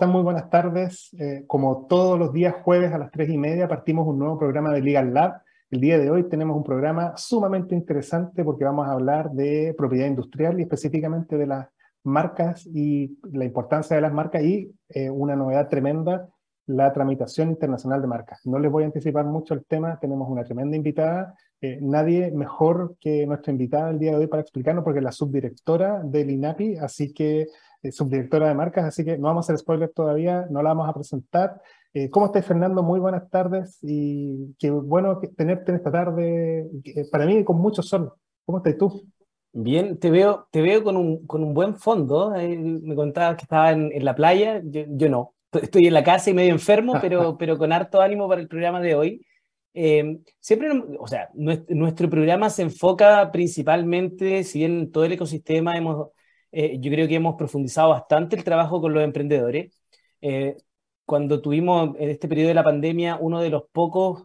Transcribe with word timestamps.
¿Cómo 0.00 0.06
están? 0.06 0.12
Muy 0.12 0.22
buenas 0.22 0.48
tardes. 0.48 1.14
Eh, 1.18 1.44
como 1.46 1.86
todos 1.86 2.18
los 2.18 2.32
días 2.32 2.54
jueves 2.62 2.90
a 2.90 2.96
las 2.96 3.10
tres 3.10 3.28
y 3.28 3.36
media 3.36 3.68
partimos 3.68 4.06
un 4.08 4.18
nuevo 4.18 4.38
programa 4.38 4.72
de 4.72 4.80
Legal 4.80 5.12
Lab. 5.12 5.42
El 5.70 5.82
día 5.82 5.98
de 5.98 6.10
hoy 6.10 6.26
tenemos 6.26 6.56
un 6.56 6.64
programa 6.64 7.12
sumamente 7.18 7.74
interesante 7.74 8.42
porque 8.42 8.64
vamos 8.64 8.88
a 8.88 8.92
hablar 8.92 9.30
de 9.32 9.74
propiedad 9.76 10.06
industrial 10.06 10.58
y 10.58 10.62
específicamente 10.62 11.36
de 11.36 11.46
las 11.46 11.68
marcas 12.02 12.66
y 12.66 13.18
la 13.30 13.44
importancia 13.44 13.94
de 13.94 14.00
las 14.00 14.12
marcas 14.14 14.42
y 14.42 14.74
eh, 14.88 15.10
una 15.10 15.36
novedad 15.36 15.68
tremenda, 15.68 16.30
la 16.64 16.94
tramitación 16.94 17.50
internacional 17.50 18.00
de 18.00 18.06
marcas. 18.06 18.40
No 18.46 18.58
les 18.58 18.72
voy 18.72 18.84
a 18.84 18.86
anticipar 18.86 19.26
mucho 19.26 19.52
el 19.52 19.66
tema, 19.66 19.98
tenemos 20.00 20.30
una 20.30 20.44
tremenda 20.44 20.78
invitada, 20.78 21.34
eh, 21.60 21.78
nadie 21.82 22.30
mejor 22.30 22.96
que 22.98 23.26
nuestra 23.26 23.52
invitada 23.52 23.90
el 23.90 23.98
día 23.98 24.12
de 24.12 24.16
hoy 24.16 24.26
para 24.28 24.40
explicarnos 24.40 24.82
porque 24.82 25.00
es 25.00 25.04
la 25.04 25.12
subdirectora 25.12 26.00
del 26.02 26.30
INAPI, 26.30 26.78
así 26.78 27.12
que 27.12 27.48
eh, 27.82 27.92
subdirectora 27.92 28.48
de 28.48 28.54
marcas, 28.54 28.84
así 28.84 29.04
que 29.04 29.18
no 29.18 29.28
vamos 29.28 29.44
a 29.44 29.46
hacer 29.46 29.58
spoiler 29.58 29.90
todavía, 29.90 30.46
no 30.50 30.62
la 30.62 30.70
vamos 30.70 30.88
a 30.88 30.94
presentar. 30.94 31.60
Eh, 31.92 32.08
¿Cómo 32.10 32.26
estás, 32.26 32.46
Fernando? 32.46 32.82
Muy 32.82 33.00
buenas 33.00 33.28
tardes 33.30 33.78
y 33.82 34.54
qué 34.58 34.70
bueno 34.70 35.20
tenerte 35.36 35.72
en 35.72 35.76
esta 35.78 35.90
tarde, 35.90 36.68
para 37.10 37.26
mí 37.26 37.42
con 37.44 37.56
mucho 37.58 37.82
sol. 37.82 38.12
¿Cómo 38.44 38.58
estás 38.58 38.76
tú? 38.78 39.06
Bien, 39.52 39.98
te 39.98 40.10
veo, 40.10 40.46
te 40.52 40.62
veo 40.62 40.84
con, 40.84 40.96
un, 40.96 41.26
con 41.26 41.42
un 41.42 41.54
buen 41.54 41.74
fondo. 41.76 42.30
me 42.30 42.94
contabas 42.94 43.36
que 43.36 43.42
estaba 43.42 43.72
en, 43.72 43.90
en 43.92 44.04
la 44.04 44.14
playa, 44.14 44.62
yo, 44.64 44.82
yo, 44.88 45.08
no. 45.08 45.34
Estoy 45.52 45.86
en 45.86 45.94
la 45.94 46.04
casa 46.04 46.30
y 46.30 46.34
medio 46.34 46.52
enfermo, 46.52 46.94
pero, 47.00 47.36
pero 47.38 47.58
con 47.58 47.72
harto 47.72 48.00
ánimo 48.00 48.28
para 48.28 48.40
el 48.40 48.48
programa 48.48 48.80
de 48.80 48.94
hoy. 48.94 49.26
Eh, 49.72 50.18
siempre, 50.40 50.68
o 50.98 51.06
sea, 51.06 51.30
nuestro, 51.34 52.10
programa 52.10 52.50
se 52.50 52.62
enfoca 52.62 53.30
principalmente, 53.30 54.42
si 54.42 54.60
bien 54.60 54.90
todo 54.90 55.04
el 55.04 55.12
ecosistema 55.12 55.76
hemos, 55.76 56.08
eh, 56.52 56.78
yo 56.80 56.90
creo 56.90 57.08
que 57.08 57.16
hemos 57.16 57.36
profundizado 57.36 57.90
bastante 57.90 58.36
el 58.36 58.44
trabajo 58.44 58.80
con 58.80 58.92
los 58.94 59.02
emprendedores. 59.02 59.72
Eh, 60.20 60.56
cuando 61.04 61.40
tuvimos 61.40 61.96
en 61.98 62.10
este 62.10 62.28
periodo 62.28 62.48
de 62.48 62.54
la 62.54 62.64
pandemia 62.64 63.18
uno 63.20 63.40
de 63.40 63.50
los 63.50 63.64
pocos 63.72 64.24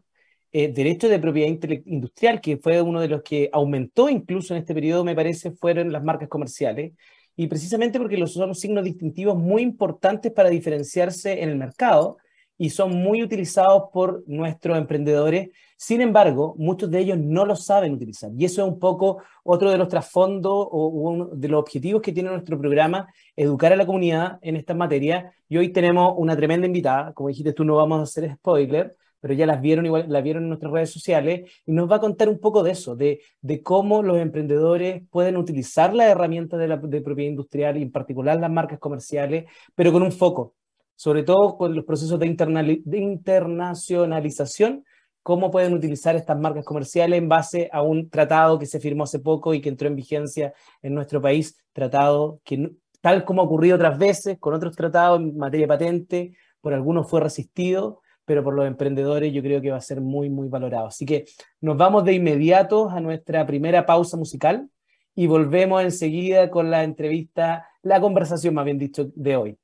derechos 0.52 1.10
de 1.10 1.20
propiedad 1.20 1.50
industrial, 1.86 2.40
que 2.40 2.56
fue 2.56 2.82
uno 2.82 3.02
de 3.02 3.10
los 3.10 3.24
que 3.24 3.50
aumentó 3.52 4.08
incluso 4.10 4.54
en 4.54 4.62
este 4.62 4.74
periodo, 4.74 5.04
me 5.04 5.14
parece, 5.14 5.52
fueron 5.52 5.92
las 5.92 6.02
marcas 6.02 6.30
comerciales. 6.30 6.94
Y 7.36 7.48
precisamente 7.48 8.00
porque 8.00 8.16
los 8.16 8.34
son 8.34 8.56
signos 8.56 8.86
distintivos 8.86 9.36
muy 9.36 9.62
importantes 9.62 10.32
para 10.32 10.50
diferenciarse 10.50 11.44
en 11.44 11.50
el 11.50 11.58
mercado 11.58 12.18
y 12.58 12.70
son 12.70 12.96
muy 12.96 13.22
utilizados 13.24 13.84
por 13.92 14.24
nuestros 14.28 14.78
emprendedores. 14.78 15.50
Sin 15.78 16.02
embargo, 16.02 16.56
muchos 16.58 16.90
de 16.90 17.00
ellos 17.00 17.18
no 17.18 17.46
lo 17.46 17.56
saben 17.56 17.94
utilizar. 17.94 18.32
Y 18.38 18.46
eso 18.46 18.66
es 18.66 18.72
un 18.72 18.80
poco 18.80 19.22
otro 19.44 19.72
de 19.72 19.78
los 19.78 19.90
trasfondos 19.90 20.68
o 20.72 20.88
uno 20.88 21.26
de 21.34 21.48
los 21.50 21.60
objetivos 21.60 22.02
que 22.02 22.12
tiene 22.12 22.30
nuestro 22.30 22.60
programa, 22.60 23.08
educar 23.36 23.74
a 23.74 23.76
la 23.76 23.86
comunidad 23.86 24.40
en 24.42 24.56
estas 24.56 24.78
materias. 24.78 25.34
Y 25.50 25.58
hoy 25.58 25.70
tenemos 25.70 26.14
una 26.18 26.36
tremenda 26.36 26.68
invitada. 26.68 27.14
Como 27.14 27.30
dijiste 27.30 27.54
tú, 27.54 27.66
no 27.66 27.76
vamos 27.76 28.00
a 28.00 28.04
hacer 28.04 28.34
spoiler, 28.36 28.96
pero 29.20 29.34
ya 29.34 29.46
las 29.46 29.60
vieron 29.60 29.86
igual, 29.86 30.06
la 30.08 30.22
vieron 30.22 30.44
en 30.44 30.50
nuestras 30.50 30.72
redes 30.72 30.92
sociales 30.92 31.52
y 31.66 31.72
nos 31.72 31.92
va 31.92 31.98
a 31.98 32.00
contar 32.00 32.30
un 32.30 32.40
poco 32.40 32.64
de 32.64 32.72
eso, 32.72 32.96
de, 32.96 33.22
de 33.42 33.64
cómo 33.64 34.04
los 34.04 34.18
emprendedores 34.18 35.02
pueden 35.10 35.36
utilizar 35.36 35.94
las 35.94 36.08
herramientas 36.10 36.60
de 36.60 37.02
propiedad 37.02 37.32
industrial 37.32 37.78
y 37.78 37.82
en 37.82 37.92
particular 37.92 38.40
las 38.40 38.52
marcas 38.52 38.78
comerciales, 38.78 39.46
pero 39.74 39.92
con 39.92 40.04
un 40.04 40.12
foco, 40.12 40.54
sobre 40.96 41.24
todo 41.24 41.58
con 41.58 41.76
los 41.76 41.86
procesos 41.86 42.20
de, 42.20 42.82
de 42.84 42.98
internacionalización, 42.98 44.84
cómo 45.24 45.50
pueden 45.50 45.74
utilizar 45.74 46.16
estas 46.16 46.40
marcas 46.40 46.64
comerciales 46.64 47.18
en 47.18 47.28
base 47.28 47.70
a 47.74 47.82
un 47.82 48.10
tratado 48.10 48.60
que 48.60 48.68
se 48.68 48.80
firmó 48.80 49.06
hace 49.06 49.20
poco 49.20 49.54
y 49.54 49.62
que 49.62 49.70
entró 49.70 49.88
en 49.88 49.96
vigencia 49.96 50.54
en 50.82 50.94
nuestro 50.94 51.22
país, 51.22 51.58
tratado 51.74 52.40
que 52.44 52.72
tal 53.02 53.26
como 53.26 53.42
ha 53.42 53.46
ocurrido 53.46 53.76
otras 53.76 53.98
veces 53.98 54.38
con 54.40 54.54
otros 54.54 54.76
tratados 54.76 55.20
en 55.20 55.38
materia 55.38 55.68
patente, 55.68 56.36
por 56.62 56.74
algunos 56.74 57.10
fue 57.10 57.22
resistido, 57.22 58.02
pero 58.26 58.44
por 58.44 58.56
los 58.56 58.68
emprendedores 58.68 59.32
yo 59.34 59.42
creo 59.42 59.62
que 59.62 59.72
va 59.72 59.78
a 59.78 59.82
ser 59.82 60.02
muy, 60.02 60.30
muy 60.30 60.48
valorado. 60.48 60.88
Así 60.88 61.06
que 61.06 61.26
nos 61.62 61.78
vamos 61.78 62.04
de 62.04 62.14
inmediato 62.14 62.90
a 62.90 63.00
nuestra 63.00 63.46
primera 63.46 63.86
pausa 63.86 64.18
musical 64.18 64.70
y 65.16 65.28
volvemos 65.28 65.84
enseguida 65.84 66.50
con 66.50 66.70
la 66.70 66.84
entrevista, 66.84 67.68
la 67.84 68.02
conversación 68.02 68.54
más 68.54 68.66
bien 68.66 68.78
dicho, 68.78 69.12
de 69.16 69.36
hoy. 69.36 69.58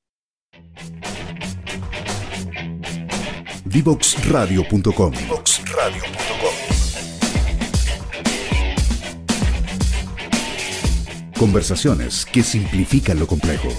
Divoxradio.com 3.71 5.13
Conversaciones 11.37 12.25
que 12.25 12.43
simplifican 12.43 13.17
lo 13.17 13.27
complejo. 13.27 13.69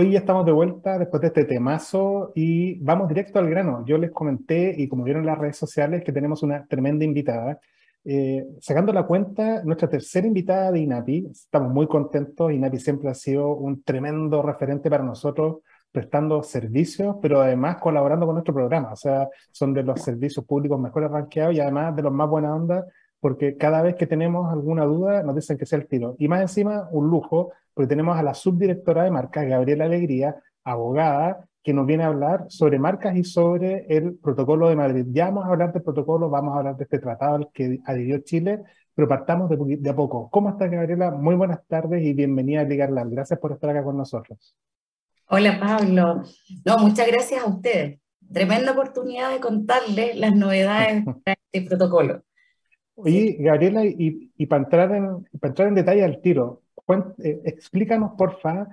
Hoy 0.00 0.12
ya 0.12 0.20
estamos 0.20 0.46
de 0.46 0.52
vuelta 0.52 0.96
después 0.96 1.20
de 1.22 1.26
este 1.26 1.44
temazo 1.44 2.30
y 2.36 2.78
vamos 2.78 3.08
directo 3.08 3.40
al 3.40 3.50
grano. 3.50 3.84
Yo 3.84 3.98
les 3.98 4.12
comenté, 4.12 4.72
y 4.78 4.86
como 4.86 5.02
vieron 5.02 5.22
en 5.22 5.26
las 5.26 5.38
redes 5.38 5.56
sociales, 5.56 6.04
que 6.04 6.12
tenemos 6.12 6.44
una 6.44 6.64
tremenda 6.66 7.04
invitada. 7.04 7.58
Eh, 8.04 8.46
sacando 8.60 8.92
la 8.92 9.02
cuenta, 9.02 9.60
nuestra 9.64 9.88
tercera 9.88 10.24
invitada 10.24 10.70
de 10.70 10.78
INAPI, 10.78 11.30
estamos 11.32 11.72
muy 11.72 11.88
contentos. 11.88 12.52
INAPI 12.52 12.78
siempre 12.78 13.08
ha 13.10 13.14
sido 13.14 13.56
un 13.56 13.82
tremendo 13.82 14.40
referente 14.40 14.88
para 14.88 15.02
nosotros, 15.02 15.62
prestando 15.90 16.44
servicios, 16.44 17.16
pero 17.20 17.40
además 17.40 17.78
colaborando 17.78 18.24
con 18.24 18.36
nuestro 18.36 18.54
programa. 18.54 18.92
O 18.92 18.96
sea, 18.96 19.28
son 19.50 19.74
de 19.74 19.82
los 19.82 20.00
servicios 20.00 20.46
públicos 20.46 20.78
mejores 20.78 21.10
ranqueados 21.10 21.56
y 21.56 21.60
además 21.60 21.96
de 21.96 22.02
los 22.02 22.12
más 22.12 22.28
buena 22.28 22.54
onda, 22.54 22.86
porque 23.18 23.56
cada 23.56 23.82
vez 23.82 23.96
que 23.96 24.06
tenemos 24.06 24.48
alguna 24.52 24.84
duda 24.84 25.24
nos 25.24 25.34
dicen 25.34 25.58
que 25.58 25.66
sea 25.66 25.80
el 25.80 25.88
tiro. 25.88 26.14
Y 26.20 26.28
más 26.28 26.40
encima, 26.40 26.88
un 26.92 27.10
lujo 27.10 27.50
porque 27.78 27.90
tenemos 27.90 28.18
a 28.18 28.24
la 28.24 28.34
subdirectora 28.34 29.04
de 29.04 29.12
marcas, 29.12 29.46
Gabriela 29.46 29.84
Alegría, 29.84 30.34
abogada, 30.64 31.46
que 31.62 31.72
nos 31.72 31.86
viene 31.86 32.02
a 32.02 32.08
hablar 32.08 32.46
sobre 32.48 32.76
marcas 32.76 33.14
y 33.14 33.22
sobre 33.22 33.86
el 33.88 34.16
protocolo 34.16 34.68
de 34.68 34.74
Madrid. 34.74 35.06
Ya 35.10 35.26
vamos 35.26 35.44
a 35.44 35.50
hablar 35.50 35.72
del 35.72 35.84
protocolo, 35.84 36.28
vamos 36.28 36.56
a 36.56 36.58
hablar 36.58 36.76
de 36.76 36.82
este 36.82 36.98
tratado 36.98 37.36
al 37.36 37.52
que 37.52 37.78
adhirió 37.84 38.18
Chile, 38.24 38.64
pero 38.96 39.06
partamos 39.06 39.48
de, 39.48 39.88
a 39.88 39.94
poco. 39.94 40.28
¿Cómo 40.28 40.50
estás, 40.50 40.68
Gabriela? 40.72 41.12
Muy 41.12 41.36
buenas 41.36 41.64
tardes 41.68 42.02
y 42.02 42.14
bienvenida 42.14 42.62
a 42.62 42.64
Ligarla. 42.64 43.04
Gracias 43.04 43.38
por 43.38 43.52
estar 43.52 43.70
acá 43.70 43.84
con 43.84 43.96
nosotros. 43.96 44.56
Hola, 45.28 45.60
Pablo. 45.60 46.24
No, 46.64 46.78
muchas 46.78 47.06
gracias 47.06 47.44
a 47.44 47.46
ustedes. 47.46 48.00
Tremenda 48.32 48.72
oportunidad 48.72 49.30
de 49.30 49.38
contarles 49.38 50.16
las 50.16 50.34
novedades 50.34 51.04
de 51.24 51.36
este 51.52 51.68
protocolo. 51.68 52.24
Oye, 52.96 53.36
Gabriela, 53.38 53.84
y, 53.84 54.32
y 54.36 54.46
para, 54.46 54.64
entrar 54.64 54.90
en, 54.96 55.22
para 55.38 55.50
entrar 55.52 55.68
en 55.68 55.76
detalle 55.76 56.02
al 56.02 56.20
tiro, 56.20 56.62
eh, 56.94 57.40
explícanos, 57.44 58.12
porfa, 58.16 58.68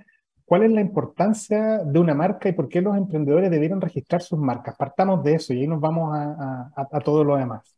cuál 0.45 0.63
es 0.63 0.71
la 0.71 0.81
importancia 0.81 1.79
de 1.79 1.99
una 1.99 2.13
marca 2.13 2.47
y 2.47 2.53
por 2.53 2.69
qué 2.69 2.81
los 2.81 2.95
emprendedores 2.95 3.49
debieron 3.49 3.81
registrar 3.81 4.21
sus 4.21 4.39
marcas. 4.39 4.75
Partamos 4.77 5.23
de 5.23 5.35
eso 5.35 5.53
y 5.53 5.61
ahí 5.61 5.67
nos 5.67 5.81
vamos 5.81 6.15
a, 6.15 6.71
a, 6.75 6.99
todo 6.99 7.23
lo 7.23 7.35
demás. 7.35 7.75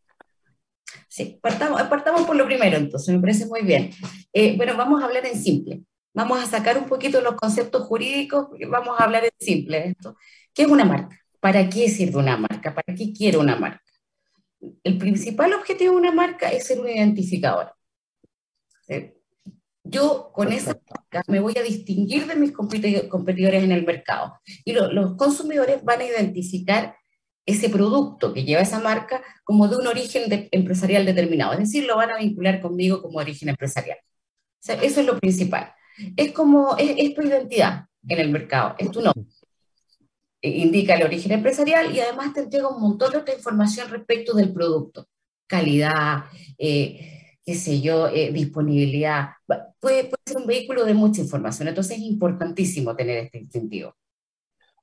Sí, 1.07 1.39
partamos, 1.41 1.81
partamos, 1.83 2.23
por 2.25 2.35
lo 2.35 2.45
primero, 2.45 2.77
entonces, 2.77 3.15
me 3.15 3.21
parece 3.21 3.45
muy 3.45 3.61
bien. 3.61 3.91
Eh, 4.33 4.55
bueno, 4.57 4.75
vamos 4.75 5.01
a 5.01 5.05
hablar 5.05 5.25
en 5.25 5.39
simple. 5.39 5.83
Vamos 6.13 6.41
a 6.41 6.45
sacar 6.45 6.77
un 6.77 6.85
poquito 6.85 7.21
los 7.21 7.35
conceptos 7.35 7.83
jurídicos, 7.83 8.47
vamos 8.69 8.99
a 8.99 9.03
hablar 9.03 9.23
en 9.23 9.31
simple. 9.39 9.87
Esto. 9.89 10.17
¿Qué 10.53 10.63
es 10.63 10.67
una 10.67 10.83
marca? 10.83 11.17
¿Para 11.39 11.69
qué 11.69 11.89
sirve 11.89 12.17
una 12.17 12.37
marca? 12.37 12.73
¿Para 12.73 12.95
qué 12.95 13.13
quiere 13.13 13.37
una 13.37 13.55
marca? 13.55 13.83
El 14.83 14.97
principal 14.97 15.53
objetivo 15.53 15.93
de 15.93 15.99
una 15.99 16.11
marca 16.11 16.49
es 16.49 16.65
ser 16.65 16.79
un 16.79 16.89
identificador. 16.89 17.73
¿Sí? 18.81 19.16
Yo 19.89 20.31
con 20.33 20.51
esa 20.51 20.79
marca 20.89 21.23
me 21.27 21.39
voy 21.39 21.53
a 21.57 21.63
distinguir 21.63 22.27
de 22.27 22.35
mis 22.35 22.51
competidores 22.51 23.63
en 23.63 23.71
el 23.71 23.85
mercado. 23.85 24.39
Y 24.65 24.73
los 24.73 25.15
consumidores 25.15 25.83
van 25.83 26.01
a 26.01 26.05
identificar 26.05 26.95
ese 27.45 27.69
producto 27.69 28.33
que 28.33 28.43
lleva 28.43 28.61
esa 28.61 28.79
marca 28.79 29.23
como 29.43 29.67
de 29.67 29.77
un 29.77 29.87
origen 29.87 30.49
empresarial 30.51 31.05
determinado. 31.05 31.53
Es 31.53 31.59
decir, 31.59 31.85
lo 31.85 31.95
van 31.95 32.11
a 32.11 32.17
vincular 32.17 32.61
conmigo 32.61 33.01
como 33.01 33.19
origen 33.19 33.49
empresarial. 33.49 33.97
eso 34.61 34.99
es 34.99 35.05
lo 35.05 35.17
principal. 35.19 35.73
Es 36.15 36.33
como, 36.33 36.75
es, 36.77 37.13
tu 37.15 37.21
identidad 37.21 37.85
en 38.07 38.19
el 38.19 38.29
mercado, 38.29 38.75
es 38.77 38.91
tu 38.91 39.01
nombre. 39.01 39.23
E, 40.41 40.49
indica 40.49 40.95
el 40.95 41.03
origen 41.03 41.31
empresarial 41.31 41.95
y 41.95 42.01
además 42.01 42.33
te 42.33 42.41
entrega 42.41 42.67
un 42.67 42.81
montón 42.81 43.11
de 43.11 43.19
otra 43.19 43.33
información 43.33 43.89
respecto 43.89 44.33
del 44.35 44.53
producto. 44.53 45.07
Calidad, 45.47 46.25
eh, 46.57 47.16
qué 47.47 47.55
sé 47.55 47.79
yo, 47.79 48.09
eh, 48.09 48.29
disponibilidad. 48.33 49.29
Puede, 49.79 50.03
puede, 50.03 50.21
ser 50.25 50.35
un 50.35 50.45
vehículo 50.45 50.83
de 50.83 50.93
mucha 50.93 51.21
información, 51.21 51.69
entonces 51.69 51.97
es 51.97 52.03
importantísimo 52.03 52.93
tener 52.93 53.19
este 53.19 53.39
distintivo. 53.39 53.95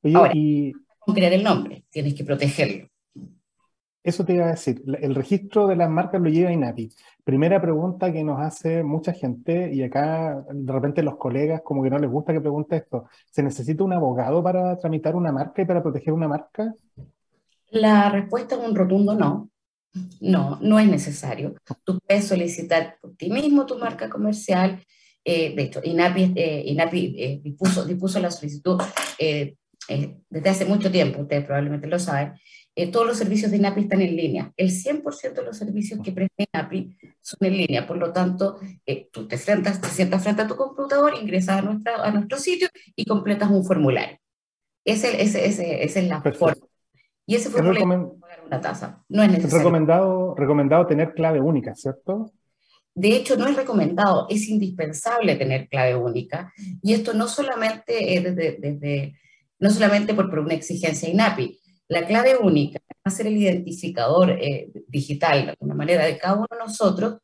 Oye, 0.02 0.16
Ahora, 0.16 0.32
y... 0.34 0.72
crear 1.14 1.34
el 1.34 1.44
nombre, 1.44 1.84
tienes 1.90 2.14
que 2.14 2.24
protegerlo. 2.24 2.88
Eso 4.02 4.24
te 4.24 4.34
iba 4.34 4.46
a 4.46 4.52
decir, 4.52 4.82
el 4.98 5.14
registro 5.14 5.66
de 5.66 5.76
las 5.76 5.90
marcas 5.90 6.22
lo 6.22 6.30
lleva 6.30 6.52
INAPI. 6.52 6.90
Primera 7.22 7.60
pregunta 7.60 8.10
que 8.10 8.24
nos 8.24 8.40
hace 8.40 8.82
mucha 8.82 9.12
gente, 9.12 9.70
y 9.74 9.82
acá 9.82 10.42
de 10.50 10.72
repente 10.72 11.02
los 11.02 11.18
colegas 11.18 11.60
como 11.62 11.82
que 11.82 11.90
no 11.90 11.98
les 11.98 12.10
gusta 12.10 12.32
que 12.32 12.40
pregunte 12.40 12.76
esto, 12.76 13.08
¿se 13.30 13.42
necesita 13.42 13.84
un 13.84 13.92
abogado 13.92 14.42
para 14.42 14.78
tramitar 14.78 15.16
una 15.16 15.32
marca 15.32 15.60
y 15.60 15.66
para 15.66 15.82
proteger 15.82 16.14
una 16.14 16.28
marca? 16.28 16.72
La 17.68 18.08
respuesta 18.08 18.54
es 18.54 18.66
un 18.66 18.74
rotundo 18.74 19.14
no. 19.14 19.50
No, 20.20 20.58
no 20.60 20.78
es 20.78 20.88
necesario. 20.88 21.54
Tú 21.84 22.00
puedes 22.00 22.26
solicitar 22.26 22.96
por 23.00 23.14
ti 23.16 23.30
mismo 23.30 23.66
tu 23.66 23.78
marca 23.78 24.08
comercial 24.08 24.82
de 25.26 25.54
hecho, 25.56 25.80
INAPI, 25.82 26.34
INAPI 26.66 27.40
dispuso, 27.42 27.86
dispuso 27.86 28.20
la 28.20 28.30
solicitud 28.30 28.78
desde 30.30 30.50
hace 30.50 30.64
mucho 30.66 30.90
tiempo, 30.90 31.22
ustedes 31.22 31.44
probablemente 31.44 31.86
lo 31.86 31.98
saben, 31.98 32.34
eh, 32.76 32.90
todos 32.90 33.06
los 33.06 33.18
servicios 33.18 33.50
de 33.50 33.58
INAPI 33.58 33.82
están 33.82 34.00
en 34.00 34.16
línea. 34.16 34.52
El 34.56 34.70
100% 34.70 35.32
de 35.32 35.44
los 35.44 35.56
servicios 35.56 36.00
que 36.02 36.10
presta 36.10 36.44
INAPI 36.52 36.96
son 37.20 37.38
en 37.46 37.56
línea. 37.56 37.86
Por 37.86 37.98
lo 37.98 38.12
tanto, 38.12 38.58
eh, 38.84 39.08
tú 39.12 39.28
te, 39.28 39.38
sientas 39.38 39.78
frente 40.22 40.42
a 40.42 40.46
tu 40.46 40.56
computador, 40.56 41.14
ingresas 41.20 41.58
a, 41.58 41.62
nuestra, 41.62 42.02
a 42.02 42.10
nuestro 42.10 42.38
sitio 42.38 42.68
y 42.96 43.04
completas 43.04 43.50
un 43.50 43.64
formulario. 43.64 44.18
Ese, 44.84 45.22
ese, 45.22 45.46
ese, 45.46 45.84
esa 45.84 46.00
es 46.00 46.08
la 46.08 46.20
forma. 46.20 46.66
Y 47.26 47.36
ese 47.36 47.48
formulario 47.48 48.18
una 48.46 48.60
tasa. 48.60 49.02
No 49.08 49.22
es 49.22 49.30
necesario. 49.30 49.58
recomendado, 49.58 50.34
recomendado 50.36 50.86
tener 50.86 51.14
clave 51.14 51.40
única, 51.40 51.74
¿cierto? 51.74 52.32
De 52.94 53.16
hecho, 53.16 53.36
no 53.36 53.48
es 53.48 53.56
recomendado, 53.56 54.26
es 54.30 54.48
indispensable 54.48 55.36
tener 55.36 55.68
clave 55.68 55.96
única. 55.96 56.52
Y 56.82 56.92
esto 56.92 57.12
no 57.12 57.26
solamente, 57.26 57.92
desde, 58.22 58.56
desde, 58.60 59.18
no 59.58 59.70
solamente 59.70 60.14
por, 60.14 60.30
por 60.30 60.38
una 60.40 60.54
exigencia 60.54 61.08
INAPI, 61.08 61.58
la 61.88 62.06
clave 62.06 62.36
única 62.36 62.80
va 62.88 62.94
a 63.04 63.10
ser 63.10 63.26
el 63.26 63.36
identificador 63.36 64.30
eh, 64.30 64.70
digital, 64.88 65.44
de 65.44 65.50
alguna 65.50 65.74
manera, 65.74 66.06
de 66.06 66.16
cada 66.16 66.36
uno 66.36 66.46
de 66.50 66.58
nosotros, 66.58 67.18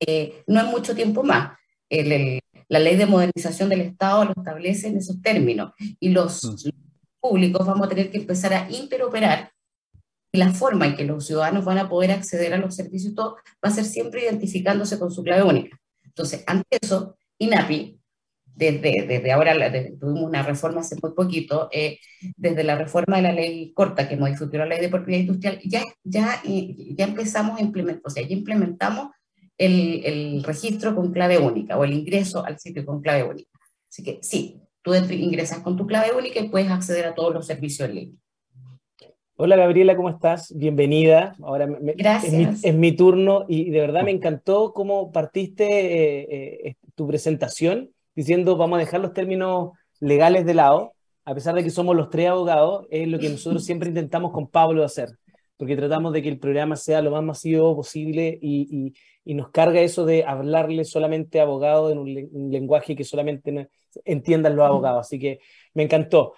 eh, 0.00 0.42
no 0.46 0.60
es 0.60 0.66
mucho 0.66 0.94
tiempo 0.94 1.22
más. 1.22 1.58
la 1.90 2.78
ley 2.78 2.96
de 2.96 3.06
modernización 3.06 3.68
del 3.68 3.80
Estado 3.80 4.26
lo 4.26 4.34
establece 4.36 4.88
en 4.88 4.98
esos 4.98 5.20
términos 5.20 5.72
y 6.00 6.10
los, 6.10 6.44
mm. 6.44 6.70
públicos 7.20 7.66
vamos 7.66 7.86
a 7.86 7.88
tener 7.90 8.10
que 8.10 8.18
empezar 8.18 8.52
a 8.54 8.70
interoperar 8.70 9.50
la 10.38 10.52
forma 10.52 10.86
en 10.86 10.96
que 10.96 11.04
los 11.04 11.26
ciudadanos 11.26 11.64
van 11.64 11.78
a 11.78 11.88
poder 11.88 12.10
acceder 12.12 12.54
a 12.54 12.58
los 12.58 12.74
servicios 12.74 13.14
todo 13.14 13.36
va 13.64 13.68
a 13.68 13.70
ser 13.70 13.84
siempre 13.84 14.22
identificándose 14.22 14.98
con 14.98 15.10
su 15.10 15.22
clave 15.22 15.42
única. 15.42 15.78
Entonces, 16.02 16.42
ante 16.46 16.78
eso, 16.80 17.16
INAPI 17.38 17.98
desde, 18.58 19.06
desde 19.06 19.30
ahora, 19.30 19.54
tuvimos 20.00 20.24
una 20.24 20.42
reforma 20.42 20.80
hace 20.80 20.96
muy 21.00 21.12
poquito, 21.12 21.68
eh, 21.70 22.00
desde 22.36 22.64
la 22.64 22.76
reforma 22.76 23.16
de 23.16 23.22
la 23.22 23.32
ley 23.32 23.72
corta 23.72 24.08
que 24.08 24.16
modificó 24.16 24.56
la 24.56 24.66
ley 24.66 24.80
de 24.80 24.88
propiedad 24.88 25.20
industrial, 25.20 25.60
ya, 25.64 25.82
ya, 26.02 26.42
ya 26.44 27.04
empezamos 27.04 27.58
a 27.58 27.62
implementar, 27.62 28.02
o 28.04 28.10
sea, 28.10 28.26
ya 28.26 28.34
implementamos 28.34 29.10
el, 29.56 30.04
el, 30.04 30.42
registro 30.42 30.96
con 30.96 31.12
clave 31.12 31.38
única 31.38 31.78
o 31.78 31.84
el 31.84 31.92
ingreso 31.92 32.44
al 32.44 32.58
sitio 32.58 32.84
con 32.84 33.00
clave 33.00 33.22
única. 33.22 33.50
Así 33.88 34.02
que 34.02 34.18
sí, 34.22 34.60
tú 34.82 34.92
ingresas 34.94 35.60
con 35.60 35.76
tu 35.76 35.86
clave 35.86 36.10
única 36.16 36.40
y 36.40 36.48
puedes 36.48 36.70
acceder 36.70 37.06
a 37.06 37.14
todos 37.14 37.32
los 37.32 37.46
servicios 37.46 37.88
en 37.88 37.94
línea. 37.94 38.18
Hola 39.40 39.54
Gabriela, 39.54 39.94
¿cómo 39.94 40.10
estás? 40.10 40.52
Bienvenida. 40.52 41.36
Ahora 41.40 41.68
Gracias. 41.96 42.64
Es, 42.64 42.74
mi, 42.74 42.90
turno 42.90 43.44
y 43.46 43.70
de 43.70 43.78
verdad 43.78 44.02
me 44.02 44.10
encantó 44.10 44.72
cómo 44.72 45.12
partiste 45.12 45.64
eh, 45.64 46.68
eh, 46.70 46.74
tu 46.96 47.06
presentación 47.06 47.88
diciendo 48.16 48.56
vamos 48.56 48.78
a 48.78 48.80
dejar 48.80 48.98
los 48.98 49.12
términos 49.12 49.74
legales 50.00 50.44
de 50.44 50.54
lado, 50.54 50.92
a 51.24 51.36
pesar 51.36 51.54
de 51.54 51.62
que 51.62 51.70
somos 51.70 51.94
los 51.94 52.10
tres 52.10 52.30
abogados, 52.30 52.88
es 52.90 53.06
lo 53.06 53.20
que 53.20 53.28
nosotros 53.28 53.64
siempre 53.64 53.90
intentamos 53.90 54.32
con 54.32 54.48
Pablo 54.48 54.82
hacer, 54.82 55.10
porque 55.56 55.76
tratamos 55.76 56.12
de 56.12 56.22
que 56.22 56.30
el 56.30 56.40
programa 56.40 56.74
sea 56.74 57.00
lo 57.00 57.12
más 57.12 57.22
masivo 57.22 57.76
posible 57.76 58.40
y, 58.42 58.92
y, 59.24 59.34
nos 59.34 59.50
carga 59.50 59.80
eso 59.80 60.04
de 60.04 60.24
hablarle 60.24 60.84
solamente 60.84 61.38
a 61.38 61.44
abogados 61.44 61.92
en 61.92 61.98
un, 61.98 62.50
lenguaje 62.50 62.96
que 62.96 63.04
solamente 63.04 63.68
entiendan 64.04 64.56
los 64.56 64.66
abogados. 64.66 65.06
Así 65.06 65.20
que 65.20 65.38
me 65.74 65.84
encantó. 65.84 66.32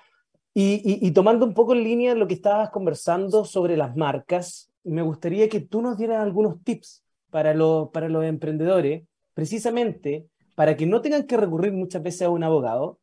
Y, 0.52 1.10
tomando 1.12 1.46
un 1.46 1.54
poco 1.54 1.74
en 1.74 1.84
línea 1.84 2.14
lo 2.14 2.26
que 2.26 2.34
estabas 2.34 2.70
conversando 2.70 3.44
sobre 3.44 3.76
las 3.76 3.96
marcas, 3.96 4.70
me 4.82 5.02
gustaría 5.02 5.48
que 5.48 5.60
tú 5.60 5.80
nos 5.80 5.96
dieras 5.96 6.20
algunos 6.20 6.62
tips 6.64 7.04
para, 7.30 7.54
los 7.54 7.90
para 7.90 8.08
los 8.08 8.24
emprendedores, 8.24 9.04
precisamente 9.32 10.26
para 10.56 10.76
que 10.76 10.86
no 10.86 11.00
tengan 11.00 11.26
que 11.26 11.36
recurrir 11.36 11.72
muchas 11.72 12.02
veces 12.02 12.22
a 12.22 12.30
un 12.30 12.42
abogado, 12.42 12.98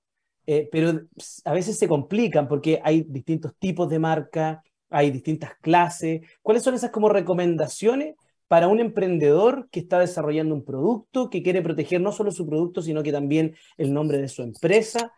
eh, 0.46 0.68
pero 0.72 1.02
a 1.46 1.54
veces 1.54 1.78
se 1.78 1.88
complican 1.88 2.48
porque 2.48 2.82
hay 2.84 3.04
distintos 3.04 3.54
tipos 3.58 3.90
de 3.90 4.00
marca, 4.00 4.62
hay 4.90 5.12
distintas 5.12 5.56
clases. 5.62 6.22
¿Cuáles 6.42 6.64
son 6.64 6.76
esas 6.76 6.92
como 6.92 7.10
recomendaciones 7.10 8.16
para 8.48 8.68
un 8.68 8.80
emprendedor 8.80 9.70
que 9.72 9.80
está 9.80 10.00
desarrollando 10.00 10.56
un 10.56 10.64
producto, 10.64 11.30
que 11.30 11.44
quiere 11.44 11.62
proteger 11.62 12.02
no 12.02 12.12
solo 12.12 12.32
su 12.32 12.46
producto, 12.46 12.82
sino 12.82 13.04
que 13.04 13.12
también 13.12 13.56
el 13.78 13.94
nombre 13.94 14.20
de 14.20 14.28
su 14.28 14.42
empresa? 14.42 15.14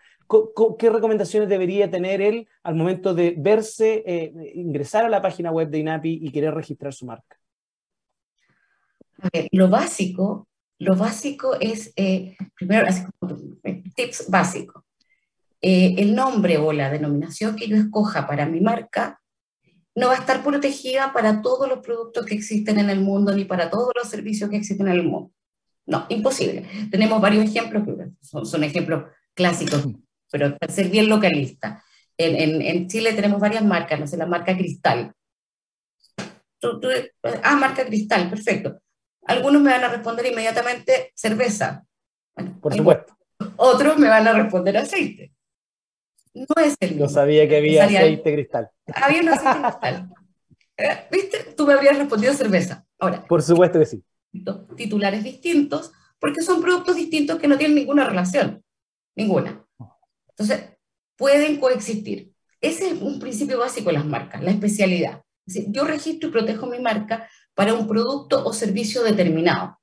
¿Qué 0.77 0.89
recomendaciones 0.89 1.49
debería 1.49 1.89
tener 1.89 2.21
él 2.21 2.47
al 2.63 2.75
momento 2.75 3.13
de 3.13 3.35
verse, 3.37 4.03
eh, 4.05 4.33
ingresar 4.55 5.05
a 5.05 5.09
la 5.09 5.21
página 5.21 5.51
web 5.51 5.69
de 5.69 5.79
INAPI 5.79 6.19
y 6.21 6.31
querer 6.31 6.53
registrar 6.53 6.93
su 6.93 7.05
marca? 7.05 7.37
A 9.21 9.29
ver, 9.33 9.49
lo 9.51 9.69
básico 9.69 10.49
lo 10.79 10.95
básico 10.95 11.55
es, 11.59 11.91
eh, 11.97 12.37
primero, 12.55 12.87
tips 13.95 14.29
básicos. 14.29 14.83
Eh, 15.61 15.95
el 15.97 16.15
nombre 16.15 16.57
o 16.57 16.71
la 16.71 16.89
denominación 16.89 17.57
que 17.57 17.67
yo 17.67 17.75
escoja 17.75 18.25
para 18.25 18.45
mi 18.45 18.61
marca 18.61 19.21
no 19.93 20.07
va 20.07 20.13
a 20.13 20.19
estar 20.19 20.41
protegida 20.41 21.11
para 21.11 21.41
todos 21.41 21.67
los 21.67 21.79
productos 21.79 22.25
que 22.25 22.33
existen 22.33 22.79
en 22.79 22.89
el 22.89 23.01
mundo 23.01 23.35
ni 23.35 23.43
para 23.43 23.69
todos 23.69 23.91
los 23.93 24.07
servicios 24.07 24.49
que 24.49 24.55
existen 24.55 24.87
en 24.87 24.93
el 24.93 25.03
mundo. 25.03 25.33
No, 25.85 26.05
imposible. 26.07 26.65
Tenemos 26.89 27.19
varios 27.19 27.43
ejemplos, 27.43 27.83
que 27.85 28.45
son, 28.45 28.63
ejemplos 28.63 29.03
clásicos, 29.33 29.85
pero 30.31 30.57
para 30.57 30.71
ser 30.71 30.89
bien 30.89 31.09
localista. 31.09 31.83
En, 32.17 32.61
en, 32.61 32.87
Chile 32.87 33.13
tenemos 33.13 33.39
varias 33.39 33.63
marcas, 33.63 33.99
no 33.99 34.05
sé, 34.05 34.17
la 34.17 34.25
marca 34.25 34.55
Cristal. 34.57 35.13
ah, 37.43 37.55
marca 37.55 37.85
Cristal, 37.85 38.29
perfecto. 38.29 38.81
Algunos 39.25 39.61
me 39.61 39.71
van 39.71 39.83
a 39.83 39.89
responder 39.89 40.25
inmediatamente 40.25 41.11
cerveza. 41.15 41.85
Por 42.61 42.75
supuesto. 42.75 43.17
Otros 43.55 43.97
me 43.97 44.09
van 44.09 44.27
a 44.27 44.33
responder 44.33 44.77
aceite. 44.77 45.31
No 46.33 46.63
es 46.63 46.75
el 46.79 46.91
mismo. 46.91 47.05
No 47.05 47.09
sabía 47.09 47.47
que 47.47 47.57
había 47.57 47.85
aceite 47.85 48.33
cristal. 48.33 48.69
Había 48.93 49.21
un 49.21 49.29
aceite 49.29 49.61
cristal. 49.61 50.09
Eh, 50.77 51.07
¿Viste? 51.11 51.53
Tú 51.55 51.65
me 51.65 51.73
habrías 51.73 51.97
respondido 51.97 52.33
cerveza. 52.33 52.85
Ahora. 52.99 53.25
Por 53.25 53.41
supuesto 53.41 53.79
que 53.79 53.85
sí. 53.85 54.03
Titulares 54.75 55.23
distintos, 55.23 55.91
porque 56.19 56.41
son 56.41 56.61
productos 56.61 56.95
distintos 56.95 57.39
que 57.39 57.47
no 57.47 57.57
tienen 57.57 57.75
ninguna 57.75 58.05
relación. 58.05 58.63
Ninguna. 59.15 59.65
Entonces, 60.39 60.69
pueden 61.17 61.57
coexistir. 61.59 62.31
Ese 62.61 62.91
es 62.91 63.01
un 63.01 63.19
principio 63.19 63.59
básico 63.59 63.89
de 63.89 63.97
las 63.97 64.05
marcas, 64.05 64.41
la 64.41 64.51
especialidad. 64.51 65.21
yo 65.45 65.83
registro 65.83 66.29
y 66.29 66.31
protejo 66.31 66.67
mi 66.67 66.79
marca 66.79 67.27
para 67.53 67.73
un 67.73 67.87
producto 67.87 68.45
o 68.45 68.53
servicio 68.53 69.03
determinado. 69.03 69.79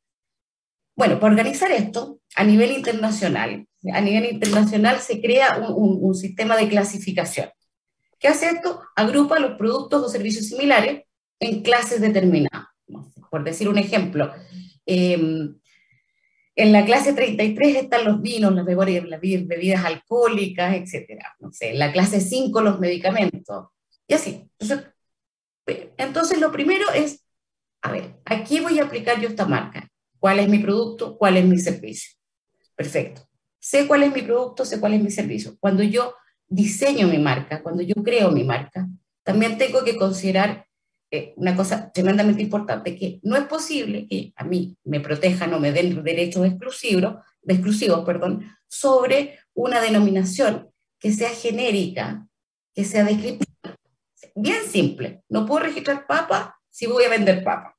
Bueno, 0.96 1.20
para 1.20 1.32
organizar 1.32 1.70
esto, 1.72 2.20
a 2.36 2.44
nivel 2.44 2.70
internacional, 2.72 3.66
a 3.92 4.00
nivel 4.00 4.32
internacional 4.32 5.00
se 5.00 5.20
crea 5.20 5.58
un, 5.58 6.14
sistema 6.14 6.56
de 6.56 6.68
clasificación. 6.68 7.50
¿Qué 8.18 8.28
hace 8.28 8.48
esto? 8.48 8.80
Agrupa 8.94 9.38
los 9.38 9.58
productos 9.58 10.02
o 10.02 10.08
servicios 10.08 10.46
similares 10.46 11.02
en 11.38 11.62
clases 11.62 12.00
determinadas. 12.00 12.68
Por 13.30 13.44
decir 13.44 13.68
un 13.68 13.76
ejemplo, 13.76 14.32
em, 14.86 15.58
en 16.56 16.72
la 16.72 16.84
clase 16.84 17.12
33 17.12 17.76
están 17.76 18.04
los 18.04 18.20
vinos, 18.20 18.54
las 18.54 18.64
bebidas, 18.64 19.04
las 19.04 19.20
bebidas 19.20 19.84
alcohólicas, 19.84 20.74
etc. 20.74 21.22
No 21.38 21.52
sé, 21.52 21.70
en 21.70 21.78
la 21.78 21.92
clase 21.92 22.20
5 22.20 22.60
los 22.62 22.80
medicamentos, 22.80 23.68
y 24.08 24.14
así. 24.14 24.50
Entonces, 24.58 24.88
entonces, 25.98 26.40
lo 26.40 26.50
primero 26.52 26.90
es 26.92 27.26
a 27.86 27.92
ver, 27.92 28.16
aquí 28.24 28.58
voy 28.58 28.80
a 28.80 28.84
aplicar 28.84 29.20
yo 29.20 29.28
esta 29.28 29.46
marca. 29.46 29.88
¿Cuál 30.18 30.40
es 30.40 30.48
mi 30.48 30.58
producto? 30.58 31.16
¿Cuál 31.16 31.36
es 31.36 31.44
mi 31.44 31.56
servicio? 31.56 32.16
Perfecto. 32.74 33.22
Sé 33.60 33.86
cuál 33.86 34.02
es 34.02 34.12
mi 34.12 34.22
producto, 34.22 34.64
sé 34.64 34.80
cuál 34.80 34.94
es 34.94 35.02
mi 35.02 35.10
servicio. 35.12 35.56
Cuando 35.60 35.84
yo 35.84 36.14
diseño 36.48 37.06
mi 37.06 37.18
marca, 37.18 37.62
cuando 37.62 37.82
yo 37.82 37.94
creo 38.02 38.32
mi 38.32 38.42
marca, 38.42 38.88
también 39.22 39.56
tengo 39.56 39.84
que 39.84 39.96
considerar 39.96 40.65
eh, 41.10 41.34
una 41.36 41.54
cosa 41.54 41.90
tremendamente 41.92 42.42
importante, 42.42 42.96
que 42.96 43.20
no 43.22 43.36
es 43.36 43.44
posible 43.44 44.06
que 44.08 44.32
a 44.36 44.44
mí 44.44 44.76
me 44.84 45.00
protejan 45.00 45.54
o 45.54 45.60
me 45.60 45.72
den 45.72 46.02
derechos 46.02 46.46
exclusivos, 46.46 47.16
exclusivos 47.46 48.04
perdón, 48.04 48.50
sobre 48.68 49.38
una 49.54 49.80
denominación 49.80 50.70
que 50.98 51.12
sea 51.12 51.30
genérica, 51.30 52.26
que 52.74 52.84
sea 52.84 53.04
descriptiva. 53.04 53.76
Bien 54.34 54.64
simple. 54.68 55.22
No 55.28 55.46
puedo 55.46 55.64
registrar 55.64 56.06
papa 56.06 56.58
si 56.68 56.86
voy 56.86 57.04
a 57.04 57.08
vender 57.08 57.42
papa 57.42 57.76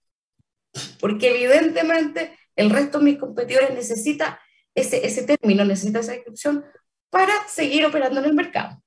porque 0.99 1.29
evidentemente 1.29 2.37
el 2.55 2.69
resto 2.69 2.99
de 2.99 3.05
mis 3.05 3.17
competidores 3.17 3.73
necesita 3.73 4.39
ese, 4.73 5.05
ese 5.05 5.23
término, 5.23 5.65
necesita 5.65 5.99
esa 5.99 6.13
descripción 6.13 6.65
para 7.09 7.33
seguir 7.47 7.85
operando 7.85 8.19
en 8.19 8.25
el 8.25 8.33
mercado. 8.33 8.81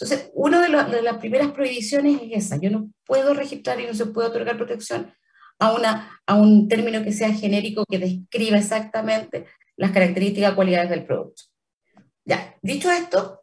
Entonces, 0.00 0.30
una 0.32 0.62
de, 0.62 1.02
las 1.02 1.18
primeras 1.18 1.52
prohibiciones 1.52 2.22
es 2.22 2.46
esa, 2.46 2.56
yo 2.58 2.70
no 2.70 2.90
puedo 3.04 3.34
registrar 3.34 3.78
y 3.80 3.86
no 3.86 3.92
se 3.92 4.06
puede 4.06 4.28
otorgar 4.28 4.56
protección 4.56 5.12
a, 5.58 5.74
una, 5.74 6.18
a 6.26 6.36
un 6.36 6.68
término 6.68 7.04
que 7.04 7.12
sea 7.12 7.34
genérico, 7.34 7.84
que 7.84 7.98
describa 7.98 8.56
exactamente 8.56 9.44
las 9.76 9.90
características 9.90 10.54
cualidades 10.54 10.88
del 10.88 11.04
producto. 11.04 11.42
Ya, 12.24 12.56
dicho 12.62 12.90
esto, 12.90 13.42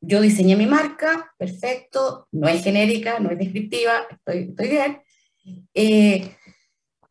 yo 0.00 0.20
diseñé 0.20 0.56
mi 0.56 0.66
marca, 0.66 1.32
perfecto, 1.38 2.26
no 2.32 2.48
es 2.48 2.64
genérica, 2.64 3.20
no 3.20 3.30
es 3.30 3.38
descriptiva, 3.38 4.06
estoy, 4.10 4.52
bien. 4.56 5.02
Eh, 5.72 6.36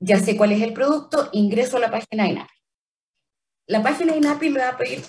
ya 0.01 0.19
sé 0.19 0.35
cuál 0.35 0.51
es 0.51 0.61
el 0.61 0.73
producto, 0.73 1.29
ingreso 1.31 1.77
a 1.77 1.79
la 1.79 1.91
página 1.91 2.27
INAPI. 2.27 2.53
la 3.67 3.81
página 3.81 4.17
INAPI 4.17 4.49
me 4.49 4.59
va 4.59 4.69
a 4.69 4.77
pedir 4.77 5.01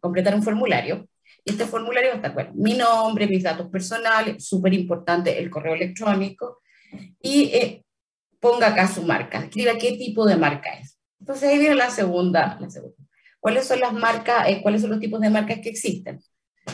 completar 0.00 0.34
un 0.34 0.42
formulario. 0.42 1.06
Este 1.46 1.64
formulario 1.64 2.12
estar, 2.12 2.34
bueno, 2.34 2.50
mi 2.54 2.74
nombre, 2.74 3.28
mis 3.28 3.44
datos 3.44 3.70
personales, 3.70 4.44
súper 4.44 4.74
importante 4.74 5.38
el 5.38 5.48
correo 5.48 5.74
electrónico, 5.74 6.60
y 7.22 7.44
eh, 7.54 7.84
ponga 8.40 8.68
acá 8.68 8.88
su 8.88 9.02
marca, 9.02 9.38
escriba 9.38 9.78
qué 9.78 9.92
tipo 9.92 10.26
de 10.26 10.36
marca 10.36 10.70
es. 10.78 10.98
Entonces 11.20 11.48
ahí 11.48 11.58
viene 11.58 11.76
la 11.76 11.90
segunda, 11.90 12.58
la 12.60 12.68
segunda. 12.68 12.96
¿Cuáles 13.40 13.66
son 13.66 13.78
las 13.80 13.92
marcas, 13.92 14.48
eh, 14.48 14.60
cuáles 14.60 14.80
son 14.80 14.90
los 14.90 15.00
tipos 15.00 15.20
de 15.20 15.30
marcas 15.30 15.60
que 15.60 15.68
existen? 15.68 16.20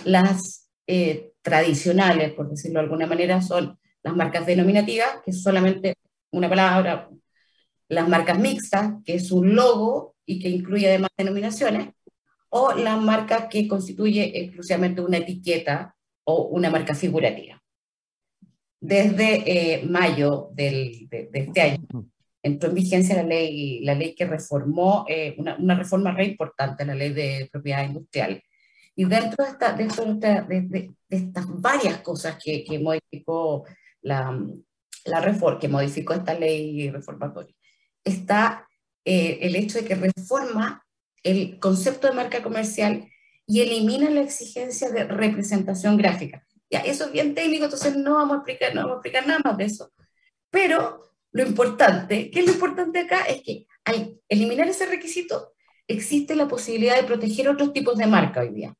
Las 0.04 0.70
eh, 0.86 1.32
tradicionales, 1.42 2.32
por 2.32 2.48
decirlo 2.48 2.80
de 2.80 2.84
alguna 2.84 3.06
manera, 3.06 3.42
son 3.42 3.78
las 4.02 4.16
marcas 4.16 4.46
denominativas, 4.46 5.20
que 5.24 5.32
es 5.32 5.42
solamente 5.42 5.96
una 6.30 6.48
palabra, 6.48 7.10
las 7.88 8.08
marcas 8.08 8.38
mixtas, 8.38 8.94
que 9.04 9.16
es 9.16 9.30
un 9.30 9.54
logo 9.54 10.16
y 10.24 10.40
que 10.40 10.48
incluye 10.48 10.88
además 10.88 11.10
denominaciones, 11.16 11.90
o 12.54 12.74
las 12.74 13.00
marcas 13.00 13.46
que 13.48 13.66
constituye 13.66 14.38
exclusivamente 14.38 15.00
una 15.00 15.16
etiqueta 15.16 15.96
o 16.24 16.48
una 16.48 16.68
marca 16.68 16.94
figurativa. 16.94 17.62
Desde 18.78 19.42
eh, 19.46 19.86
mayo 19.86 20.50
del, 20.52 21.08
de, 21.08 21.30
este 21.32 21.60
año 21.62 21.78
entró 22.42 22.68
en 22.68 22.74
vigencia 22.74 23.16
la 23.16 23.22
ley, 23.22 23.80
la 23.84 23.94
ley 23.94 24.14
que 24.14 24.26
reformó, 24.26 25.06
eh, 25.08 25.34
una, 25.38 25.56
una, 25.56 25.76
reforma 25.76 26.12
re 26.12 26.26
importante, 26.26 26.84
la 26.84 26.94
ley 26.94 27.14
de 27.14 27.48
propiedad 27.50 27.86
industrial. 27.86 28.42
Y 28.94 29.06
dentro 29.06 29.44
de, 29.44 29.50
esta, 29.50 29.72
de, 29.72 30.60
de, 30.62 30.90
estas 31.08 31.46
varias 31.48 32.02
cosas 32.02 32.36
que, 32.42 32.64
que 32.64 32.78
modificó 32.78 33.64
la, 34.02 34.38
la 35.06 35.20
reforma, 35.20 35.58
que 35.58 35.68
modificó 35.68 36.12
esta 36.12 36.34
ley 36.34 36.90
reformatoria, 36.90 37.54
está 38.04 38.68
eh, 39.06 39.38
el 39.40 39.56
hecho 39.56 39.78
de 39.78 39.86
que 39.86 39.94
reforma 39.94 40.81
el 41.22 41.58
concepto 41.58 42.08
de 42.08 42.14
marca 42.14 42.42
comercial 42.42 43.08
y 43.46 43.60
elimina 43.60 44.10
la 44.10 44.22
exigencia 44.22 44.90
de 44.90 45.04
representación 45.04 45.96
gráfica. 45.96 46.46
Ya, 46.70 46.80
eso 46.80 47.04
es 47.04 47.12
bien 47.12 47.34
técnico, 47.34 47.64
entonces 47.64 47.96
no 47.96 48.14
vamos 48.14 48.32
a 48.32 48.36
explicar, 48.36 48.74
no 48.74 48.82
vamos 48.82 48.92
a 48.92 48.96
explicar 48.96 49.26
nada 49.26 49.40
más 49.44 49.56
de 49.58 49.64
eso. 49.64 49.92
Pero 50.50 51.02
lo 51.32 51.46
importante, 51.46 52.30
¿qué 52.30 52.40
es 52.40 52.46
lo 52.46 52.52
importante 52.52 53.00
acá? 53.00 53.22
Es 53.22 53.42
que 53.42 53.66
al 53.84 54.18
eliminar 54.28 54.68
ese 54.68 54.86
requisito, 54.86 55.52
existe 55.88 56.34
la 56.34 56.48
posibilidad 56.48 56.96
de 56.96 57.04
proteger 57.04 57.48
otros 57.48 57.72
tipos 57.72 57.98
de 57.98 58.06
marca 58.06 58.40
hoy 58.40 58.50
día. 58.50 58.74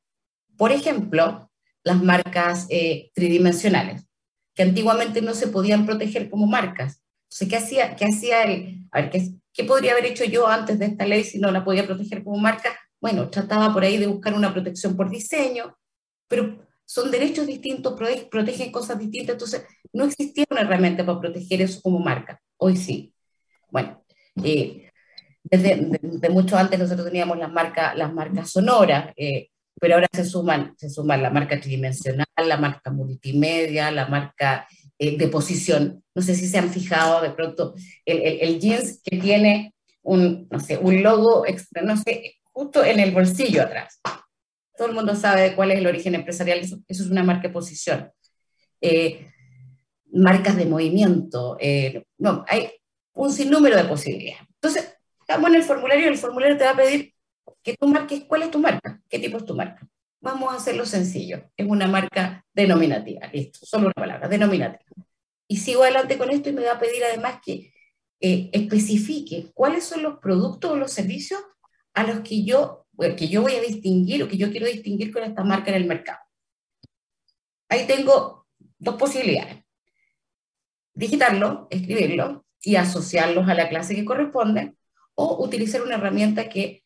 Por 0.56 0.72
ejemplo, 0.72 1.50
las 1.82 2.02
marcas 2.02 2.66
eh, 2.70 3.10
tridimensionales, 3.14 4.06
que 4.54 4.62
antiguamente 4.62 5.20
no 5.22 5.34
se 5.34 5.48
podían 5.48 5.86
proteger 5.86 6.30
como 6.30 6.46
marcas. 6.46 7.02
Entonces, 7.24 7.48
¿qué 7.48 7.56
hacía, 7.56 7.96
qué 7.96 8.04
hacía 8.04 8.42
el, 8.44 8.86
a 8.92 9.00
ver, 9.00 9.10
¿qué, 9.10 9.32
¿qué 9.52 9.64
podría 9.64 9.92
haber 9.92 10.06
hecho 10.06 10.24
yo 10.24 10.46
antes 10.46 10.78
de 10.78 10.86
esta 10.86 11.06
ley 11.06 11.24
si 11.24 11.38
no 11.38 11.50
la 11.50 11.64
podía 11.64 11.86
proteger 11.86 12.24
como 12.24 12.38
marca? 12.38 12.78
Bueno, 13.00 13.28
trataba 13.30 13.72
por 13.72 13.82
ahí 13.82 13.98
de 13.98 14.06
buscar 14.06 14.34
una 14.34 14.52
protección 14.52 14.96
por 14.96 15.10
diseño, 15.10 15.76
pero 16.28 16.66
son 16.84 17.10
derechos 17.10 17.46
distintos, 17.46 17.94
protegen 18.30 18.70
cosas 18.70 18.98
distintas, 18.98 19.34
entonces 19.34 19.64
no 19.92 20.04
existía 20.04 20.44
una 20.50 20.60
herramienta 20.60 21.04
para 21.04 21.20
proteger 21.20 21.62
eso 21.62 21.80
como 21.82 21.98
marca. 21.98 22.40
Hoy 22.58 22.76
sí. 22.76 23.14
Bueno, 23.70 24.04
eh, 24.44 24.90
desde 25.42 26.30
mucho 26.30 26.56
antes 26.56 26.78
nosotros 26.78 27.06
teníamos 27.06 27.38
las 27.38 27.50
marcas, 27.50 27.96
las 27.96 28.12
marcas 28.12 28.50
sonoras, 28.50 29.12
eh, 29.16 29.48
pero 29.80 29.94
ahora 29.94 30.08
se 30.12 30.24
suman, 30.24 30.74
se 30.76 30.88
suman 30.88 31.22
la 31.22 31.30
marca 31.30 31.58
tridimensional, 31.60 32.26
la 32.36 32.56
marca 32.56 32.90
multimedia, 32.90 33.90
la 33.90 34.06
marca 34.06 34.66
eh, 35.02 35.16
de 35.16 35.26
posición. 35.26 36.04
No 36.14 36.22
sé 36.22 36.36
si 36.36 36.46
se 36.46 36.58
han 36.58 36.70
fijado 36.70 37.20
de 37.22 37.30
pronto 37.30 37.74
el, 38.04 38.22
el, 38.40 38.60
jeans 38.60 39.00
que 39.02 39.16
tiene 39.16 39.74
un, 40.00 40.46
no 40.48 40.60
sé, 40.60 40.78
un 40.78 41.02
logo, 41.02 41.44
no 41.82 41.96
sé, 41.96 42.36
justo 42.52 42.84
en 42.84 43.00
el 43.00 43.10
bolsillo 43.10 43.62
atrás. 43.62 44.00
Todo 44.76 44.86
el 44.86 44.94
mundo 44.94 45.16
sabe 45.16 45.56
cuál 45.56 45.72
es 45.72 45.78
el 45.78 45.88
origen 45.88 46.14
empresarial, 46.14 46.60
eso, 46.60 46.78
es 46.86 47.00
una 47.00 47.24
marca 47.24 47.48
de 47.48 47.52
posición. 47.52 48.12
Eh, 48.80 49.26
marcas 50.12 50.56
de 50.56 50.66
movimiento, 50.66 51.56
eh, 51.58 52.04
no, 52.18 52.44
hay 52.46 52.70
un 53.14 53.32
sinnúmero 53.32 53.76
de 53.76 53.84
posibilidades. 53.84 54.46
Entonces, 54.54 54.96
estamos 55.18 55.50
en 55.50 55.56
el 55.56 55.64
formulario, 55.64 56.08
el 56.10 56.16
formulario 56.16 56.56
te 56.56 56.62
va 56.62 56.70
a 56.70 56.76
pedir 56.76 57.12
que 57.60 57.76
tú 57.76 57.88
marques 57.88 58.22
cuál 58.28 58.42
es 58.42 58.52
tu 58.52 58.60
marca, 58.60 59.02
qué 59.08 59.18
tipo 59.18 59.38
es 59.38 59.44
tu 59.44 59.56
marca. 59.56 59.84
Vamos 60.22 60.52
a 60.52 60.56
hacerlo 60.56 60.86
sencillo. 60.86 61.50
Es 61.56 61.66
una 61.66 61.88
marca 61.88 62.46
denominativa, 62.54 63.26
listo, 63.32 63.66
solo 63.66 63.86
una 63.86 63.92
palabra, 63.94 64.28
denominativa. 64.28 64.78
Y 65.48 65.56
sigo 65.56 65.82
adelante 65.82 66.16
con 66.16 66.30
esto 66.30 66.48
y 66.48 66.52
me 66.52 66.64
va 66.64 66.74
a 66.74 66.78
pedir 66.78 67.02
además 67.02 67.40
que 67.44 67.74
eh, 68.20 68.48
especifique 68.52 69.50
cuáles 69.52 69.84
son 69.84 70.04
los 70.04 70.20
productos 70.20 70.70
o 70.70 70.76
los 70.76 70.92
servicios 70.92 71.42
a 71.92 72.04
los 72.04 72.20
que 72.20 72.44
yo, 72.44 72.86
que 73.16 73.28
yo 73.28 73.42
voy 73.42 73.56
a 73.56 73.60
distinguir 73.60 74.22
o 74.22 74.28
que 74.28 74.36
yo 74.36 74.52
quiero 74.52 74.66
distinguir 74.66 75.12
con 75.12 75.24
esta 75.24 75.42
marca 75.42 75.70
en 75.70 75.76
el 75.78 75.86
mercado. 75.86 76.20
Ahí 77.68 77.84
tengo 77.88 78.46
dos 78.78 78.94
posibilidades. 78.94 79.64
Digitarlo, 80.94 81.66
escribirlo 81.68 82.46
y 82.60 82.76
asociarlos 82.76 83.48
a 83.48 83.54
la 83.54 83.68
clase 83.68 83.96
que 83.96 84.04
corresponde 84.04 84.76
o 85.16 85.44
utilizar 85.44 85.82
una 85.82 85.96
herramienta 85.96 86.48
que 86.48 86.81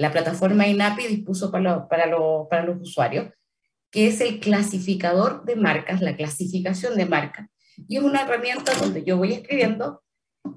la 0.00 0.10
plataforma 0.10 0.66
INAPI 0.66 1.08
dispuso 1.08 1.52
para, 1.52 1.86
para, 1.86 2.10
para 2.48 2.64
los 2.64 2.80
usuarios, 2.80 3.34
que 3.90 4.06
es 4.06 4.22
el 4.22 4.40
clasificador 4.40 5.44
de 5.44 5.56
marcas, 5.56 6.00
la 6.00 6.16
clasificación 6.16 6.96
de 6.96 7.04
marcas. 7.04 7.50
Y 7.86 7.98
es 7.98 8.02
una 8.02 8.22
herramienta 8.22 8.72
donde 8.76 9.04
yo 9.04 9.18
voy 9.18 9.34
escribiendo 9.34 10.02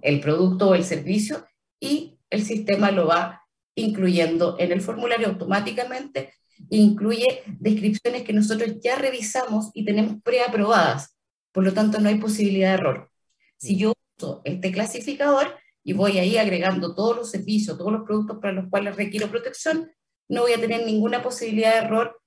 el 0.01 0.21
producto 0.21 0.69
o 0.69 0.75
el 0.75 0.86
servicio 0.86 1.45
y 1.77 2.17
el 2.29 2.45
sistema 2.45 2.91
lo 2.91 3.08
va 3.08 3.41
incluyendo 3.75 4.56
en 4.60 4.71
el 4.71 4.79
formulario 4.79 5.27
automáticamente, 5.27 6.34
incluye 6.69 7.43
descripciones 7.45 8.23
que 8.23 8.32
nosotros 8.32 8.79
ya 8.82 8.95
revisamos 8.95 9.71
y 9.73 9.84
tenemos 9.84 10.21
preaprobadas, 10.23 11.17
por 11.51 11.65
lo 11.65 11.73
tanto 11.73 11.99
no 11.99 12.08
hay 12.08 12.15
posibilidad 12.15 12.69
de 12.69 12.75
error. 12.75 13.12
Si 13.58 13.75
yo 13.75 13.91
uso 14.17 14.41
este 14.45 14.71
clasificador, 14.71 15.53
y 15.84 15.93
voy 15.93 16.17
ahí 16.17 16.38
agregando 16.38 16.96
todos 16.96 17.17
los 17.17 17.32
servicios, 17.32 17.78
todos 17.78 17.91
los 17.91 18.04
productos 18.04 18.38
para 18.39 18.54
los 18.54 18.69
cuales 18.69 18.96
requiero 18.96 19.30
protección, 19.30 19.91
no 20.30 20.41
voy 20.41 20.54
a 20.54 20.62
tener 20.62 20.86
ninguna 20.86 21.22
posibilidad 21.22 21.74
de 21.74 21.86
error 21.86 22.22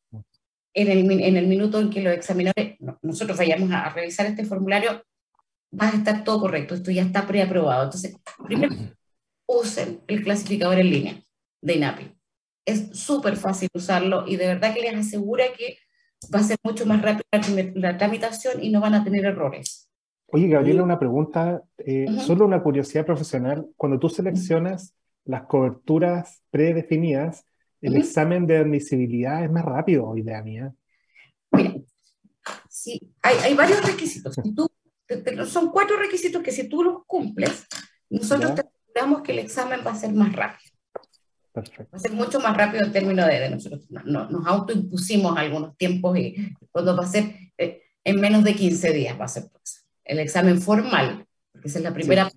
en 0.74 0.88
el, 0.88 1.10
en 1.10 1.36
el 1.36 1.46
minuto 1.46 1.80
en 1.80 1.88
que 1.88 2.02
los 2.02 2.12
examinadores, 2.12 2.76
nosotros 3.00 3.38
vayamos 3.38 3.70
a, 3.72 3.88
revisar 3.88 4.26
este 4.26 4.44
formulario, 4.44 5.02
va 5.72 5.88
a 5.88 5.96
estar 5.96 6.22
todo 6.22 6.40
correcto, 6.40 6.74
esto 6.74 6.90
ya 6.90 7.02
está 7.02 7.26
preaprobado. 7.26 7.84
Entonces, 7.84 8.16
primero, 8.44 8.74
usen 9.46 10.02
el 10.06 10.22
clasificador 10.22 10.78
en 10.78 10.90
línea 10.90 11.22
de 11.62 11.74
INAPI. 11.74 12.12
Es 12.66 12.98
súper 12.98 13.36
fácil 13.36 13.68
usarlo 13.72 14.26
y 14.26 14.36
de 14.36 14.48
verdad 14.48 14.74
que 14.74 14.82
les 14.82 14.94
asegura 14.94 15.44
que 15.56 15.78
va 16.34 16.40
a 16.40 16.44
ser 16.44 16.58
mucho 16.62 16.84
más 16.84 17.00
rápida 17.00 17.72
la 17.74 17.96
tramitación 17.96 18.62
y 18.62 18.70
no 18.70 18.80
van 18.80 18.94
a 18.94 19.04
tener 19.04 19.24
errores. 19.24 19.85
Oye, 20.28 20.48
Gabriela, 20.48 20.82
una 20.82 20.98
pregunta, 20.98 21.62
eh, 21.78 22.06
solo 22.26 22.44
una 22.44 22.62
curiosidad 22.62 23.06
profesional. 23.06 23.66
Cuando 23.76 23.98
tú 23.98 24.08
seleccionas 24.08 24.94
las 25.24 25.42
coberturas 25.42 26.42
predefinidas, 26.50 27.44
el 27.80 27.96
examen 27.96 28.46
de 28.46 28.56
admisibilidad 28.56 29.44
es 29.44 29.50
más 29.50 29.64
rápido, 29.64 30.16
idea 30.16 30.42
mía. 30.42 30.72
Mira, 31.52 31.74
sí, 32.68 33.00
hay, 33.22 33.36
hay 33.42 33.54
varios 33.54 33.84
requisitos. 33.86 34.34
tú, 34.54 34.68
son 35.46 35.70
cuatro 35.70 35.96
requisitos 35.96 36.42
que 36.42 36.50
si 36.50 36.68
tú 36.68 36.82
los 36.82 37.04
cumples, 37.06 37.66
nosotros 38.10 38.54
te 38.54 38.62
aseguramos 38.62 39.22
que 39.22 39.32
el 39.32 39.38
examen 39.40 39.80
va 39.86 39.92
a 39.92 39.96
ser 39.96 40.12
más 40.12 40.32
rápido. 40.34 40.72
Perfecto. 41.52 41.88
Va 41.92 41.96
a 41.96 42.00
ser 42.00 42.12
mucho 42.12 42.40
más 42.40 42.56
rápido 42.56 42.84
en 42.84 42.92
términos 42.92 43.26
de, 43.26 43.40
de 43.40 43.50
nosotros. 43.50 43.86
No, 43.90 44.28
nos 44.28 44.46
autoimpusimos 44.46 45.36
algunos 45.38 45.76
tiempos 45.76 46.18
y 46.18 46.54
cuando 46.70 46.96
va 46.96 47.04
a 47.04 47.08
ser 47.08 47.24
eh, 47.56 47.82
en 48.04 48.20
menos 48.20 48.44
de 48.44 48.54
15 48.54 48.92
días 48.92 49.18
va 49.18 49.24
a 49.24 49.28
ser 49.28 49.44
pues 49.50 49.85
el 50.06 50.18
examen 50.20 50.60
formal, 50.60 51.26
porque 51.52 51.68
esa 51.68 51.78
es 51.78 51.84
la 51.84 51.92
primera. 51.92 52.30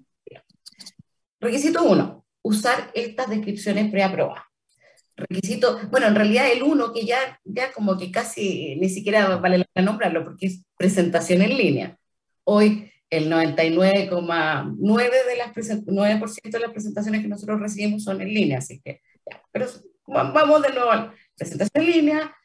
Requisito 1.39 1.83
1, 1.83 2.25
usar 2.41 2.91
estas 2.93 3.29
descripciones 3.29 3.89
preaprobadas. 3.91 4.43
Requisito, 5.15 5.79
bueno, 5.89 6.07
en 6.07 6.15
realidad 6.15 6.51
el 6.51 6.63
1, 6.63 6.93
que 6.93 7.05
ya, 7.05 7.39
ya 7.43 7.71
como 7.71 7.97
que 7.97 8.11
casi 8.11 8.75
ni 8.77 8.89
siquiera 8.89 9.37
vale 9.37 9.59
la 9.59 9.65
pena 9.65 9.85
nombrarlo, 9.85 10.23
porque 10.23 10.47
es 10.47 10.63
presentación 10.77 11.41
en 11.41 11.57
línea. 11.57 11.97
Hoy 12.43 12.91
el 13.09 13.29
99,9% 13.29 15.11
de, 15.25 15.37
las 15.37 15.53
de 16.51 16.59
las 16.59 16.71
presentaciones 16.71 17.21
que 17.21 17.27
nosotros 17.27 17.59
recibimos 17.59 18.03
son 18.03 18.21
en 18.21 18.33
línea, 18.33 18.59
así 18.59 18.79
que, 18.83 19.01
ya, 19.29 19.41
pero 19.51 19.67
vamos 20.05 20.61
de 20.61 20.69
nuevo 20.69 20.91
a 20.91 21.13
presentación 21.35 21.85
en 21.85 21.91
línea, 21.91 22.35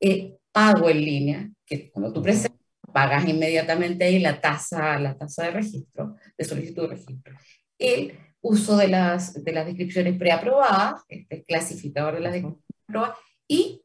eh, 0.00 0.34
pago 0.52 0.90
en 0.90 1.00
línea, 1.00 1.50
que 1.64 1.90
cuando 1.90 2.12
tú 2.12 2.22
presentas 2.22 2.63
pagas 2.94 3.28
inmediatamente 3.28 4.04
ahí 4.04 4.20
la 4.20 4.40
tasa, 4.40 5.00
la 5.00 5.18
tasa 5.18 5.46
de 5.46 5.50
registro, 5.50 6.14
de 6.38 6.44
solicitud 6.44 6.82
de 6.82 6.94
registro. 6.94 7.34
El 7.76 8.16
uso 8.40 8.76
de 8.76 8.86
las, 8.86 9.42
de 9.42 9.52
las 9.52 9.66
descripciones 9.66 10.16
preaprobadas, 10.16 11.02
este 11.08 11.42
clasificador 11.42 12.14
de 12.14 12.20
las 12.20 12.32
descripciones 12.34 12.64
preaprobadas, 12.86 13.18
y 13.48 13.82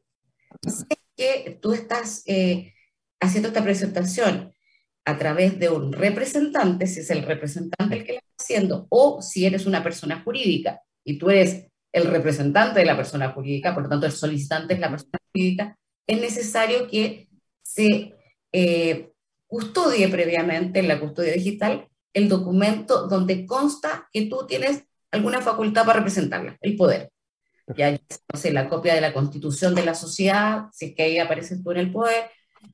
sé 0.64 0.86
que 1.16 1.58
tú 1.60 1.72
estás 1.72 2.22
eh, 2.26 2.72
haciendo 3.20 3.48
esta 3.48 3.64
presentación 3.64 4.54
a 5.04 5.18
través 5.18 5.58
de 5.58 5.70
un 5.70 5.92
representante, 5.92 6.86
si 6.86 7.00
es 7.00 7.10
el 7.10 7.24
representante 7.24 7.96
el 7.96 8.04
que 8.04 8.12
la 8.12 8.18
está 8.18 8.34
haciendo, 8.38 8.86
o 8.90 9.20
si 9.22 9.44
eres 9.44 9.66
una 9.66 9.82
persona 9.82 10.22
jurídica 10.22 10.80
y 11.04 11.18
tú 11.18 11.30
eres 11.30 11.66
el 11.92 12.04
representante 12.04 12.78
de 12.78 12.86
la 12.86 12.96
persona 12.96 13.30
jurídica, 13.30 13.74
por 13.74 13.82
lo 13.82 13.88
tanto 13.88 14.06
el 14.06 14.12
solicitante 14.12 14.74
es 14.74 14.80
la 14.80 14.90
persona 14.90 15.18
jurídica, 15.32 15.76
es 16.06 16.20
necesario 16.20 16.86
que 16.86 17.28
se 17.60 18.14
eh, 18.52 19.12
custodie 19.46 20.08
previamente 20.08 20.80
en 20.80 20.88
la 20.88 21.00
custodia 21.00 21.32
digital 21.32 21.88
el 22.12 22.28
documento 22.28 23.06
donde 23.06 23.46
consta 23.46 24.08
que 24.12 24.26
tú 24.26 24.46
tienes 24.46 24.84
alguna 25.10 25.40
facultad 25.40 25.84
para 25.84 25.98
representarla, 25.98 26.56
el 26.60 26.76
poder. 26.76 27.10
Ya, 27.76 27.92
no 27.92 28.38
sé, 28.38 28.52
la 28.52 28.68
copia 28.68 28.94
de 28.94 29.00
la 29.00 29.12
constitución 29.12 29.74
de 29.74 29.84
la 29.84 29.94
sociedad, 29.94 30.66
si 30.72 30.86
es 30.86 30.94
que 30.94 31.04
ahí 31.04 31.18
apareces 31.18 31.62
tú 31.62 31.70
en 31.70 31.78
el 31.78 31.92
poder, 31.92 32.30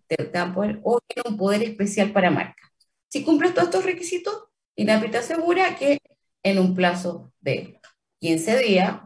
te, 0.06 0.16
dan 0.32 0.54
poder, 0.54 0.80
o 0.82 1.00
tiene 1.06 1.28
un 1.28 1.36
poder 1.36 1.62
especial 1.62 2.12
para 2.12 2.30
marca. 2.30 2.62
Si 3.08 3.22
cumples 3.22 3.52
todos 3.52 3.68
estos 3.68 3.84
requisitos, 3.84 4.44
INAPI 4.74 5.10
te 5.10 5.18
asegura 5.18 5.76
que 5.76 6.00
en 6.42 6.58
un 6.58 6.74
plazo 6.74 7.32
de 7.40 7.78
15 8.20 8.58
días, 8.58 9.00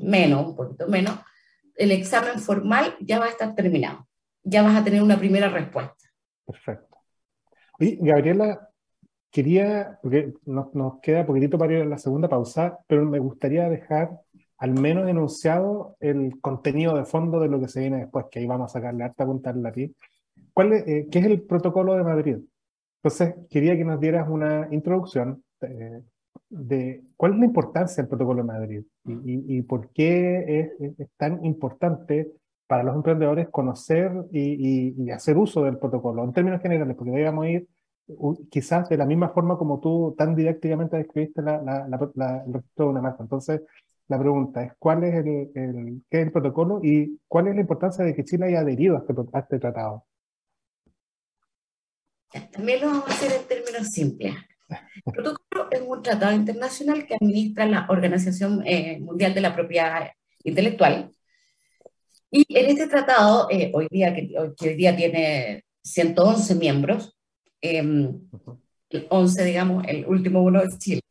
menos, 0.00 0.46
un 0.46 0.56
poquito 0.56 0.88
menos, 0.88 1.18
el 1.76 1.92
examen 1.92 2.40
formal 2.40 2.96
ya 3.00 3.18
va 3.18 3.26
a 3.26 3.30
estar 3.30 3.54
terminado. 3.54 4.08
Ya 4.42 4.62
vas 4.62 4.76
a 4.76 4.84
tener 4.84 5.02
una 5.02 5.18
primera 5.18 5.48
respuesta. 5.48 6.05
Perfecto. 6.46 6.98
Oye, 7.78 7.98
Gabriela, 8.00 8.68
quería, 9.30 9.98
porque 10.02 10.32
nos, 10.46 10.74
nos 10.74 11.00
queda 11.00 11.26
poquitito 11.26 11.58
para 11.58 11.74
ir 11.74 11.82
a 11.82 11.86
la 11.86 11.98
segunda 11.98 12.28
pausa, 12.28 12.78
pero 12.86 13.04
me 13.04 13.18
gustaría 13.18 13.68
dejar 13.68 14.10
al 14.58 14.72
menos 14.72 15.08
enunciado 15.08 15.96
el 16.00 16.40
contenido 16.40 16.96
de 16.96 17.04
fondo 17.04 17.40
de 17.40 17.48
lo 17.48 17.60
que 17.60 17.68
se 17.68 17.80
viene 17.80 17.98
después, 17.98 18.26
que 18.30 18.38
ahí 18.38 18.46
vamos 18.46 18.70
a 18.70 18.78
sacarle 18.78 19.04
harta 19.04 19.26
punta 19.26 19.50
al 19.50 19.62
lápiz. 19.62 19.92
¿Cuál 20.52 20.72
eh, 20.72 21.08
¿Qué 21.10 21.18
es 21.18 21.26
el 21.26 21.42
protocolo 21.42 21.94
de 21.94 22.04
Madrid? 22.04 22.38
Entonces, 23.02 23.34
quería 23.50 23.76
que 23.76 23.84
nos 23.84 24.00
dieras 24.00 24.28
una 24.28 24.68
introducción 24.70 25.44
eh, 25.60 26.02
de 26.48 27.02
cuál 27.16 27.34
es 27.34 27.38
la 27.40 27.44
importancia 27.44 28.02
del 28.02 28.08
protocolo 28.08 28.42
de 28.42 28.46
Madrid 28.46 28.84
y, 29.04 29.58
y, 29.58 29.62
por 29.62 29.90
qué 29.90 30.72
es, 30.98 31.08
tan 31.16 31.44
importante 31.44 32.32
para 32.66 32.82
los 32.82 32.96
emprendedores 32.96 33.48
conocer 33.50 34.12
y, 34.32 34.94
y, 35.04 35.10
hacer 35.10 35.38
uso 35.38 35.64
del 35.64 35.78
protocolo, 35.78 36.24
en 36.24 36.32
términos 36.32 36.60
generales, 36.60 36.96
porque 36.96 37.12
debemos 37.12 37.46
ir 37.46 37.68
quizás 38.50 38.88
de 38.88 38.96
la 38.96 39.06
misma 39.06 39.30
forma 39.30 39.58
como 39.58 39.80
tú 39.80 40.14
tan 40.16 40.34
didácticamente 40.34 40.96
describiste 40.96 41.42
la, 41.42 41.60
la, 41.62 41.86
la, 42.14 42.44
el 42.46 42.52
registro 42.52 42.86
de 42.86 42.90
una 42.90 43.02
marca. 43.02 43.22
Entonces, 43.22 43.62
la 44.08 44.18
pregunta 44.18 44.62
es, 44.62 44.72
¿cuál 44.78 45.04
es 45.04 45.14
el, 45.14 45.50
el, 45.54 46.02
qué 46.08 46.20
es 46.20 46.26
el 46.26 46.32
protocolo 46.32 46.80
y 46.82 47.20
cuál 47.26 47.48
es 47.48 47.54
la 47.56 47.60
importancia 47.62 48.04
de 48.04 48.14
que 48.14 48.24
Chile 48.24 48.46
haya 48.46 48.60
adherido 48.60 48.96
a 48.96 49.00
este, 49.00 49.14
a 49.32 49.38
este 49.40 49.58
tratado? 49.58 50.04
También 52.52 52.80
lo 52.80 52.88
vamos 52.88 53.08
a 53.08 53.12
hacer 53.12 53.32
en 53.32 53.48
términos 53.48 53.88
simples. 53.88 54.34
El 55.04 55.12
protocolo 55.12 55.68
es 55.70 55.80
un 55.80 56.02
tratado 56.02 56.32
internacional 56.34 57.06
que 57.06 57.14
administra 57.14 57.66
la 57.66 57.86
Organización 57.88 58.62
eh, 58.64 58.98
Mundial 59.00 59.34
de 59.34 59.40
la 59.40 59.54
Propiedad 59.54 60.10
Intelectual. 60.44 61.15
Y 62.30 62.44
en 62.48 62.66
este 62.70 62.88
tratado, 62.88 63.48
eh, 63.50 63.70
hoy 63.74 63.88
día, 63.90 64.14
que, 64.14 64.34
hoy 64.38 64.74
día 64.74 64.96
tiene 64.96 65.64
111 65.82 66.54
miembros, 66.56 67.16
eh, 67.60 67.78
el 68.90 69.06
11, 69.08 69.44
digamos, 69.44 69.84
el 69.86 70.06
último 70.06 70.42
uno 70.42 70.62
es 70.62 70.78
Chile, 70.78 71.02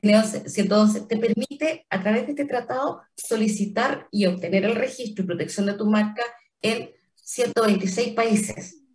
tiene 0.00 0.22
111, 0.22 1.02
te 1.02 1.16
permite 1.16 1.86
a 1.90 2.02
través 2.02 2.26
de 2.26 2.32
este 2.32 2.44
tratado 2.44 3.02
solicitar 3.16 4.08
y 4.10 4.26
obtener 4.26 4.64
el 4.64 4.74
registro 4.74 5.24
y 5.24 5.26
protección 5.26 5.66
de 5.66 5.74
tu 5.74 5.86
marca 5.86 6.22
en 6.60 6.90
126 7.14 8.14
países. 8.14 8.85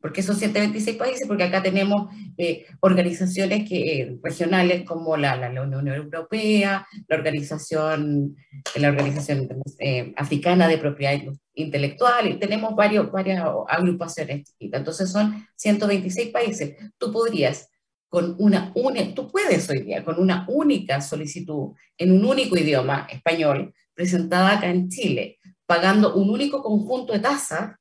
¿Por 0.00 0.12
qué 0.12 0.22
son 0.22 0.36
126 0.36 0.96
países? 0.96 1.28
Porque 1.28 1.42
acá 1.44 1.62
tenemos 1.62 2.10
eh, 2.38 2.64
organizaciones 2.80 3.68
que, 3.68 4.00
eh, 4.00 4.18
regionales 4.22 4.84
como 4.84 5.16
la, 5.16 5.36
la, 5.36 5.50
la, 5.52 5.62
Unión 5.62 5.88
Europea, 5.88 6.86
la 7.06 7.16
Organización, 7.16 8.34
la 8.76 8.88
organización 8.88 9.46
eh, 9.78 10.14
Africana 10.16 10.68
de 10.68 10.78
Propiedad 10.78 11.20
Intelectual, 11.54 12.28
y 12.28 12.38
tenemos 12.38 12.74
varios, 12.74 13.12
varias 13.12 13.44
agrupaciones. 13.68 14.54
Entonces 14.58 15.10
son 15.10 15.46
126 15.56 16.30
países. 16.30 16.76
Tú 16.96 17.12
podrías 17.12 17.68
con 18.08 18.34
una 18.38 18.72
única, 18.74 19.14
tú 19.14 19.30
puedes 19.30 19.68
hoy 19.70 19.82
día, 19.82 20.04
con 20.04 20.18
una 20.18 20.44
única 20.48 21.00
solicitud 21.00 21.74
en 21.96 22.12
un 22.12 22.24
único 22.24 22.56
idioma, 22.56 23.06
español, 23.10 23.72
presentada 23.94 24.56
acá 24.56 24.68
en 24.68 24.88
Chile, 24.88 25.38
pagando 25.66 26.14
un 26.14 26.30
único 26.30 26.62
conjunto 26.62 27.12
de 27.12 27.20
tasas, 27.20 27.76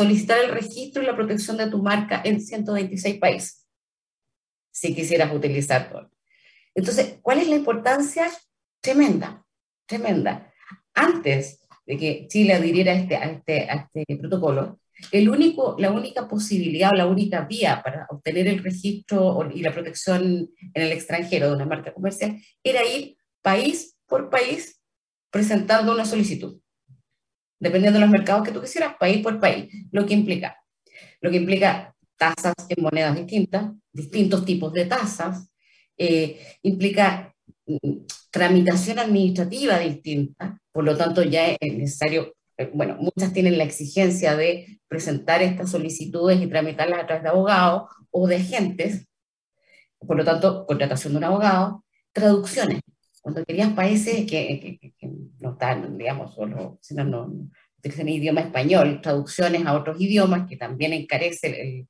solicitar 0.00 0.38
el 0.42 0.52
registro 0.52 1.02
y 1.02 1.06
la 1.06 1.14
protección 1.14 1.58
de 1.58 1.70
tu 1.70 1.82
marca 1.82 2.22
en 2.24 2.40
126 2.40 3.18
países, 3.18 3.66
si 4.70 4.94
quisieras 4.94 5.34
utilizar 5.34 5.90
todo. 5.90 6.10
Entonces, 6.74 7.18
¿cuál 7.20 7.40
es 7.40 7.48
la 7.48 7.56
importancia? 7.56 8.30
Tremenda, 8.80 9.44
tremenda. 9.86 10.50
Antes 10.94 11.60
de 11.84 11.98
que 11.98 12.26
Chile 12.28 12.54
adhiriera 12.54 12.92
a 12.92 12.94
este, 12.94 13.16
a 13.16 13.24
este, 13.24 13.70
a 13.70 13.74
este 13.74 14.16
protocolo, 14.16 14.80
el 15.12 15.28
único, 15.28 15.76
la 15.78 15.90
única 15.90 16.26
posibilidad 16.26 16.92
o 16.92 16.96
la 16.96 17.06
única 17.06 17.42
vía 17.42 17.82
para 17.84 18.06
obtener 18.08 18.46
el 18.48 18.62
registro 18.62 19.50
y 19.52 19.60
la 19.60 19.72
protección 19.72 20.50
en 20.74 20.82
el 20.82 20.92
extranjero 20.92 21.48
de 21.48 21.56
una 21.56 21.66
marca 21.66 21.92
comercial 21.92 22.40
era 22.62 22.86
ir 22.86 23.16
país 23.42 23.98
por 24.06 24.30
país 24.30 24.80
presentando 25.30 25.92
una 25.92 26.04
solicitud. 26.06 26.59
Dependiendo 27.60 27.98
de 27.98 28.06
los 28.06 28.10
mercados 28.10 28.44
que 28.44 28.52
tú 28.52 28.60
quisieras, 28.60 28.96
país 28.98 29.22
por 29.22 29.38
país, 29.38 29.72
lo 29.92 30.04
que 30.04 30.14
implica. 30.14 30.56
Lo 31.20 31.30
que 31.30 31.36
implica 31.36 31.94
tasas 32.16 32.54
en 32.68 32.82
monedas 32.82 33.16
distintas, 33.16 33.70
distintos 33.92 34.44
tipos 34.44 34.72
de 34.72 34.86
tasas, 34.86 35.50
eh, 35.96 36.40
implica 36.62 37.34
mm, 37.66 38.06
tramitación 38.30 38.98
administrativa 38.98 39.78
distinta, 39.78 40.58
por 40.72 40.84
lo 40.84 40.96
tanto 40.96 41.22
ya 41.22 41.48
es 41.48 41.74
necesario 41.74 42.32
eh, 42.60 42.70
bueno, 42.74 42.96
muchas 43.00 43.32
tienen 43.32 43.56
la 43.56 43.64
exigencia 43.64 44.36
de 44.36 44.80
presentar 44.86 45.40
estas 45.40 45.70
solicitudes 45.70 46.42
y 46.42 46.46
tramitarlas 46.46 47.00
a 47.00 47.06
través 47.06 47.22
de 47.22 47.30
abogados 47.30 47.84
o 48.10 48.28
de 48.28 48.36
agentes, 48.36 49.08
por 49.98 50.18
lo 50.18 50.24
tanto, 50.24 50.66
contratación 50.66 51.14
de 51.14 51.18
un 51.18 51.24
abogado, 51.24 51.84
traducciones. 52.12 52.82
Cuando 53.20 53.44
querías 53.44 53.72
países 53.72 54.26
que, 54.26 54.94
no 55.40 55.52
están, 55.52 55.98
digamos, 55.98 56.34
solo, 56.34 56.78
sino 56.80 57.04
no, 57.04 57.32
utilizan 57.78 58.08
idioma 58.08 58.42
español, 58.42 59.00
traducciones 59.02 59.66
a 59.66 59.74
otros 59.74 60.00
idiomas 60.00 60.48
que 60.48 60.56
también 60.56 60.92
encarece 60.92 61.86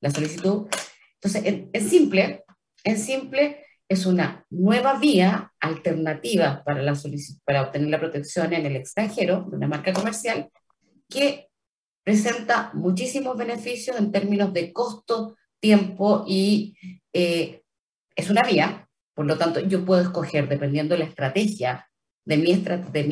la 0.00 0.10
solicitud. 0.10 0.66
Entonces, 1.14 1.64
es 1.72 1.88
simple, 1.88 2.44
es 2.84 3.04
simple, 3.04 3.64
es 3.88 4.06
una 4.06 4.46
nueva 4.50 4.98
vía 4.98 5.52
alternativa 5.60 6.62
para, 6.64 6.82
la 6.82 6.96
para 7.44 7.62
obtener 7.62 7.88
la 7.88 7.98
protección 7.98 8.52
en 8.52 8.66
el 8.66 8.76
extranjero 8.76 9.46
de 9.50 9.56
una 9.56 9.68
marca 9.68 9.92
comercial 9.92 10.48
que 11.08 11.48
presenta 12.04 12.70
muchísimos 12.74 13.36
beneficios 13.36 13.96
en 13.98 14.12
términos 14.12 14.52
de 14.52 14.72
costo, 14.72 15.36
tiempo 15.58 16.24
y 16.26 16.76
eh, 17.12 17.62
es 18.16 18.30
una 18.30 18.42
vía, 18.42 18.88
por 19.20 19.26
lo 19.26 19.36
tanto 19.36 19.60
yo 19.60 19.84
puedo 19.84 20.00
escoger 20.00 20.48
dependiendo 20.48 20.94
de 20.94 21.00
la 21.00 21.04
estrategia, 21.04 21.86
de 22.24 22.38
mi, 22.38 22.52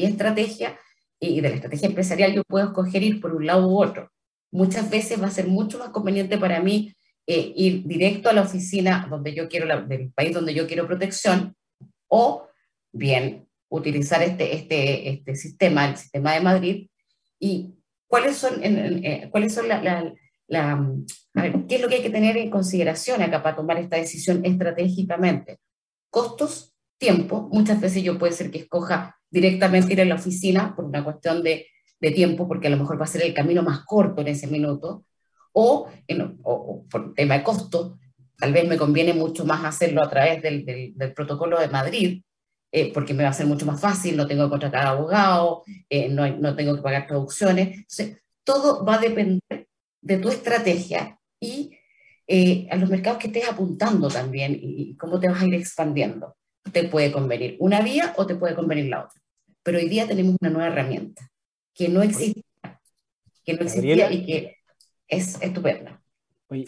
estrategia 0.07 0.81
y 1.21 1.43
de 1.43 1.49
la 1.51 1.57
estrategia 1.57 1.87
empresarial, 1.87 2.33
yo 2.33 2.45
puedo 2.45 2.69
escoger 2.69 3.03
ir 3.03 3.21
por 3.21 3.35
un 3.35 3.45
lado 3.45 3.69
u 3.69 3.79
otro. 3.79 4.11
Muchas 4.51 4.89
veces 4.89 5.23
va 5.23 5.27
a 5.27 5.31
ser 5.31 5.49
mucho 5.49 5.79
más 5.79 5.91
conveniente 5.91 6.39
para 6.39 6.63
mí 6.63 6.95
eh, 7.27 7.53
ir 7.55 7.87
directo 7.87 8.31
a 8.31 8.33
la 8.33 8.41
oficina 8.41 9.07
donde 9.11 9.35
yo 9.35 9.51
quiero, 9.51 9.67
la, 9.67 9.83
del 9.83 10.11
país 10.15 10.33
donde 10.33 10.55
yo 10.55 10.67
quiero 10.67 10.87
protección, 10.87 11.55
o 12.07 12.49
bien 12.91 13.47
utilizar 13.69 14.23
este, 14.23 14.57
este, 14.57 15.11
este 15.11 15.37
sistema, 15.37 15.91
el 15.91 15.99
sistema 15.99 16.33
de 16.33 16.41
Madrid, 16.41 16.89
y 17.39 17.75
cuáles 18.07 18.35
son, 18.35 18.65
eh, 18.65 19.29
cuáles 19.31 19.53
son 19.53 19.69
la 19.69 20.15
a 21.35 21.43
ver, 21.43 21.67
qué 21.69 21.75
es 21.75 21.83
lo 21.83 21.89
que 21.91 21.97
hay 21.97 22.03
que 22.03 22.09
tener 22.09 22.39
en 22.39 22.49
consideración 22.49 23.21
acá 23.21 23.43
para 23.43 23.57
tomar 23.57 23.77
esta 23.77 23.97
decisión 23.97 24.43
estratégicamente. 24.47 25.59
Costos, 26.11 26.75
tiempo, 26.99 27.49
muchas 27.53 27.81
veces 27.81 28.03
yo 28.03 28.19
puede 28.19 28.33
ser 28.33 28.51
que 28.51 28.59
escoja 28.59 29.17
directamente 29.31 29.93
ir 29.93 30.01
a 30.01 30.05
la 30.05 30.17
oficina 30.17 30.75
por 30.75 30.85
una 30.85 31.05
cuestión 31.05 31.43
de, 31.43 31.67
de 32.01 32.11
tiempo, 32.11 32.49
porque 32.49 32.69
a 32.69 32.71
lo 32.71 32.77
mejor 32.77 33.01
va 33.01 33.05
a 33.05 33.09
ser 33.09 33.23
el 33.23 33.35
camino 33.35 33.63
más 33.63 33.85
corto 33.85 34.21
en 34.21 34.29
ese 34.29 34.47
minuto, 34.47 35.05
o, 35.53 35.89
en, 36.07 36.39
o, 36.43 36.85
por 36.91 37.15
tema 37.15 37.39
de 37.39 37.43
costo, 37.43 37.99
tal 38.39 38.53
vez 38.53 38.69
me 38.69 38.77
conviene 38.77 39.13
mucho 39.13 39.45
más 39.45 39.65
hacerlo 39.65 40.03
a 40.03 40.11
través 40.11 40.43
del, 40.43 40.65
del, 40.65 41.13
protocolo 41.15 41.59
de 41.59 41.69
Madrid, 41.69 42.23
eh, 42.71 42.93
porque 42.93 43.15
me 43.15 43.25
va 43.25 43.31
a 43.31 43.35
ser 43.35 43.47
mucho 43.47 43.67
más 43.67 43.81
fácil, 43.81 44.17
no 44.17 44.27
tengo 44.27 44.45
que 44.45 44.51
contratar 44.51 44.87
abogado, 44.87 45.63
eh, 45.89 46.09
no, 46.09 46.29
no, 46.37 46.55
tengo 46.55 46.77
que 46.77 46.83
pagar 46.83 47.07
traducciones. 47.07 47.69
Entonces, 47.69 48.19
todo 48.45 48.85
va 48.85 48.95
a 48.95 49.01
depender 49.01 49.69
de 50.01 50.19
tu 50.19 50.29
estrategia 50.29 51.19
y 51.41 51.78
eh, 52.31 52.69
a 52.71 52.77
los 52.77 52.91
mercados 52.91 53.19
que 53.19 53.29
estés 53.29 53.49
apuntando 53.49 54.09
también 54.09 54.59
y 54.61 54.95
cómo 54.97 55.19
te 55.19 55.31
vas 55.31 55.41
a 55.41 55.47
ir 55.47 55.55
expandiendo. 55.55 56.37
Te 56.71 56.85
puede 56.85 57.11
convenir 57.11 57.57
una 57.59 57.81
vía 57.81 58.13
o 58.19 58.27
te 58.27 58.35
puede 58.35 58.55
convenir 58.55 58.91
la 58.91 59.07
otra. 59.07 59.19
Pero 59.63 59.79
hoy 59.79 59.89
día 59.89 60.07
tenemos 60.07 60.37
una 60.39 60.51
nueva 60.51 60.69
herramienta 60.69 61.27
que 61.75 61.89
no 61.89 62.03
existía, 62.03 62.43
que 63.45 63.55
no 63.55 63.63
existía 63.63 63.97
Gabriela. 63.97 64.13
y 64.13 64.27
que 64.27 64.57
es 65.09 65.41
estupenda. 65.41 66.03
Oye, 66.49 66.67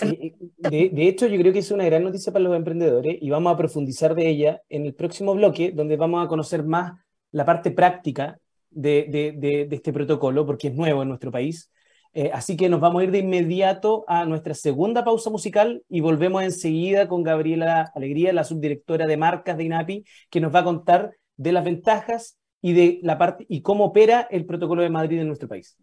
de, 0.57 0.91
de, 0.91 1.09
hecho, 1.09 1.27
yo 1.27 1.39
creo 1.39 1.53
que 1.53 1.59
es 1.59 1.71
una 1.71 1.85
gran 1.85 2.05
noticia 2.05 2.33
para 2.33 2.43
los 2.43 2.57
emprendedores 2.57 3.19
y 3.21 3.29
vamos 3.29 3.53
a 3.53 3.57
profundizar 3.59 4.15
de 4.15 4.29
ella 4.31 4.63
en 4.71 4.87
el 4.87 4.95
próximo 4.95 5.35
bloque, 5.35 5.73
donde 5.73 5.97
vamos 5.97 6.25
a 6.25 6.29
conocer 6.29 6.65
más 6.65 6.99
la 7.33 7.45
parte 7.45 7.71
práctica 7.71 8.39
de, 8.71 9.07
de, 9.11 9.67
de 9.67 9.77
este 9.77 9.93
protocolo, 9.93 10.47
porque 10.47 10.69
es 10.69 10.75
nuevo 10.75 11.03
en 11.03 11.09
nuestro 11.09 11.31
país. 11.31 11.71
Eh, 12.13 12.31
así 12.35 12.57
que 12.57 12.69
nos 12.69 12.81
vamos 12.81 13.01
a 13.01 13.05
ir 13.05 13.13
de 13.13 13.19
inmediato 13.19 14.05
a 14.09 14.25
nuestra 14.25 14.55
segunda 14.55 15.05
pausa 15.05 15.31
musical 15.31 15.85
y 15.89 16.01
volvemos 16.01 16.43
enseguida 16.43 17.07
con 17.07 17.23
Gabriela 17.23 17.93
Alegría, 17.95 18.33
la 18.33 18.45
subdirectora 18.45 19.07
de 19.07 19.17
marcas 19.17 19.57
de 19.57 19.65
INAPI, 19.65 20.05
que 20.29 20.41
nos 20.41 20.55
va 20.55 20.61
a 20.61 20.65
contar 20.65 21.13
de 21.37 21.53
las 21.53 21.65
ventajas 21.65 22.39
y 22.61 22.73
de 22.73 22.99
la 23.03 23.17
parte 23.17 23.47
y 23.49 23.63
cómo 23.63 23.85
opera 23.85 24.27
el 24.31 24.45
protocolo 24.45 24.83
de 24.83 24.91
Madrid 24.91 25.21
en 25.21 25.29
nuestro 25.29 25.49
país. 25.49 25.79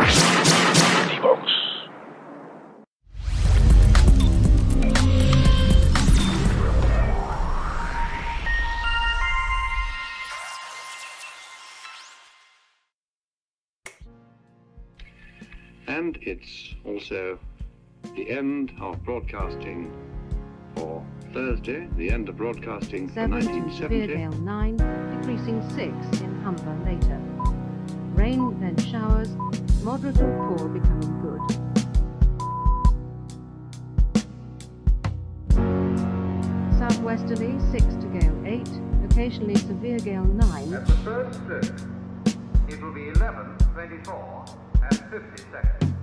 and 16.07 16.19
it's 16.23 16.73
also 16.85 17.37
the 18.15 18.31
end 18.31 18.73
of 18.81 19.03
broadcasting 19.03 19.91
for 20.77 21.05
Thursday, 21.33 21.89
the 21.97 22.09
end 22.09 22.29
of 22.29 22.37
broadcasting 22.37 23.09
for 23.09 23.27
1970. 23.27 24.39
9, 24.45 24.77
decreasing 25.19 25.61
6 25.71 26.21
in 26.21 26.41
Humber 26.43 26.77
later. 26.85 27.21
Rain, 28.15 28.61
then 28.61 28.77
showers, 28.77 29.31
moderate 29.83 30.21
or 30.21 30.57
poor 30.57 30.69
becoming 30.69 31.21
good. 31.23 31.41
Southwesterly 36.79 37.59
6 37.73 37.85
to 37.97 38.07
gale 38.21 38.43
8, 38.47 38.69
occasionally 39.11 39.57
severe 39.57 39.99
gale 39.99 40.23
9. 40.23 40.73
At 40.73 40.87
the 40.87 40.93
first 40.93 41.41
stroke, 41.43 41.65
it 42.69 42.81
will 42.81 42.93
be 42.93 43.11
11.24 43.11 44.57
and 44.91 44.99
50 45.11 45.43
seconds. 45.51 45.96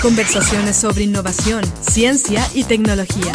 Conversaciones 0.00 0.76
sobre 0.76 1.02
innovación, 1.02 1.64
ciencia 1.80 2.40
y 2.54 2.62
tecnología. 2.62 3.32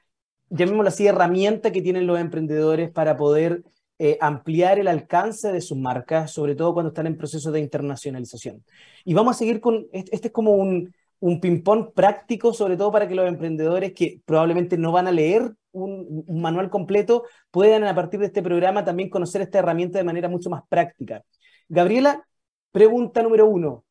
llamémoslo 0.49 0.89
así, 0.89 1.07
herramienta 1.07 1.71
que 1.71 1.81
tienen 1.81 2.07
los 2.07 2.19
emprendedores 2.19 2.91
para 2.91 3.17
poder 3.17 3.63
eh, 3.97 4.17
ampliar 4.19 4.79
el 4.79 4.87
alcance 4.87 5.51
de 5.51 5.61
sus 5.61 5.77
marcas, 5.77 6.31
sobre 6.31 6.55
todo 6.55 6.73
cuando 6.73 6.89
están 6.89 7.07
en 7.07 7.17
proceso 7.17 7.51
de 7.51 7.61
internacionalización. 7.61 8.63
Y 9.05 9.13
vamos 9.13 9.35
a 9.35 9.39
seguir 9.39 9.61
con, 9.61 9.87
este, 9.93 10.13
este 10.13 10.27
es 10.27 10.33
como 10.33 10.51
un, 10.55 10.93
un 11.19 11.39
ping-pong 11.39 11.93
práctico, 11.93 12.53
sobre 12.53 12.75
todo 12.75 12.91
para 12.91 13.07
que 13.07 13.15
los 13.15 13.27
emprendedores 13.27 13.93
que 13.93 14.21
probablemente 14.25 14.77
no 14.77 14.91
van 14.91 15.07
a 15.07 15.11
leer 15.11 15.53
un, 15.71 16.23
un, 16.27 16.41
manual 16.41 16.69
completo 16.69 17.23
puedan 17.51 17.83
a 17.85 17.95
partir 17.95 18.19
de 18.19 18.27
este 18.27 18.43
programa 18.43 18.83
también 18.83 19.09
conocer 19.09 19.41
esta 19.41 19.59
herramienta 19.59 19.97
de 19.97 20.03
manera 20.03 20.29
mucho 20.29 20.49
más 20.49 20.63
práctica. 20.67 21.23
Gabriela, 21.69 22.27
pregunta 22.71 23.23
número 23.23 23.47
uno. 23.47 23.85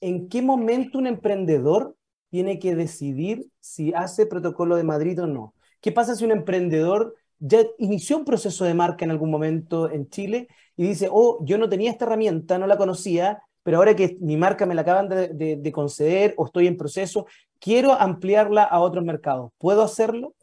¿En 0.00 0.28
qué 0.28 0.42
momento 0.42 0.98
un 0.98 1.06
emprendedor 1.06 1.96
tiene 2.30 2.58
que 2.58 2.74
decidir 2.74 3.46
si 3.60 3.92
hace 3.94 4.26
protocolo 4.26 4.76
de 4.76 4.84
Madrid 4.84 5.22
o 5.22 5.26
no? 5.26 5.54
¿Qué 5.80 5.92
pasa 5.92 6.14
si 6.14 6.24
un 6.24 6.32
emprendedor 6.32 7.14
ya 7.38 7.60
inició 7.78 8.18
un 8.18 8.24
proceso 8.24 8.64
de 8.64 8.74
marca 8.74 9.04
en 9.04 9.10
algún 9.10 9.30
momento 9.30 9.90
en 9.90 10.08
Chile 10.08 10.48
y 10.76 10.84
dice, 10.84 11.08
oh, 11.10 11.38
yo 11.44 11.56
no 11.58 11.68
tenía 11.68 11.90
esta 11.90 12.04
herramienta, 12.04 12.58
no 12.58 12.66
la 12.66 12.76
conocía, 12.76 13.42
pero 13.62 13.76
ahora 13.76 13.94
que 13.94 14.16
mi 14.20 14.36
marca 14.36 14.66
me 14.66 14.74
la 14.74 14.82
acaban 14.82 15.08
de, 15.08 15.28
de, 15.28 15.56
de 15.56 15.72
conceder 15.72 16.34
o 16.36 16.46
estoy 16.46 16.66
en 16.66 16.76
proceso, 16.76 17.26
quiero 17.60 17.92
ampliarla 17.92 18.64
a 18.64 18.80
otros 18.80 19.04
mercados. 19.04 19.52
¿Puedo 19.58 19.82
hacerlo? 19.82 20.34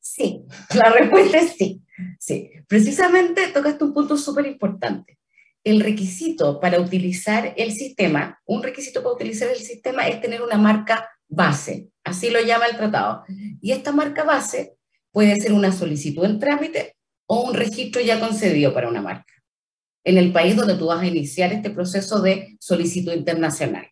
Sí, 0.00 0.44
la 0.74 0.90
respuesta 0.90 1.38
es 1.38 1.52
sí. 1.52 1.82
Sí, 2.18 2.50
precisamente 2.68 3.48
tocaste 3.48 3.84
un 3.84 3.92
punto 3.92 4.16
súper 4.16 4.46
importante. 4.46 5.18
El 5.64 5.80
requisito 5.80 6.60
para 6.60 6.80
utilizar 6.80 7.54
el 7.56 7.72
sistema, 7.72 8.40
un 8.46 8.62
requisito 8.62 9.02
para 9.02 9.14
utilizar 9.14 9.48
el 9.48 9.56
sistema 9.58 10.06
es 10.06 10.20
tener 10.20 10.42
una 10.42 10.56
marca 10.56 11.08
base, 11.28 11.88
así 12.08 12.30
lo 12.30 12.40
llama 12.40 12.66
el 12.66 12.76
tratado. 12.76 13.24
Y 13.60 13.72
esta 13.72 13.92
marca 13.92 14.24
base 14.24 14.76
puede 15.12 15.40
ser 15.40 15.52
una 15.52 15.72
solicitud 15.72 16.24
en 16.24 16.38
trámite 16.38 16.96
o 17.26 17.42
un 17.42 17.54
registro 17.54 18.00
ya 18.00 18.20
concedido 18.20 18.72
para 18.72 18.88
una 18.88 19.02
marca, 19.02 19.32
en 20.04 20.18
el 20.18 20.32
país 20.32 20.56
donde 20.56 20.76
tú 20.76 20.86
vas 20.86 21.02
a 21.02 21.06
iniciar 21.06 21.52
este 21.52 21.70
proceso 21.70 22.20
de 22.20 22.56
solicitud 22.60 23.12
internacional. 23.12 23.86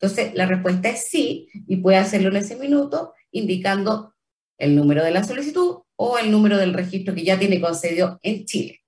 Entonces, 0.00 0.34
la 0.34 0.46
respuesta 0.46 0.88
es 0.88 1.08
sí, 1.08 1.48
y 1.66 1.76
puede 1.76 1.96
hacerlo 1.96 2.28
en 2.28 2.36
ese 2.36 2.56
minuto 2.56 3.14
indicando 3.30 4.14
el 4.58 4.74
número 4.74 5.04
de 5.04 5.10
la 5.10 5.24
solicitud 5.24 5.82
o 5.96 6.18
el 6.18 6.30
número 6.30 6.58
del 6.58 6.74
registro 6.74 7.14
que 7.14 7.24
ya 7.24 7.38
tiene 7.38 7.60
concedido 7.60 8.18
en 8.22 8.44
Chile. 8.44 8.80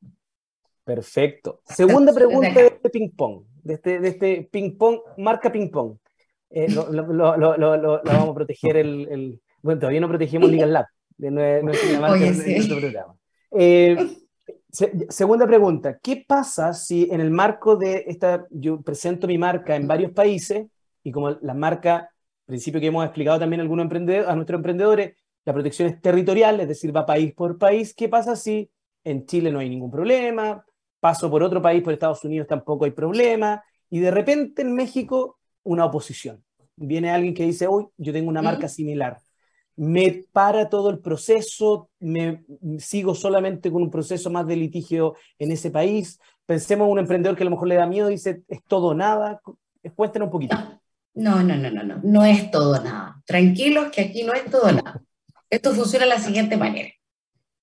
Perfecto. 0.84 1.60
Segunda 1.66 2.14
pregunta 2.14 2.60
de 2.60 2.66
este 2.66 2.90
ping-pong, 2.90 3.44
de 3.62 3.74
este, 3.74 4.00
de 4.00 4.08
este 4.08 4.48
ping-pong, 4.50 5.00
marca 5.18 5.52
ping-pong. 5.52 5.98
Eh, 6.50 6.70
lo, 6.70 6.90
lo, 6.90 7.36
lo, 7.36 8.02
vamos 8.04 8.30
a 8.30 8.34
proteger 8.34 8.76
el, 8.76 9.08
el, 9.10 9.40
Bueno, 9.62 9.80
todavía 9.80 10.00
no 10.00 10.08
protegemos 10.08 10.50
Legal 10.50 10.72
Lab, 10.72 10.86
de 11.16 11.30
nuestra 11.30 12.00
marca 12.00 12.16
Oye, 12.16 12.34
sí. 12.34 12.54
nuestro 12.54 12.78
programa. 12.78 13.14
Eh, 13.50 14.16
se, 14.70 15.06
segunda 15.08 15.46
pregunta, 15.46 15.98
¿qué 16.02 16.24
pasa 16.26 16.72
si 16.72 17.08
en 17.10 17.20
el 17.20 17.30
marco 17.30 17.76
de 17.76 18.04
esta, 18.06 18.46
yo 18.50 18.80
presento 18.82 19.26
mi 19.26 19.38
marca 19.38 19.76
en 19.76 19.86
varios 19.86 20.12
países 20.12 20.66
y 21.02 21.12
como 21.12 21.30
la 21.30 21.54
marca, 21.54 22.10
principio 22.46 22.80
que 22.80 22.86
hemos 22.86 23.04
explicado 23.04 23.38
también 23.38 23.60
a 23.60 23.62
algunos 23.62 23.84
emprendedores, 23.84 24.28
a 24.28 24.34
nuestros 24.34 24.58
emprendedores, 24.58 25.16
la 25.44 25.54
protección 25.54 25.88
es 25.88 26.00
territorial, 26.00 26.60
es 26.60 26.68
decir, 26.68 26.94
va 26.94 27.06
país 27.06 27.32
por 27.32 27.56
país. 27.56 27.94
¿Qué 27.94 28.08
pasa 28.08 28.36
si 28.36 28.70
en 29.04 29.24
Chile 29.24 29.50
no 29.50 29.60
hay 29.60 29.70
ningún 29.70 29.90
problema? 29.90 30.62
Paso 31.00 31.30
por 31.30 31.42
otro 31.42 31.62
país, 31.62 31.82
por 31.82 31.94
Estados 31.94 32.22
Unidos 32.24 32.46
tampoco 32.46 32.84
hay 32.84 32.90
problema. 32.90 33.62
Y 33.88 34.00
de 34.00 34.10
repente 34.10 34.60
en 34.60 34.74
México, 34.74 35.37
una 35.68 35.84
oposición. 35.84 36.42
Viene 36.76 37.10
alguien 37.10 37.34
que 37.34 37.44
dice, 37.44 37.68
uy, 37.68 37.86
yo 37.98 38.12
tengo 38.12 38.30
una 38.30 38.40
marca 38.40 38.68
similar. 38.68 39.18
Me 39.76 40.24
para 40.32 40.68
todo 40.68 40.88
el 40.90 40.98
proceso, 40.98 41.90
me 42.00 42.42
sigo 42.78 43.14
solamente 43.14 43.70
con 43.70 43.82
un 43.82 43.90
proceso 43.90 44.30
más 44.30 44.46
de 44.46 44.56
litigio 44.56 45.14
en 45.38 45.52
ese 45.52 45.70
país. 45.70 46.18
Pensemos 46.46 46.86
en 46.86 46.92
un 46.92 46.98
emprendedor 47.00 47.36
que 47.36 47.42
a 47.42 47.44
lo 47.44 47.50
mejor 47.50 47.68
le 47.68 47.74
da 47.74 47.86
miedo 47.86 48.08
dice, 48.08 48.42
es 48.48 48.64
todo 48.66 48.88
o 48.88 48.94
nada. 48.94 49.40
Cuéntenos 49.94 50.26
un 50.26 50.32
poquito. 50.32 50.56
No, 51.14 51.42
no, 51.42 51.56
no, 51.56 51.70
no, 51.70 51.82
no, 51.82 52.00
no 52.02 52.24
es 52.24 52.50
todo 52.50 52.82
nada. 52.82 53.20
Tranquilos 53.26 53.90
que 53.92 54.00
aquí 54.00 54.22
no 54.22 54.32
es 54.32 54.50
todo 54.50 54.72
nada. 54.72 55.02
Esto 55.50 55.74
funciona 55.74 56.06
de 56.06 56.10
la 56.10 56.20
siguiente 56.20 56.56
manera. 56.56 56.90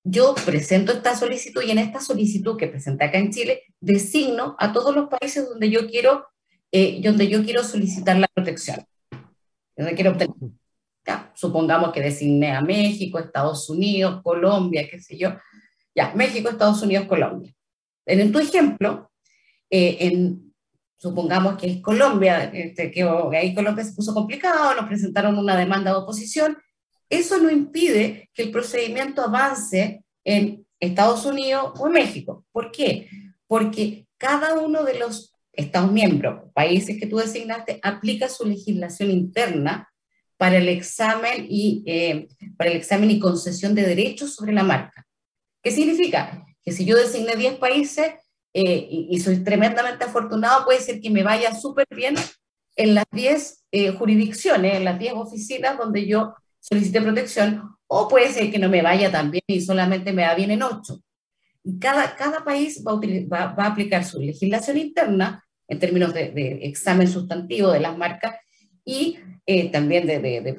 Yo 0.04 0.36
presento 0.44 0.92
esta 0.92 1.16
solicitud 1.16 1.62
y 1.62 1.72
en 1.72 1.78
esta 1.78 2.00
solicitud 2.00 2.56
que 2.56 2.68
presenté 2.68 3.06
acá 3.06 3.18
en 3.18 3.32
Chile, 3.32 3.62
designo 3.80 4.54
a 4.60 4.72
todos 4.72 4.94
los 4.94 5.08
países 5.08 5.48
donde 5.48 5.68
yo 5.68 5.88
quiero, 5.88 6.26
eh, 6.78 7.00
donde 7.02 7.26
yo 7.26 7.42
quiero 7.42 7.64
solicitar 7.64 8.18
la 8.18 8.28
protección. 8.28 8.84
Donde 9.74 9.94
quiero 9.94 10.10
obtener. 10.10 10.36
Ya, 11.06 11.32
supongamos 11.34 11.90
que 11.90 12.02
designé 12.02 12.52
a 12.52 12.60
México, 12.60 13.18
Estados 13.18 13.70
Unidos, 13.70 14.20
Colombia, 14.22 14.86
qué 14.86 15.00
sé 15.00 15.16
yo. 15.16 15.30
Ya, 15.94 16.12
México, 16.14 16.50
Estados 16.50 16.82
Unidos, 16.82 17.06
Colombia. 17.06 17.50
En 18.04 18.30
tu 18.30 18.38
ejemplo, 18.38 19.10
eh, 19.70 19.96
en, 20.00 20.52
supongamos 20.98 21.56
que 21.56 21.66
es 21.66 21.80
Colombia, 21.80 22.44
este, 22.52 22.90
que 22.90 23.04
ahí 23.04 23.54
Colombia 23.54 23.82
se 23.82 23.94
puso 23.94 24.12
complicado, 24.12 24.74
nos 24.74 24.84
presentaron 24.84 25.38
una 25.38 25.56
demanda 25.56 25.92
de 25.92 25.96
oposición, 25.96 26.58
eso 27.08 27.38
no 27.38 27.50
impide 27.50 28.28
que 28.34 28.42
el 28.42 28.50
procedimiento 28.50 29.22
avance 29.22 30.04
en 30.24 30.66
Estados 30.78 31.24
Unidos 31.24 31.72
o 31.78 31.86
en 31.86 31.94
México. 31.94 32.44
¿Por 32.52 32.70
qué? 32.70 33.08
Porque 33.46 34.06
cada 34.18 34.58
uno 34.58 34.84
de 34.84 34.98
los 34.98 35.35
Estados 35.56 35.90
miembros, 35.90 36.50
países 36.54 36.98
que 36.98 37.06
tú 37.06 37.16
designaste, 37.16 37.80
aplica 37.82 38.28
su 38.28 38.44
legislación 38.44 39.10
interna 39.10 39.90
para 40.36 40.58
el 40.58 40.68
examen 40.68 41.46
y, 41.48 41.82
eh, 41.86 42.28
para 42.56 42.70
el 42.70 42.76
examen 42.76 43.10
y 43.10 43.18
concesión 43.18 43.74
de 43.74 43.82
derechos 43.82 44.34
sobre 44.34 44.52
la 44.52 44.62
marca. 44.62 45.06
¿Qué 45.62 45.70
significa? 45.70 46.44
Que 46.62 46.72
si 46.72 46.84
yo 46.84 46.96
designé 46.96 47.36
10 47.36 47.54
países 47.56 48.12
eh, 48.52 48.88
y, 48.90 49.08
y, 49.10 49.20
soy 49.20 49.42
tremendamente 49.42 50.04
afortunado, 50.04 50.64
puede 50.64 50.80
ser 50.80 51.00
que 51.00 51.10
me 51.10 51.22
vaya 51.22 51.54
súper 51.54 51.86
bien 51.90 52.14
en 52.76 52.94
las 52.94 53.04
10 53.12 53.64
eh, 53.72 53.90
jurisdicciones, 53.92 54.74
en 54.74 54.84
las 54.84 54.98
10 54.98 55.14
oficinas 55.14 55.78
donde 55.78 56.06
yo 56.06 56.34
solicité 56.60 57.00
protección, 57.00 57.76
o 57.86 58.08
puede 58.08 58.32
ser 58.32 58.50
que 58.50 58.58
no 58.58 58.68
me 58.68 58.82
vaya 58.82 59.10
tan 59.10 59.30
bien 59.30 59.44
y 59.46 59.60
solamente 59.60 60.12
me 60.12 60.22
va 60.26 60.34
bien 60.34 60.50
en 60.50 60.62
8. 60.62 61.00
Y 61.64 61.78
cada, 61.78 62.14
cada 62.16 62.44
país 62.44 62.84
va 62.86 62.92
a, 62.92 62.96
va, 62.96 63.54
va 63.54 63.64
a, 63.64 63.68
aplicar 63.68 64.04
su 64.04 64.20
legislación 64.20 64.76
interna 64.76 65.45
en 65.68 65.78
términos 65.78 66.14
de, 66.14 66.30
de 66.30 66.66
examen 66.66 67.08
sustantivo 67.08 67.70
de 67.70 67.80
las 67.80 67.96
marcas 67.96 68.36
y 68.84 69.18
eh, 69.46 69.70
también 69.70 70.06
de, 70.06 70.20
de, 70.20 70.40
de. 70.40 70.56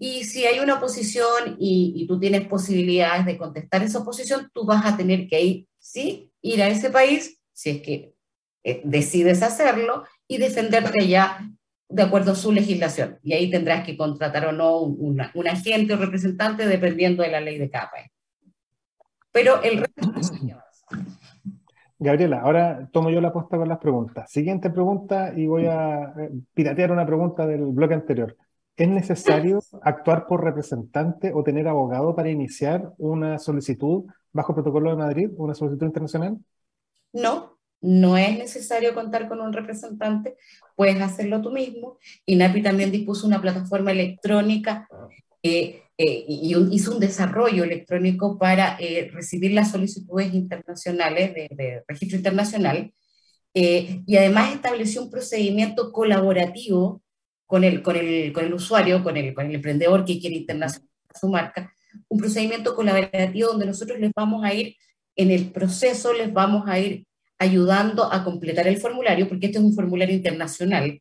Y 0.00 0.24
si 0.24 0.46
hay 0.46 0.60
una 0.60 0.76
oposición 0.76 1.56
y, 1.58 1.92
y, 1.96 2.06
tú 2.06 2.18
tienes 2.18 2.46
posibilidades 2.46 3.26
de 3.26 3.36
contestar 3.36 3.82
esa 3.82 3.98
oposición, 3.98 4.50
tú 4.54 4.64
vas 4.64 4.86
a 4.86 4.96
tener 4.96 5.28
que 5.28 5.42
ir, 5.42 5.68
sí, 5.78 6.32
ir 6.40 6.62
a 6.62 6.68
ese 6.68 6.90
país, 6.90 7.38
si 7.52 7.70
es 7.70 7.82
que 7.82 8.14
eh, 8.62 8.80
decides 8.84 9.42
hacerlo, 9.42 10.04
y 10.26 10.38
defenderte 10.38 11.02
allá 11.02 11.38
de 11.88 12.02
acuerdo 12.02 12.32
a 12.32 12.36
su 12.36 12.50
legislación. 12.50 13.18
Y 13.22 13.34
ahí 13.34 13.50
tendrás 13.50 13.84
que 13.84 13.96
contratar 13.96 14.46
o 14.46 14.52
no 14.52 14.80
un 14.80 15.48
agente 15.48 15.92
o 15.92 15.96
representante 15.96 16.66
dependiendo 16.66 17.22
de 17.22 17.30
la 17.30 17.40
ley 17.40 17.58
de 17.58 17.70
cada 17.70 17.90
país. 17.90 18.10
Pero 19.30 19.62
el 19.62 19.78
resto... 19.78 20.63
Gabriela, 22.04 22.40
ahora 22.42 22.86
tomo 22.92 23.08
yo 23.08 23.20
la 23.22 23.32
posta 23.32 23.56
con 23.56 23.66
las 23.66 23.78
preguntas. 23.78 24.30
Siguiente 24.30 24.68
pregunta 24.68 25.32
y 25.34 25.46
voy 25.46 25.66
a 25.66 26.12
piratear 26.52 26.92
una 26.92 27.06
pregunta 27.06 27.46
del 27.46 27.64
bloque 27.64 27.94
anterior. 27.94 28.36
¿Es 28.76 28.88
necesario 28.88 29.60
actuar 29.82 30.26
por 30.26 30.44
representante 30.44 31.32
o 31.34 31.42
tener 31.42 31.66
abogado 31.66 32.14
para 32.14 32.28
iniciar 32.28 32.92
una 32.98 33.38
solicitud 33.38 34.04
bajo 34.32 34.54
protocolo 34.54 34.90
de 34.90 34.96
Madrid, 34.96 35.30
una 35.38 35.54
solicitud 35.54 35.86
internacional? 35.86 36.36
No, 37.14 37.56
no 37.80 38.18
es 38.18 38.36
necesario 38.38 38.92
contar 38.92 39.26
con 39.26 39.40
un 39.40 39.54
representante, 39.54 40.36
puedes 40.76 41.00
hacerlo 41.00 41.40
tú 41.40 41.52
mismo. 41.52 41.96
INAPI 42.26 42.62
también 42.62 42.92
dispuso 42.92 43.26
una 43.26 43.40
plataforma 43.40 43.92
electrónica 43.92 44.86
eh, 45.42 45.83
eh, 45.96 46.24
y 46.28 46.54
un, 46.54 46.72
hizo 46.72 46.92
un 46.92 47.00
desarrollo 47.00 47.64
electrónico 47.64 48.38
para 48.38 48.76
eh, 48.80 49.10
recibir 49.12 49.52
las 49.52 49.70
solicitudes 49.70 50.34
internacionales 50.34 51.34
de, 51.34 51.48
de 51.50 51.82
registro 51.86 52.16
internacional 52.18 52.92
eh, 53.54 54.02
y 54.04 54.16
además 54.16 54.52
estableció 54.52 55.02
un 55.02 55.10
procedimiento 55.10 55.92
colaborativo 55.92 57.00
con 57.46 57.62
el, 57.62 57.82
con 57.82 57.94
el, 57.94 58.32
con 58.32 58.44
el 58.44 58.54
usuario, 58.54 59.04
con 59.04 59.16
el, 59.16 59.32
con 59.32 59.46
el 59.46 59.54
emprendedor 59.54 60.04
que 60.04 60.18
quiere 60.18 60.36
internacionalizar 60.36 60.90
su 61.14 61.28
marca, 61.28 61.72
un 62.08 62.18
procedimiento 62.18 62.74
colaborativo 62.74 63.50
donde 63.50 63.66
nosotros 63.66 64.00
les 64.00 64.10
vamos 64.12 64.44
a 64.44 64.52
ir 64.52 64.76
en 65.14 65.30
el 65.30 65.52
proceso, 65.52 66.12
les 66.12 66.32
vamos 66.32 66.64
a 66.66 66.80
ir 66.80 67.06
ayudando 67.38 68.12
a 68.12 68.24
completar 68.24 68.66
el 68.66 68.78
formulario, 68.78 69.28
porque 69.28 69.46
este 69.46 69.58
es 69.58 69.64
un 69.64 69.74
formulario 69.74 70.16
internacional 70.16 71.00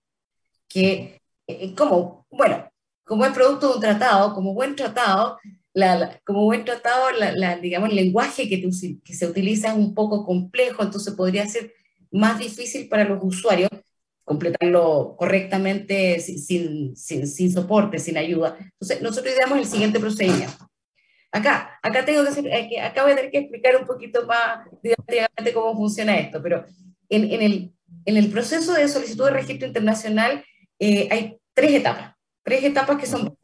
que, 0.67 1.19
eh, 1.47 1.73
como, 1.75 2.27
bueno, 2.29 2.69
como 3.13 3.27
es 3.27 3.31
producto 3.31 3.69
de 3.69 3.75
un 3.75 3.81
tratado, 3.81 4.33
como 4.33 4.55
buen 4.55 4.75
tratado, 4.75 5.37
como 6.23 6.45
buen 6.45 6.65
tratado, 6.65 7.05
digamos, 7.61 7.91
el 7.91 7.95
lenguaje 7.95 8.49
que, 8.49 8.71
se 8.71 9.27
utiliza 9.27 9.67
es 9.67 9.75
un 9.75 9.93
poco 9.93 10.25
complejo, 10.25 10.81
entonces 10.81 11.13
podría 11.13 11.47
ser 11.47 11.71
más 12.09 12.39
difícil 12.39 12.89
para 12.89 13.03
los 13.03 13.19
usuarios 13.21 13.69
completarlo 14.23 15.15
correctamente 15.15 16.19
sin, 16.21 16.95
sin, 16.95 17.51
soporte, 17.51 17.99
sin 17.99 18.17
ayuda. 18.17 18.57
Entonces, 18.59 18.99
nosotros 19.03 19.35
ideamos 19.35 19.59
el 19.59 19.67
siguiente 19.67 19.99
procedimiento. 19.99 20.67
Acá, 21.31 21.77
acá 21.83 22.03
tengo 22.03 22.23
que 22.23 22.29
decir, 22.29 22.47
eh, 22.47 22.81
acá 22.81 23.03
voy 23.03 23.11
a 23.11 23.15
tener 23.15 23.29
que 23.29 23.37
explicar 23.37 23.75
un 23.79 23.85
poquito 23.85 24.25
más 24.25 24.65
didácticamente 24.81 25.53
cómo 25.53 25.75
funciona 25.77 26.17
esto, 26.17 26.41
pero 26.41 26.65
en, 27.09 27.31
en, 27.31 27.41
el, 27.43 27.73
en 28.05 28.17
el 28.17 28.31
proceso 28.31 28.73
de 28.73 28.87
solicitud 28.87 29.25
de 29.25 29.33
registro 29.33 29.67
internacional 29.67 30.43
eh, 30.79 31.07
hay 31.11 31.37
tres 31.53 31.73
etapas, 31.73 32.12
tres 32.43 32.63
etapas 32.63 32.97
que 32.97 33.05
son... 33.05 33.37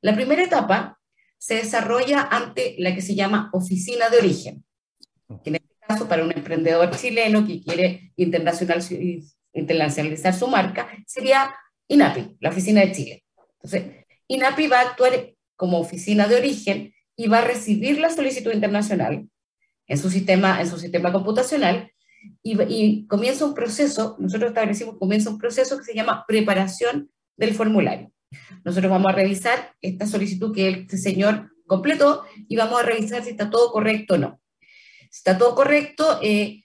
La 0.00 0.14
primera 0.14 0.42
etapa 0.42 0.98
se 1.38 1.54
desarrolla 1.54 2.28
ante 2.30 2.76
la 2.78 2.94
que 2.94 3.02
se 3.02 3.14
llama 3.14 3.50
oficina 3.52 4.08
de 4.10 4.18
origen, 4.18 4.64
que 5.42 5.50
en 5.50 5.56
este 5.56 5.74
caso 5.86 6.08
para 6.08 6.24
un 6.24 6.32
emprendedor 6.32 6.90
chileno 6.96 7.46
que 7.46 7.62
quiere 7.62 8.12
internacional, 8.16 8.82
internacionalizar 9.52 10.34
su 10.34 10.46
marca, 10.46 10.88
sería 11.06 11.54
INAPI, 11.88 12.36
la 12.40 12.50
oficina 12.50 12.80
de 12.82 12.92
Chile. 12.92 13.24
Entonces, 13.54 14.06
INAPI 14.28 14.66
va 14.68 14.80
a 14.80 14.88
actuar 14.90 15.34
como 15.56 15.80
oficina 15.80 16.28
de 16.28 16.36
origen 16.36 16.94
y 17.16 17.26
va 17.28 17.38
a 17.38 17.44
recibir 17.44 17.98
la 17.98 18.10
solicitud 18.10 18.52
internacional 18.52 19.28
en 19.86 19.98
su 19.98 20.10
sistema, 20.10 20.60
en 20.60 20.68
su 20.68 20.78
sistema 20.78 21.12
computacional 21.12 21.92
y, 22.42 22.60
y 22.62 23.06
comienza 23.06 23.44
un 23.44 23.54
proceso, 23.54 24.16
nosotros 24.18 24.50
establecimos, 24.50 24.96
comienza 24.98 25.28
un 25.28 25.38
proceso 25.38 25.76
que 25.76 25.84
se 25.84 25.94
llama 25.94 26.24
preparación 26.26 27.10
del 27.36 27.54
formulario. 27.54 28.12
Nosotros 28.64 28.90
vamos 28.90 29.12
a 29.12 29.16
revisar 29.16 29.74
esta 29.80 30.06
solicitud 30.06 30.54
que 30.54 30.68
este 30.68 30.98
señor 30.98 31.50
completó 31.66 32.24
y 32.48 32.56
vamos 32.56 32.80
a 32.80 32.84
revisar 32.84 33.22
si 33.24 33.30
está 33.30 33.50
todo 33.50 33.72
correcto 33.72 34.14
o 34.14 34.18
no. 34.18 34.40
Si 35.10 35.18
está 35.18 35.38
todo 35.38 35.54
correcto, 35.54 36.18
eh, 36.22 36.62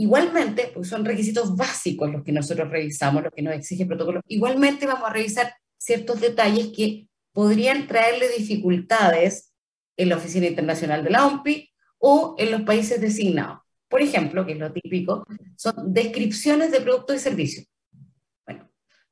Igualmente, 0.00 0.70
pues 0.72 0.88
son 0.88 1.04
requisitos 1.04 1.56
básicos 1.56 2.08
los 2.12 2.22
que 2.22 2.30
nosotros 2.30 2.70
revisamos, 2.70 3.20
los 3.20 3.32
que 3.32 3.42
nos 3.42 3.54
exige 3.54 3.82
el 3.82 3.88
protocolo. 3.88 4.20
Igualmente 4.28 4.86
vamos 4.86 5.10
a 5.10 5.12
revisar 5.12 5.52
ciertos 5.76 6.20
detalles 6.20 6.68
que 6.68 7.08
podrían 7.32 7.88
traerle 7.88 8.28
dificultades 8.28 9.52
en 9.96 10.08
la 10.10 10.16
Oficina 10.16 10.46
Internacional 10.46 11.02
de 11.02 11.10
la 11.10 11.26
OMPI 11.26 11.72
o 11.98 12.36
en 12.38 12.52
los 12.52 12.62
países 12.62 13.00
designados. 13.00 13.58
Por 13.88 14.00
ejemplo, 14.00 14.46
que 14.46 14.52
es 14.52 14.58
lo 14.58 14.72
típico, 14.72 15.26
son 15.56 15.92
descripciones 15.92 16.70
de 16.70 16.80
productos 16.80 17.16
y 17.16 17.18
servicios. 17.18 17.66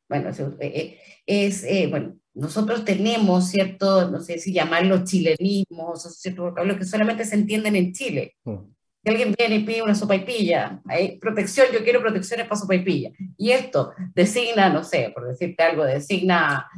Bueno, 0.09 0.31
eh, 0.31 0.57
eh, 0.61 0.99
es, 1.27 1.65
eh, 1.65 1.89
bueno, 1.91 2.17
nosotros 2.35 2.85
tenemos 2.85 3.49
cierto, 3.49 4.11
no 4.11 4.21
sé 4.21 4.39
si 4.39 4.53
llamarlo 4.53 5.05
chilenismos, 5.05 6.07
o 6.07 6.11
ciertos 6.11 6.51
vocablos 6.51 6.77
que 6.77 6.85
solamente 6.85 7.25
se 7.25 7.35
entienden 7.35 7.77
en 7.77 7.93
Chile. 7.93 8.37
Mm 8.45 8.77
alguien 9.11 9.35
viene 9.37 9.57
y 9.57 9.65
pide 9.65 9.83
una 9.83 9.95
sopa 9.95 10.17
y 10.17 10.25
pilla, 10.25 10.81
hay 10.87 11.19
protección, 11.19 11.69
yo 11.73 11.83
quiero 11.83 12.01
protecciones 12.01 12.47
para 12.47 12.61
sopa 12.61 12.75
y 12.75 12.85
pilla. 12.85 13.11
Y 13.37 13.51
esto 13.51 13.93
designa, 14.15 14.69
no 14.69 14.83
sé, 14.85 15.11
por 15.15 15.27
decirte 15.29 15.63
algo, 15.63 15.85
designa 15.85 16.69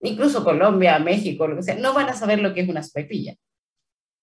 incluso 0.00 0.44
Colombia, 0.44 0.98
México, 0.98 1.46
lo 1.46 1.56
que 1.56 1.62
sea, 1.62 1.76
no 1.76 1.94
van 1.94 2.08
a 2.08 2.14
saber 2.14 2.40
lo 2.40 2.52
que 2.54 2.60
es 2.60 2.68
una 2.68 2.82
sopa 2.82 3.00
y 3.00 3.04
pilla. 3.04 3.34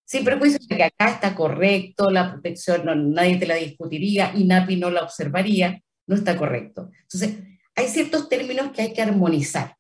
Sin 0.06 0.24
perjuicio 0.24 0.60
de 0.68 0.76
que 0.76 0.84
acá 0.84 1.10
está 1.10 1.34
correcto, 1.36 2.12
la 2.12 2.32
protección 2.32 2.86
no, 2.86 2.96
nadie 2.96 3.38
te 3.38 3.48
la 3.48 3.56
discutiría, 3.56 4.34
y 4.36 4.44
NAPI 4.44 4.76
no 4.78 4.90
la 4.90 5.04
observaría, 5.04 5.82
no 6.08 6.16
está 6.16 6.38
correcto. 6.38 6.92
Entonces, 7.02 7.38
hay 7.76 7.88
ciertos 7.88 8.30
términos 8.30 8.72
que 8.72 8.82
hay 8.82 8.94
que 8.94 9.02
armonizar. 9.02 9.76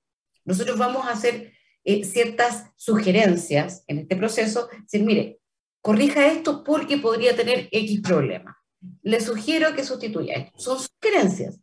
Nosotros 0.46 0.78
vamos 0.78 1.06
a 1.06 1.12
hacer 1.12 1.54
eh, 1.84 2.04
ciertas 2.04 2.72
sugerencias 2.76 3.84
en 3.88 4.00
este 4.00 4.16
proceso, 4.16 4.70
decir, 4.82 5.04
mire, 5.04 5.40
corrija 5.82 6.28
esto 6.28 6.64
porque 6.64 6.98
podría 6.98 7.36
tener 7.36 7.68
X 7.72 8.02
problema. 8.02 8.58
Le 9.02 9.20
sugiero 9.22 9.74
que 9.76 9.84
sustituya 9.84 10.34
esto. 10.36 10.60
Son 10.60 10.78
sugerencias. 10.80 11.60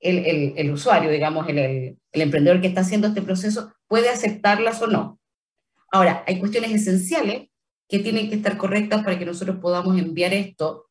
El, 0.00 0.18
el, 0.18 0.54
el 0.56 0.70
usuario, 0.70 1.10
digamos, 1.10 1.46
el, 1.48 1.58
el, 1.58 1.98
emprendedor 2.12 2.60
que 2.60 2.68
está 2.68 2.80
haciendo 2.80 3.08
este 3.08 3.20
proceso, 3.20 3.72
puede 3.86 4.08
aceptarlas 4.08 4.80
o 4.80 4.86
no. 4.86 5.20
Ahora, 5.92 6.24
hay 6.26 6.38
cuestiones 6.38 6.72
esenciales 6.72 7.48
que 7.86 7.98
tienen 7.98 8.30
que 8.30 8.36
estar 8.36 8.56
correctas 8.56 9.02
para 9.04 9.18
que 9.18 9.26
nosotros 9.26 9.58
podamos 9.60 9.98
enviar 9.98 10.32
esto 10.32 10.86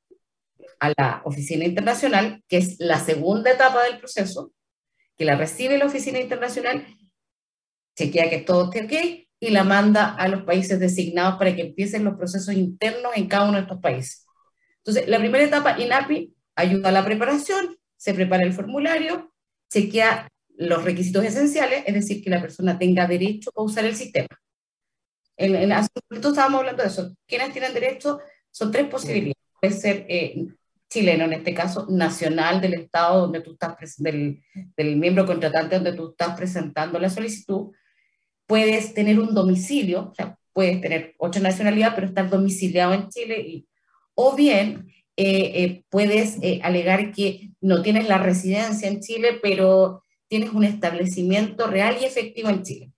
a 0.80 0.94
la 0.96 1.22
oficina 1.26 1.66
internacional, 1.66 2.44
que 2.48 2.58
es 2.58 2.76
la 2.80 3.00
segunda 3.00 3.52
etapa 3.52 3.84
del 3.84 3.98
proceso, 3.98 4.52
que 5.20 5.26
la 5.26 5.36
recibe 5.36 5.78
la 5.78 5.86
oficina 5.86 6.18
internacional, 6.18 6.88
chequea 7.98 8.30
que 8.30 8.38
todo 8.38 8.72
esté 8.72 8.86
ok, 8.86 9.28
y 9.42 9.50
la 9.50 9.66
manda 9.66 10.16
a 10.16 10.30
los 10.30 10.44
países 10.44 10.80
designados 10.80 11.38
para 11.38 11.54
que 11.54 11.62
empiecen 11.62 12.06
los 12.06 12.16
procesos 12.16 12.56
internos 12.56 13.12
en 13.16 13.28
cada 13.28 13.50
uno 13.50 13.58
de 13.58 13.64
estos 13.64 13.82
países. 13.82 14.26
Entonces, 14.78 15.10
la 15.10 15.20
primera 15.20 15.44
etapa, 15.44 15.78
INAPI, 15.78 16.34
ayuda 16.56 16.88
a 16.88 16.92
la 16.94 17.04
preparación, 17.04 17.78
se 17.98 18.14
prepara 18.14 18.44
el 18.44 18.54
formulario, 18.54 19.34
chequea 19.70 20.30
los 20.56 20.86
requisitos 20.86 21.26
esenciales, 21.26 21.84
es 21.86 21.94
decir, 21.94 22.24
que 22.24 22.30
la 22.30 22.42
persona 22.42 22.80
tenga 22.80 23.06
derecho 23.06 23.52
a 23.54 23.62
usar 23.62 23.84
el 23.84 23.98
sistema. 23.98 24.30
En, 25.36 25.54
en 25.54 25.74
hace 25.74 25.90
estábamos 26.10 26.60
hablando 26.60 26.82
de 26.82 26.88
eso. 26.88 27.14
¿Quiénes 27.28 27.52
tienen 27.52 27.74
derecho? 27.74 28.20
Son 28.52 28.72
tres 28.72 28.88
posibilidades. 28.88 29.36
Puede 29.60 29.74
ser 29.74 30.06
eh, 30.08 30.48
chileno, 30.90 31.26
en 31.26 31.34
este 31.34 31.54
caso, 31.54 31.86
nacional 31.90 32.60
del 32.60 32.74
Estado 32.74 33.22
donde 33.22 33.42
tú 33.42 33.52
estás, 33.52 33.96
del, 33.98 34.42
del 34.76 34.96
miembro 34.98 35.26
contratante 35.26 35.76
donde 35.76 35.94
tú 35.94 36.10
estás 36.10 36.36
presentando 36.36 37.00
la 37.00 37.10
solicitud, 37.10 37.72
puedes 38.48 38.94
tener 38.94 39.20
un 39.20 39.34
domicilio, 39.36 40.10
o 40.12 40.16
sea, 40.16 40.36
puedes 40.52 40.82
tener 40.82 41.14
ocho 41.20 41.40
nacionalidades, 41.40 41.94
pero 41.94 42.08
estar 42.08 42.30
domiciliado 42.30 42.94
en 42.94 43.08
Chile, 43.10 43.40
y, 43.40 43.68
o 44.16 44.36
bien 44.36 44.88
eh, 45.16 45.64
eh, 45.64 45.84
puedes 45.90 46.38
eh, 46.42 46.60
alegar 46.64 47.12
que 47.12 47.52
no 47.62 47.82
tienes 47.82 48.08
la 48.08 48.18
residencia 48.18 48.88
en 48.88 49.02
Chile, 49.02 49.40
pero 49.42 50.04
tienes 50.28 50.52
un 50.52 50.64
establecimiento 50.64 51.68
real 51.68 51.98
y 52.02 52.06
efectivo 52.06 52.50
en 52.50 52.64
Chile. 52.64 52.92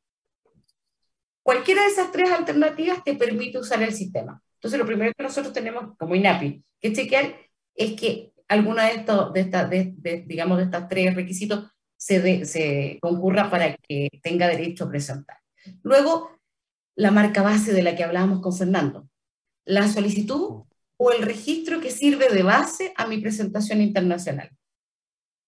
Cualquiera 1.43 1.81
de 1.81 1.89
esas 1.89 2.11
tres 2.11 2.31
alternativas 2.31 3.03
te 3.03 3.15
permite 3.15 3.57
usar 3.57 3.81
el 3.81 3.93
sistema. 3.93 4.41
Entonces, 4.55 4.79
lo 4.79 4.85
primero 4.85 5.11
que 5.17 5.23
nosotros 5.23 5.53
tenemos 5.53 5.97
como 5.97 6.15
INAPI 6.15 6.63
que 6.79 6.93
chequear 6.93 7.35
es 7.75 7.93
que 7.93 8.31
alguna 8.47 8.85
de 8.85 8.95
estos, 8.95 9.33
de, 9.33 9.39
esta, 9.41 9.65
de, 9.65 10.23
digamos, 10.27 10.57
de 10.57 10.79
tres 10.89 11.15
requisitos 11.15 11.71
se, 11.95 12.45
se 12.45 12.97
concurra 13.01 13.49
para 13.49 13.75
que 13.77 14.09
tenga 14.21 14.47
derecho 14.47 14.85
a 14.85 14.89
presentar. 14.89 15.37
Luego, 15.83 16.31
la 16.95 17.11
marca 17.11 17.41
base 17.41 17.73
de 17.73 17.83
la 17.83 17.95
que 17.95 18.03
hablábamos 18.03 18.41
con 18.41 18.55
Fernando. 18.55 19.07
La 19.65 19.87
solicitud 19.87 20.63
o 20.97 21.11
el 21.11 21.23
registro 21.23 21.79
que 21.79 21.91
sirve 21.91 22.29
de 22.29 22.43
base 22.43 22.93
a 22.95 23.07
mi 23.07 23.19
presentación 23.19 23.81
internacional. 23.81 24.51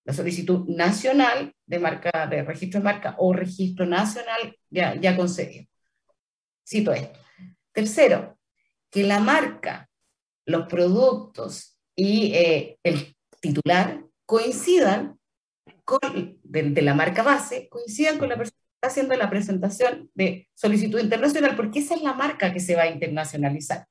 La 0.06 0.14
solicitud 0.14 0.68
nacional 0.68 1.54
de 1.66 1.80
marca, 1.80 2.28
de 2.28 2.44
registro 2.44 2.80
de 2.80 2.86
marca 2.86 3.16
o 3.20 3.34
registro 3.34 3.86
nacional 3.86 4.58
ya, 4.70 4.96
ya 4.96 5.16
concedido. 5.16 5.66
Cito 6.68 6.94
esto. 6.94 7.20
Tercero, 7.72 8.38
que 8.90 9.04
la 9.04 9.20
marca, 9.20 9.90
los 10.46 10.68
productos 10.68 11.73
y 11.96 12.34
eh, 12.34 12.78
el 12.84 13.16
titular 13.40 14.04
coincidan 14.26 15.20
con, 15.84 16.40
de, 16.44 16.82
la 16.82 16.94
marca 16.94 17.24
base, 17.24 17.68
coincidan 17.70 18.18
con 18.18 18.30
la 18.30 18.38
persona 18.38 18.58
haciendo 18.82 19.16
la 19.16 19.30
presentación 19.30 20.10
de 20.14 20.50
solicitud 20.54 21.00
internacional, 21.00 21.56
porque 21.56 21.80
esa 21.80 21.96
es 21.96 22.02
la 22.02 22.14
marca 22.14 22.52
que 22.52 22.60
se 22.60 22.76
va 22.76 22.84
a 22.84 22.90
internacionalizar. 22.90 23.88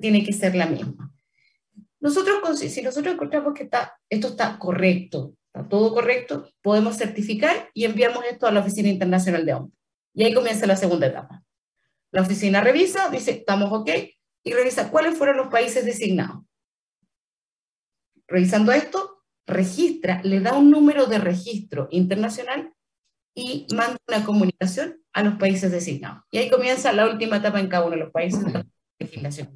Tiene 0.00 0.24
que 0.24 0.32
ser 0.32 0.54
la 0.54 0.66
misma. 0.66 1.12
Nosotros, 2.00 2.58
si 2.58 2.82
nosotros 2.82 3.14
encontramos 3.14 3.54
que 3.54 3.64
está, 3.64 3.96
esto 4.08 4.28
está 4.28 4.58
correcto, 4.58 5.34
está 5.46 5.68
todo 5.68 5.94
correcto, 5.94 6.48
podemos 6.60 6.96
certificar 6.96 7.70
y 7.72 7.84
enviamos 7.84 8.24
esto 8.28 8.46
a 8.46 8.52
la 8.52 8.60
Oficina 8.60 8.88
Internacional 8.88 9.46
de 9.46 9.54
Hombres. 9.54 9.78
Y 10.14 10.24
ahí 10.24 10.34
comienza 10.34 10.66
la 10.66 10.76
segunda 10.76 11.06
etapa. 11.06 11.42
La 12.10 12.22
oficina 12.22 12.60
revisa, 12.60 13.08
dice, 13.08 13.30
estamos 13.30 13.72
ok, 13.72 13.90
y 14.44 14.52
revisa 14.52 14.90
cuáles 14.90 15.16
fueron 15.16 15.36
los 15.36 15.48
países 15.48 15.84
designados. 15.84 16.44
Revisando 18.32 18.72
esto, 18.72 19.18
registra, 19.46 20.22
le 20.24 20.40
da 20.40 20.56
un 20.56 20.70
número 20.70 21.04
de 21.04 21.18
registro 21.18 21.88
internacional 21.90 22.72
y 23.34 23.66
manda 23.76 23.98
una 24.08 24.24
comunicación 24.24 24.96
a 25.12 25.22
los 25.22 25.34
países 25.34 25.70
designados. 25.70 26.24
Y 26.30 26.38
ahí 26.38 26.48
comienza 26.48 26.94
la 26.94 27.10
última 27.10 27.36
etapa 27.36 27.60
en 27.60 27.68
cada 27.68 27.84
uno 27.84 27.96
de 27.96 28.04
los 28.04 28.10
países 28.10 28.42
de 28.42 28.52
la 28.52 28.66
legislación. 28.98 29.48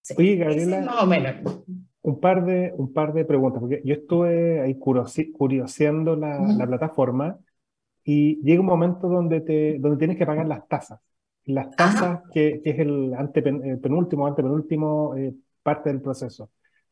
Sí, 0.00 0.14
Oye, 0.16 0.36
Gabriela, 0.36 0.80
más 0.80 1.02
o 1.02 1.06
menos. 1.06 1.64
Un 2.00 2.18
par, 2.18 2.46
de, 2.46 2.72
un 2.78 2.94
par 2.94 3.12
de 3.12 3.26
preguntas, 3.26 3.60
porque 3.60 3.82
yo 3.84 3.92
estuve 3.92 4.62
ahí 4.62 4.78
curioseando 4.78 6.16
la, 6.16 6.40
uh 6.40 6.44
-huh. 6.44 6.56
la 6.56 6.66
plataforma 6.66 7.38
y 8.04 8.40
llega 8.42 8.62
un 8.62 8.66
momento 8.66 9.06
donde, 9.06 9.42
te, 9.42 9.78
donde 9.78 9.98
tienes 9.98 10.16
que 10.16 10.24
pagar 10.24 10.46
las 10.46 10.66
tasas. 10.66 10.98
Las 11.44 11.76
tasas, 11.76 12.22
que, 12.32 12.62
que, 12.64 12.70
es 12.70 12.78
el 12.78 13.12
antepen, 13.12 13.62
eh, 13.64 13.76
penúltimo, 13.76 14.26
antepenúltimo 14.26 15.14
eh, 15.14 15.34
parte 15.62 15.90
del 15.90 16.00
proceso. 16.00 16.48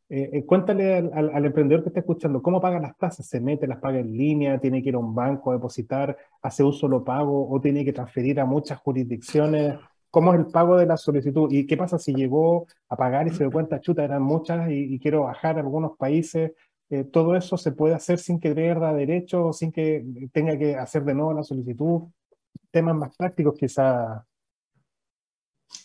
Eh, 0.09 0.31
eh, 0.35 0.47
cuéntale 0.47 0.99
al, 0.99 1.45
emprendedor 1.45 1.83
que 1.83 1.89
está 1.89 1.99
escuchando, 2.01 2.41
¿cómo 2.41 2.61
paga 2.61 2.79
las 2.79 2.97
tasas? 2.97 3.27
¿Se 3.27 3.41
mete, 3.41 3.67
las 3.67 3.79
paga 3.79 3.99
en 3.99 4.17
línea? 4.17 4.61
¿Tiene 4.61 4.83
que 4.83 4.91
ir 4.91 4.95
a 4.95 4.99
un 4.99 5.15
banco 5.15 5.51
a 5.51 5.55
depositar? 5.55 6.17
¿Hace 6.43 6.63
un 6.63 6.73
solo 6.73 7.03
pago? 7.03 7.49
¿O 7.51 7.61
tiene 7.61 7.85
que 7.85 7.93
transferir 7.93 8.39
a 8.39 8.45
muchas 8.45 8.79
jurisdicciones? 8.79 9.77
¿Cómo 10.11 10.33
es 10.33 10.41
el 10.41 10.47
pago 10.47 10.77
de 10.77 10.87
la 10.87 10.97
solicitud? 10.97 11.51
¿Y 11.51 11.67
qué 11.67 11.77
pasa 11.77 11.99
si 11.99 12.15
llegó 12.15 12.67
a 12.89 12.97
pagar 12.97 13.27
y 13.27 13.31
se 13.31 13.39
dio 13.39 13.51
cuenta, 13.51 13.81
chuta, 13.81 14.05
eran 14.05 14.23
muchas 14.23 14.71
y, 14.71 14.99
quiero 15.01 15.25
bajar 15.25 15.57
a 15.57 15.61
algunos 15.61 15.97
países? 15.97 16.53
Eh, 16.89 17.05
todo 17.05 17.35
eso 17.35 17.57
se 17.57 17.73
puede 17.73 17.95
hacer 17.95 18.19
sin 18.19 18.39
que 18.39 18.55
pierda 18.55 18.95
derecho, 18.95 19.53
sin 19.53 19.73
que 19.73 20.07
tenga 20.33 20.57
que 20.57 20.77
hacer 20.77 21.03
de 21.05 21.15
nuevo 21.15 21.33
la 21.33 21.43
solicitud. 21.43 22.03
Temas 22.71 22.95
más 22.95 23.17
prácticos 23.17 23.55
quizá. 23.59 24.25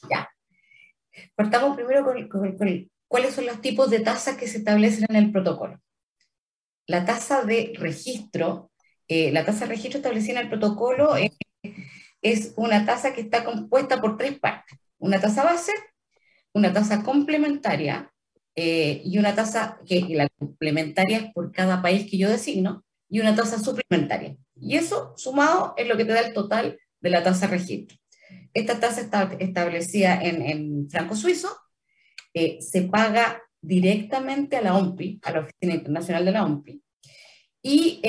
Ya. 0.10 0.30
Partamos 1.36 1.76
primero 1.76 2.06
con, 2.06 2.28
con, 2.30 2.58
con, 2.58 2.91
cuáles 3.12 3.36
son 3.36 3.46
los 3.46 3.60
tipos 3.60 3.90
de 3.90 4.00
tasas 4.00 4.38
que 4.38 4.48
se 4.48 4.60
establecen 4.60 5.06
en 5.10 5.18
el 5.18 5.32
protocolo. 5.34 5.82
La 6.88 7.04
tasa 7.04 7.44
de 7.44 7.74
registro, 7.78 8.72
eh, 9.10 9.34
la 9.34 9.44
tasa 9.44 9.66
de 9.66 9.72
registro 9.72 9.98
establecida 9.98 10.40
en 10.40 10.46
el 10.46 10.50
protocolo 10.50 11.18
eh, 11.18 11.34
es 12.22 12.54
una 12.56 12.86
tasa 12.86 13.14
que 13.14 13.20
está 13.20 13.44
compuesta 13.44 14.00
por 14.00 14.18
tres 14.18 14.40
partes. 14.40 14.80
Una 14.98 15.20
tasa 15.20 15.44
base, 15.44 15.74
una 16.54 16.72
tasa 16.72 17.04
complementaria 17.04 18.14
eh, 18.56 19.02
y 19.04 19.18
una 19.18 19.36
tasa 19.36 19.82
que 19.86 20.06
la 20.12 20.30
complementaria 20.40 21.18
es 21.18 21.34
por 21.34 21.52
cada 21.52 21.82
país 21.82 22.10
que 22.10 22.18
yo 22.18 22.30
designo 22.30 22.86
y 23.10 23.20
una 23.20 23.36
tasa 23.36 23.60
suplementaria. 23.60 24.38
Y 24.56 24.78
eso 24.78 25.14
sumado 25.18 25.74
es 25.76 25.86
lo 25.86 25.98
que 25.98 26.06
te 26.06 26.14
da 26.14 26.22
el 26.22 26.34
total 26.34 26.80
de 27.02 27.10
la 27.10 27.24
tasa 27.24 27.48
de 27.48 27.58
registro. 27.58 27.98
Esta 28.54 28.80
tasa 28.80 29.02
está 29.02 29.36
establecida 29.38 30.16
en, 30.16 30.42
en 30.44 30.90
franco 30.90 31.18
suizo 31.18 31.50
eh, 32.34 32.62
se 32.62 32.84
paga 32.84 33.42
directamente 33.62 34.58
a 34.58 34.62
la 34.62 34.76
OMPI, 34.76 35.20
a 35.24 35.32
la 35.32 35.40
Oficina 35.42 35.76
Internacional 35.76 36.26
de 36.26 36.32
la 36.32 36.44
OMPI. 36.44 36.82
Y 37.64 38.02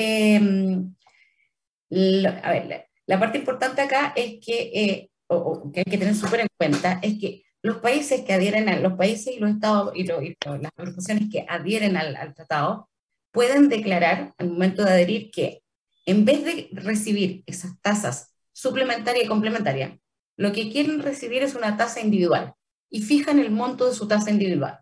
la, 1.89 2.29
a 2.39 2.51
ver, 2.51 2.89
la, 3.05 3.19
parte 3.19 3.37
importante 3.37 3.81
acá 3.81 4.13
es 4.15 4.43
que, 4.43 4.71
eh, 4.73 5.09
o, 5.27 5.71
que 5.71 5.81
hay 5.81 5.91
que 5.91 5.97
tener 5.97 6.15
súper 6.15 6.41
en 6.41 6.47
cuenta, 6.57 6.99
es 7.03 7.19
que 7.19 7.43
los 7.61 7.77
países 7.77 8.21
que 8.21 8.33
adhieren 8.33 8.67
a 8.67 8.79
los 8.79 8.93
países 8.93 9.35
y 9.35 9.39
los 9.39 9.51
estados 9.51 9.93
y, 9.95 10.05
las 10.05 10.71
organizaciones 10.75 11.29
que 11.31 11.45
adhieren 11.47 11.97
al, 11.97 12.15
al, 12.15 12.33
tratado 12.33 12.89
pueden 13.31 13.69
declarar 13.69 14.33
al 14.37 14.49
momento 14.49 14.83
de 14.83 14.91
adherir 14.91 15.31
que 15.31 15.61
en 16.05 16.25
vez 16.25 16.43
de 16.43 16.69
recibir 16.73 17.43
esas 17.45 17.79
tasas 17.81 18.33
suplementarias 18.51 19.25
y 19.25 19.27
complementarias, 19.27 19.93
lo 20.35 20.51
que 20.51 20.71
quieren 20.71 21.01
recibir 21.01 21.43
es 21.43 21.55
una 21.55 21.77
tasa 21.77 22.01
individual 22.01 22.55
y 22.93 23.01
fijan 23.01 23.39
el 23.39 23.49
monto 23.49 23.89
de 23.89 23.95
su 23.95 24.07
tasa 24.07 24.29
individual. 24.29 24.77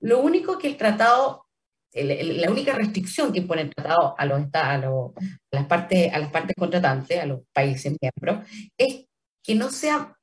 Lo 0.00 0.20
único 0.20 0.58
que 0.58 0.68
el 0.68 0.76
tratado, 0.76 1.46
el, 1.90 2.10
el, 2.10 2.40
la 2.42 2.50
única 2.50 2.74
restricción 2.74 3.32
que 3.32 3.40
pone 3.40 3.62
el 3.62 3.74
tratado 3.74 4.14
a, 4.18 4.26
los, 4.26 4.42
a, 4.52 4.76
los, 4.76 5.12
a, 5.16 5.22
las 5.50 5.64
partes, 5.64 6.12
a 6.12 6.18
las 6.18 6.30
partes 6.30 6.54
contratantes, 6.54 7.18
a 7.18 7.24
los 7.24 7.40
países 7.54 7.96
miembros, 7.98 8.46
es 8.76 9.06
que 9.42 9.54
no 9.54 9.70
sea 9.70 10.14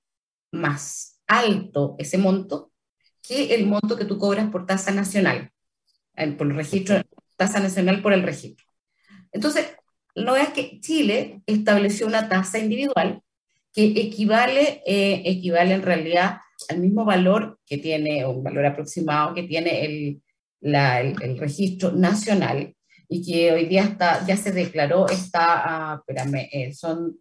más 0.51 1.19
alto 1.25 1.95
ese 1.97 2.19
monto 2.19 2.71
que 3.23 3.55
el 3.55 3.65
monto 3.65 3.97
que 3.97 4.05
tú 4.05 4.19
cobras 4.19 4.51
por 4.51 4.67
tasa 4.67 4.91
nacional, 4.91 5.51
por 6.37 6.47
el 6.47 6.55
registro, 6.55 7.01
tasa 7.35 7.59
nacional 7.59 8.03
por 8.03 8.13
el 8.13 8.21
registro. 8.21 8.63
Entonces, 9.31 9.75
no 10.15 10.35
es 10.35 10.49
que 10.49 10.79
Chile 10.81 11.41
estableció 11.47 12.05
una 12.05 12.29
tasa 12.29 12.59
individual 12.59 13.23
que 13.73 13.85
equivale, 13.85 14.83
eh, 14.85 15.23
equivale 15.25 15.73
en 15.73 15.81
realidad 15.81 16.41
al 16.69 16.79
mismo 16.79 17.05
valor 17.05 17.59
que 17.65 17.77
tiene, 17.77 18.25
un 18.25 18.43
valor 18.43 18.65
aproximado 18.65 19.33
que 19.33 19.43
tiene 19.43 19.85
el, 19.85 20.21
la, 20.61 21.01
el, 21.01 21.15
el, 21.21 21.37
registro 21.37 21.91
nacional 21.91 22.75
y 23.09 23.25
que 23.25 23.51
hoy 23.51 23.65
día 23.65 23.83
está, 23.83 24.25
ya 24.25 24.35
se 24.35 24.51
declaró, 24.51 25.07
está, 25.07 25.93
uh, 25.93 25.99
espérame, 25.99 26.49
eh, 26.51 26.73
son 26.73 27.17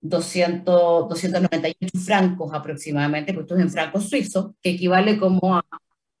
200, 0.00 1.08
298 1.08 1.98
francos 1.98 2.52
aproximadamente, 2.52 3.32
porque 3.32 3.44
esto 3.44 3.56
es 3.56 3.62
en 3.62 3.70
francos 3.70 4.08
suizos, 4.08 4.52
que 4.62 4.70
equivale 4.70 5.18
como 5.18 5.56
a 5.56 5.64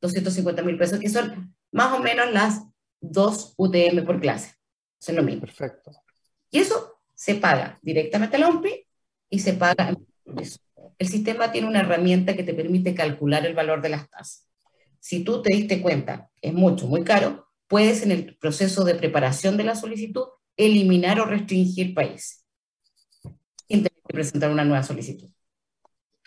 250 0.00 0.62
mil 0.62 0.78
pesos, 0.78 0.98
que 0.98 1.08
son 1.08 1.54
más 1.72 1.92
o 1.92 2.00
menos 2.00 2.32
las 2.32 2.62
dos 3.00 3.54
UTM 3.56 4.04
por 4.04 4.20
clase. 4.20 4.54
Eso 5.00 5.12
es 5.12 5.16
lo 5.16 5.22
mismo. 5.22 5.42
Perfecto. 5.42 5.92
Y 6.50 6.58
eso 6.58 7.00
se 7.14 7.34
paga 7.34 7.78
directamente 7.82 8.36
a 8.36 8.40
la 8.40 8.48
OMPI 8.48 8.86
y 9.30 9.38
se 9.38 9.52
paga 9.54 9.90
en 9.90 10.06
el 10.98 11.08
sistema 11.08 11.52
tiene 11.52 11.68
una 11.68 11.80
herramienta 11.80 12.34
que 12.34 12.42
te 12.42 12.54
permite 12.54 12.94
calcular 12.94 13.44
el 13.46 13.54
valor 13.54 13.82
de 13.82 13.90
las 13.90 14.08
tasas. 14.08 14.48
Si 15.00 15.22
tú 15.22 15.42
te 15.42 15.52
diste 15.52 15.82
cuenta, 15.82 16.30
es 16.40 16.52
mucho, 16.52 16.86
muy 16.88 17.04
caro, 17.04 17.48
puedes 17.68 18.02
en 18.02 18.12
el 18.12 18.36
proceso 18.36 18.84
de 18.84 18.94
preparación 18.94 19.56
de 19.56 19.64
la 19.64 19.74
solicitud 19.74 20.24
eliminar 20.56 21.20
o 21.20 21.26
restringir 21.26 21.94
países 21.94 22.46
sin 23.68 23.86
presentar 24.06 24.50
una 24.50 24.64
nueva 24.64 24.82
solicitud. 24.82 25.28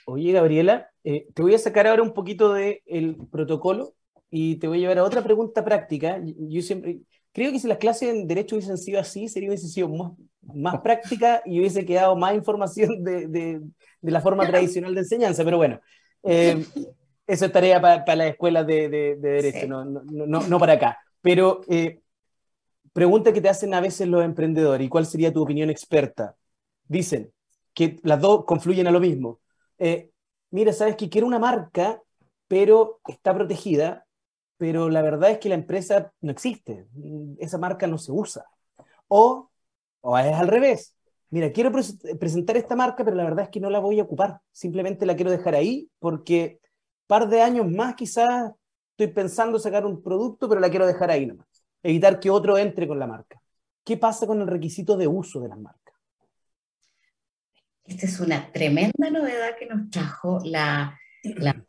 Oye, 0.05 0.31
Gabriela, 0.31 0.89
eh, 1.03 1.27
te 1.33 1.41
voy 1.41 1.53
a 1.53 1.59
sacar 1.59 1.87
ahora 1.87 2.03
un 2.03 2.13
poquito 2.13 2.53
del 2.53 2.81
de 2.85 3.17
protocolo 3.31 3.95
y 4.29 4.57
te 4.57 4.67
voy 4.67 4.77
a 4.77 4.81
llevar 4.81 4.99
a 4.99 5.03
otra 5.03 5.23
pregunta 5.23 5.63
práctica. 5.63 6.21
Yo 6.23 6.61
siempre 6.61 6.99
creo 7.31 7.51
que 7.51 7.59
si 7.59 7.67
las 7.67 7.77
clases 7.77 8.09
en 8.09 8.27
Derecho 8.27 8.55
hubiesen 8.55 8.77
sido 8.77 8.99
así, 8.99 9.27
sería 9.27 9.49
hubiese 9.49 9.67
sido 9.67 9.89
más, 9.89 10.13
más 10.53 10.81
práctica 10.81 11.41
y 11.45 11.59
hubiese 11.59 11.85
quedado 11.85 12.15
más 12.15 12.35
información 12.35 13.03
de, 13.03 13.27
de, 13.27 13.61
de 14.01 14.11
la 14.11 14.21
forma 14.21 14.45
tradicional 14.45 14.93
de 14.93 15.01
enseñanza, 15.01 15.43
pero 15.43 15.57
bueno, 15.57 15.79
eh, 16.23 16.65
eso 17.27 17.45
es 17.45 17.51
tarea 17.51 17.79
para, 17.79 18.03
para 18.05 18.15
las 18.15 18.27
escuelas 18.29 18.65
de, 18.65 18.89
de, 18.89 19.15
de 19.15 19.29
Derecho, 19.29 19.61
sí. 19.61 19.67
no, 19.67 19.85
no, 19.85 20.01
no, 20.03 20.41
no, 20.41 20.59
para 20.59 20.73
acá. 20.73 20.97
Pero 21.21 21.61
eh, 21.67 21.99
pregunta 22.93 23.31
que 23.31 23.41
te 23.41 23.49
hacen 23.49 23.73
a 23.73 23.81
veces 23.81 24.07
los 24.07 24.23
emprendedores, 24.23 24.85
¿y 24.85 24.89
cuál 24.89 25.05
sería 25.05 25.31
tu 25.31 25.43
opinión 25.43 25.69
experta? 25.69 26.35
Dicen 26.87 27.31
que 27.73 27.99
las 28.03 28.19
dos 28.19 28.45
confluyen 28.45 28.87
a 28.87 28.91
lo 28.91 28.99
mismo. 28.99 29.39
Eh, 29.77 30.09
mira, 30.51 30.73
sabes 30.73 30.95
que 30.95 31.09
quiero 31.09 31.27
una 31.27 31.39
marca, 31.39 32.01
pero 32.47 32.99
está 33.07 33.33
protegida, 33.33 34.05
pero 34.57 34.89
la 34.89 35.01
verdad 35.01 35.31
es 35.31 35.37
que 35.37 35.49
la 35.49 35.55
empresa 35.55 36.11
no 36.21 36.31
existe, 36.31 36.87
esa 37.37 37.57
marca 37.57 37.87
no 37.87 37.97
se 37.97 38.11
usa. 38.11 38.45
O, 39.07 39.48
o 40.01 40.17
es 40.17 40.33
al 40.33 40.47
revés, 40.47 40.95
mira, 41.29 41.51
quiero 41.51 41.71
pre 41.71 41.83
presentar 42.19 42.57
esta 42.57 42.75
marca, 42.75 43.03
pero 43.03 43.15
la 43.15 43.23
verdad 43.23 43.45
es 43.45 43.49
que 43.49 43.59
no 43.59 43.69
la 43.69 43.79
voy 43.79 43.99
a 43.99 44.03
ocupar, 44.03 44.39
simplemente 44.51 45.05
la 45.05 45.15
quiero 45.15 45.31
dejar 45.31 45.55
ahí 45.55 45.89
porque 45.99 46.59
par 47.07 47.27
de 47.29 47.41
años 47.41 47.69
más 47.69 47.95
quizás 47.95 48.51
estoy 48.91 49.13
pensando 49.13 49.59
sacar 49.59 49.85
un 49.85 50.01
producto, 50.01 50.47
pero 50.47 50.61
la 50.61 50.69
quiero 50.69 50.85
dejar 50.85 51.11
ahí 51.11 51.25
nomás, 51.25 51.47
evitar 51.83 52.19
que 52.19 52.29
otro 52.29 52.57
entre 52.57 52.87
con 52.87 52.99
la 52.99 53.07
marca. 53.07 53.41
¿Qué 53.83 53.97
pasa 53.97 54.27
con 54.27 54.41
el 54.41 54.47
requisito 54.47 54.97
de 54.97 55.07
uso 55.07 55.39
de 55.39 55.49
las 55.49 55.57
marcas? 55.57 55.95
Esta 57.85 58.05
es 58.05 58.19
una 58.19 58.51
tremenda 58.51 59.09
novedad 59.09 59.57
que 59.57 59.65
nos 59.65 59.89
trajo 59.89 60.39
la, 60.43 60.99
la, 61.23 61.65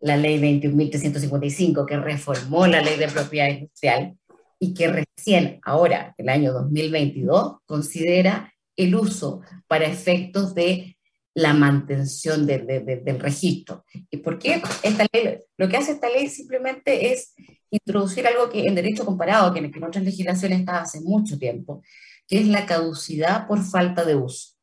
la 0.00 0.16
ley 0.16 0.40
21.355, 0.40 1.86
que 1.86 1.96
reformó 1.98 2.66
la 2.66 2.82
ley 2.82 2.98
de 2.98 3.06
propiedad 3.06 3.48
industrial 3.48 4.18
y 4.58 4.74
que 4.74 4.88
recién 4.88 5.60
ahora, 5.62 6.14
el 6.18 6.28
año 6.28 6.52
2022, 6.52 7.58
considera 7.66 8.52
el 8.76 8.94
uso 8.94 9.42
para 9.66 9.86
efectos 9.86 10.54
de 10.54 10.96
la 11.34 11.52
mantención 11.52 12.46
de, 12.46 12.60
de, 12.60 12.80
de, 12.80 12.96
del 12.96 13.20
registro. 13.20 13.84
¿Y 14.10 14.16
por 14.18 14.38
qué? 14.38 14.62
Esta 14.82 15.06
ley, 15.12 15.38
lo 15.58 15.68
que 15.68 15.76
hace 15.76 15.92
esta 15.92 16.08
ley 16.08 16.28
simplemente 16.28 17.12
es 17.12 17.34
introducir 17.70 18.26
algo 18.26 18.48
que 18.48 18.64
en 18.64 18.74
derecho 18.74 19.04
comparado, 19.04 19.52
que 19.52 19.58
en, 19.58 19.70
que 19.70 19.78
en 19.78 19.84
otras 19.84 20.02
legislaciones 20.02 20.60
está 20.60 20.80
hace 20.80 21.00
mucho 21.02 21.38
tiempo, 21.38 21.82
que 22.26 22.40
es 22.40 22.46
la 22.46 22.64
caducidad 22.64 23.46
por 23.46 23.62
falta 23.62 24.04
de 24.04 24.16
uso. 24.16 24.54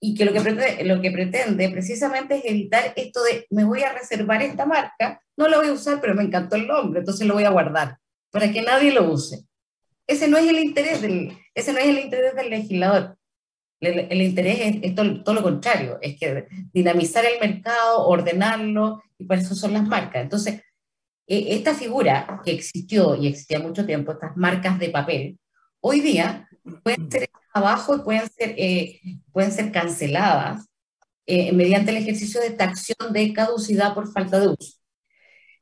Y 0.00 0.14
que 0.14 0.24
lo 0.24 0.32
que, 0.32 0.40
pretende, 0.40 0.84
lo 0.84 1.00
que 1.00 1.10
pretende 1.10 1.68
precisamente 1.70 2.36
es 2.36 2.44
evitar 2.44 2.92
esto 2.94 3.22
de 3.24 3.46
me 3.50 3.64
voy 3.64 3.82
a 3.82 3.92
reservar 3.92 4.42
esta 4.42 4.66
marca, 4.66 5.20
no 5.36 5.48
la 5.48 5.58
voy 5.58 5.68
a 5.68 5.72
usar, 5.72 6.00
pero 6.00 6.14
me 6.14 6.22
encantó 6.22 6.56
el 6.56 6.66
nombre, 6.68 7.00
entonces 7.00 7.26
lo 7.26 7.34
voy 7.34 7.44
a 7.44 7.50
guardar, 7.50 7.98
para 8.34 8.50
que 8.50 8.62
nadie 8.62 8.90
lo 8.90 9.08
use. 9.08 9.44
Ese 10.08 10.26
no 10.26 10.36
es 10.36 10.48
el 10.48 10.58
interés 10.58 11.00
del, 11.00 11.38
ese 11.54 11.72
no 11.72 11.78
es 11.78 11.86
el 11.86 12.00
interés 12.00 12.34
del 12.34 12.50
legislador. 12.50 13.16
El, 13.78 14.08
el 14.10 14.22
interés 14.22 14.58
es, 14.60 14.76
es 14.82 14.94
todo, 14.96 15.22
todo, 15.22 15.36
lo 15.36 15.42
contrario, 15.44 15.98
es 16.02 16.18
que 16.18 16.48
dinamizar 16.72 17.24
el 17.24 17.38
mercado, 17.38 18.08
ordenarlo, 18.08 19.04
y 19.18 19.24
para 19.24 19.40
eso 19.40 19.54
son 19.54 19.72
las 19.72 19.86
marcas. 19.86 20.20
Entonces, 20.20 20.62
eh, 21.28 21.46
esta 21.50 21.74
figura 21.76 22.40
que 22.44 22.50
existió 22.50 23.14
y 23.14 23.28
existía 23.28 23.60
mucho 23.60 23.86
tiempo, 23.86 24.10
estas 24.10 24.36
marcas 24.36 24.80
de 24.80 24.90
papel, 24.90 25.38
hoy 25.78 26.00
día 26.00 26.48
pueden 26.82 27.08
ser 27.08 27.30
abajo 27.52 27.94
y 27.94 28.00
pueden 28.00 28.28
ser, 28.28 28.56
eh, 28.58 29.00
pueden 29.30 29.52
ser 29.52 29.70
canceladas 29.70 30.66
eh, 31.24 31.52
mediante 31.52 31.92
el 31.92 31.98
ejercicio 31.98 32.40
de 32.40 32.48
esta 32.48 32.64
acción 32.64 33.12
de 33.12 33.32
caducidad 33.32 33.94
por 33.94 34.10
falta 34.12 34.40
de 34.40 34.48
uso. 34.48 34.80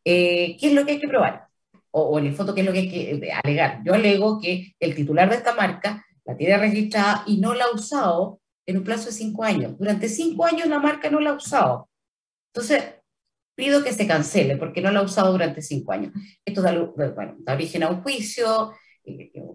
¿Qué 0.03 0.57
es 0.59 0.73
lo 0.73 0.87
que 0.87 0.93
hay 0.93 1.01
que 1.01 1.09
probar? 1.09 1.52
O, 1.93 2.03
o, 2.03 2.19
en 2.19 2.27
el 2.27 2.35
fondo, 2.35 2.55
¿qué 2.55 2.63
es 2.63 2.67
lo 2.67 2.73
que 2.73 2.81
hay 2.81 2.91
que 2.91 3.33
alegar? 3.45 3.83
Yo 3.85 3.95
alego 3.95 4.41
que 4.41 4.75
el 4.81 4.95
titular 4.95 5.31
de 5.31 5.37
esta 5.37 5.55
marca 5.55 6.05
la 6.25 6.37
tiene 6.37 6.57
registrada 6.57 7.25
y 7.27 7.39
no 7.39 7.55
la 7.55 7.65
ha 7.65 7.75
usado 7.75 8.41
en 8.67 8.79
un 8.79 8.85
plazo 8.85 9.07
de 9.07 9.13
cinco 9.13 9.45
años. 9.45 9.77
Durante 9.79 10.09
cinco 10.09 10.45
años 10.45 10.69
la 10.69 10.79
marca 10.79 11.11
no 11.11 11.21
la 11.21 11.31
ha 11.31 11.35
usado. 11.35 11.89
Entonces, 12.55 12.83
pido 13.55 13.83
que 13.83 13.93
se 13.93 14.07
cancele 14.07 14.57
porque 14.57 14.81
no 14.81 14.91
la 14.91 15.01
ha 15.01 15.05
usado 15.05 15.33
durante 15.33 15.63
cinco 15.63 15.93
años. 15.93 16.13
Esto 16.45 16.63
da, 16.63 16.75
origen 17.53 17.83
a 17.83 17.91
un 17.91 18.03
juicio, 18.03 18.73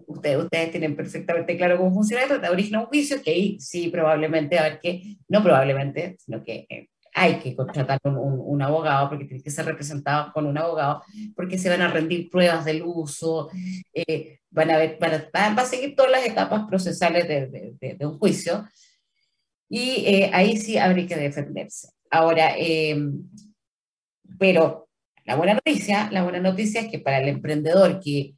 ustedes, 0.06 0.42
ustedes 0.42 0.70
tienen 0.70 0.96
perfectamente 0.96 1.56
claro 1.56 1.78
cómo 1.78 1.94
funciona 1.94 2.22
esto, 2.22 2.38
da 2.38 2.50
origen 2.50 2.76
a 2.76 2.80
un 2.80 2.86
juicio 2.86 3.22
que 3.22 3.30
ahí 3.30 3.60
sí 3.60 3.88
probablemente, 3.88 4.58
a 4.58 4.64
ver 4.64 4.80
qué, 4.82 5.16
no 5.28 5.42
probablemente, 5.42 6.16
sino 6.18 6.42
que 6.42 6.66
eh, 6.68 6.88
hay 7.18 7.40
que 7.40 7.56
contratar 7.56 7.98
un, 8.04 8.62
abogado 8.62 9.08
porque 9.08 9.24
tiene 9.24 9.42
que 9.42 9.50
ser 9.50 9.66
representado 9.66 10.32
con 10.32 10.46
un 10.46 10.56
abogado 10.58 11.02
porque 11.34 11.58
se 11.58 11.68
van 11.68 11.82
a 11.82 11.88
rendir 11.88 12.30
pruebas 12.30 12.64
del 12.64 12.82
uso, 12.84 13.48
eh, 13.92 14.40
van 14.50 14.70
a 14.70 15.64
seguir 15.64 15.94
todas 15.94 16.10
las 16.10 16.26
etapas 16.26 16.66
procesales 16.66 17.28
de, 17.28 18.06
un 18.06 18.18
juicio 18.18 18.66
y 19.68 20.04
eh, 20.06 20.30
ahí 20.32 20.56
sí 20.56 20.78
habría 20.78 21.06
que 21.06 21.16
defenderse. 21.16 21.88
Ahora, 22.10 22.54
eh, 22.56 22.96
pero 24.38 24.88
la 25.24 25.36
buena 25.36 25.54
noticia, 25.54 26.08
la 26.10 26.22
buena 26.22 26.40
noticia 26.40 26.80
es 26.82 26.88
que 26.88 26.98
para 26.98 27.18
el 27.18 27.28
emprendedor 27.28 28.00
que 28.00 28.34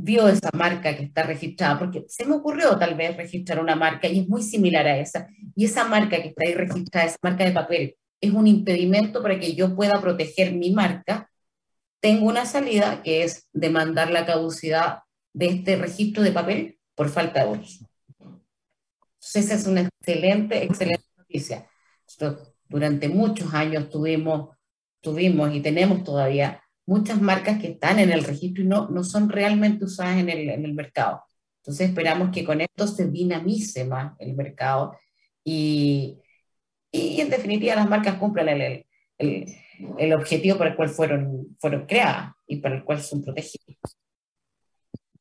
vio 0.00 0.28
esa 0.28 0.50
marca 0.54 0.96
que 0.96 1.02
está 1.02 1.24
registrada, 1.24 1.76
porque 1.76 2.04
se 2.08 2.24
me 2.24 2.36
ocurrió 2.36 2.78
tal 2.78 2.94
vez 2.94 3.16
registrar 3.16 3.60
una 3.60 3.74
marca 3.74 4.06
y 4.06 4.20
es 4.20 4.28
muy 4.28 4.42
similar 4.42 4.86
a 4.86 4.96
esa, 4.96 5.28
y 5.56 5.64
esa 5.64 5.84
marca 5.84 6.22
que 6.22 6.28
está 6.28 6.44
ahí 6.46 6.54
registrada, 6.54 7.06
esa 7.06 7.18
marca 7.20 7.44
de 7.44 7.50
papel, 7.50 7.96
es 8.20 8.32
un 8.32 8.46
impedimento 8.46 9.20
para 9.20 9.38
que 9.40 9.54
yo 9.54 9.74
pueda 9.74 10.00
proteger 10.00 10.52
mi 10.52 10.70
marca, 10.70 11.28
tengo 12.00 12.26
una 12.26 12.46
salida 12.46 13.02
que 13.02 13.24
es 13.24 13.48
demandar 13.52 14.12
la 14.12 14.24
caducidad 14.24 15.00
de 15.32 15.46
este 15.46 15.76
registro 15.76 16.22
de 16.22 16.30
papel 16.30 16.78
por 16.94 17.08
falta 17.08 17.44
de 17.44 17.58
uso. 17.58 17.84
Entonces, 18.20 19.46
esa 19.46 19.54
es 19.54 19.66
una 19.66 19.80
excelente, 19.80 20.62
excelente 20.62 21.04
noticia. 21.16 21.68
Durante 22.68 23.08
muchos 23.08 23.52
años 23.52 23.90
tuvimos, 23.90 24.56
tuvimos 25.00 25.52
y 25.52 25.60
tenemos 25.60 26.04
todavía 26.04 26.62
muchas 26.88 27.20
marcas 27.20 27.60
que 27.60 27.68
están 27.68 27.98
en 27.98 28.10
el 28.10 28.24
registro 28.24 28.64
y 28.64 28.66
no, 28.66 28.88
no 28.88 29.04
son 29.04 29.28
realmente 29.28 29.84
usadas 29.84 30.16
en 30.16 30.30
el, 30.30 30.48
en 30.48 30.64
el 30.64 30.72
mercado. 30.72 31.22
Entonces 31.58 31.90
esperamos 31.90 32.30
que 32.30 32.44
con 32.44 32.62
esto 32.62 32.86
se 32.86 33.06
dinamice 33.08 33.84
más 33.84 34.14
el 34.18 34.34
mercado 34.34 34.96
y, 35.44 36.18
y 36.90 37.20
en 37.20 37.28
definitiva 37.28 37.74
las 37.74 37.90
marcas 37.90 38.14
cumplan 38.14 38.48
el, 38.48 38.86
el, 39.18 39.44
el, 39.98 40.12
objetivo 40.14 40.56
para 40.56 40.70
el 40.70 40.76
cual 40.76 40.88
fueron, 40.88 41.48
fueron 41.58 41.84
creadas 41.84 42.32
y 42.46 42.56
para 42.56 42.76
el 42.76 42.84
cual 42.84 43.00
son 43.00 43.22
protegidas. 43.22 43.76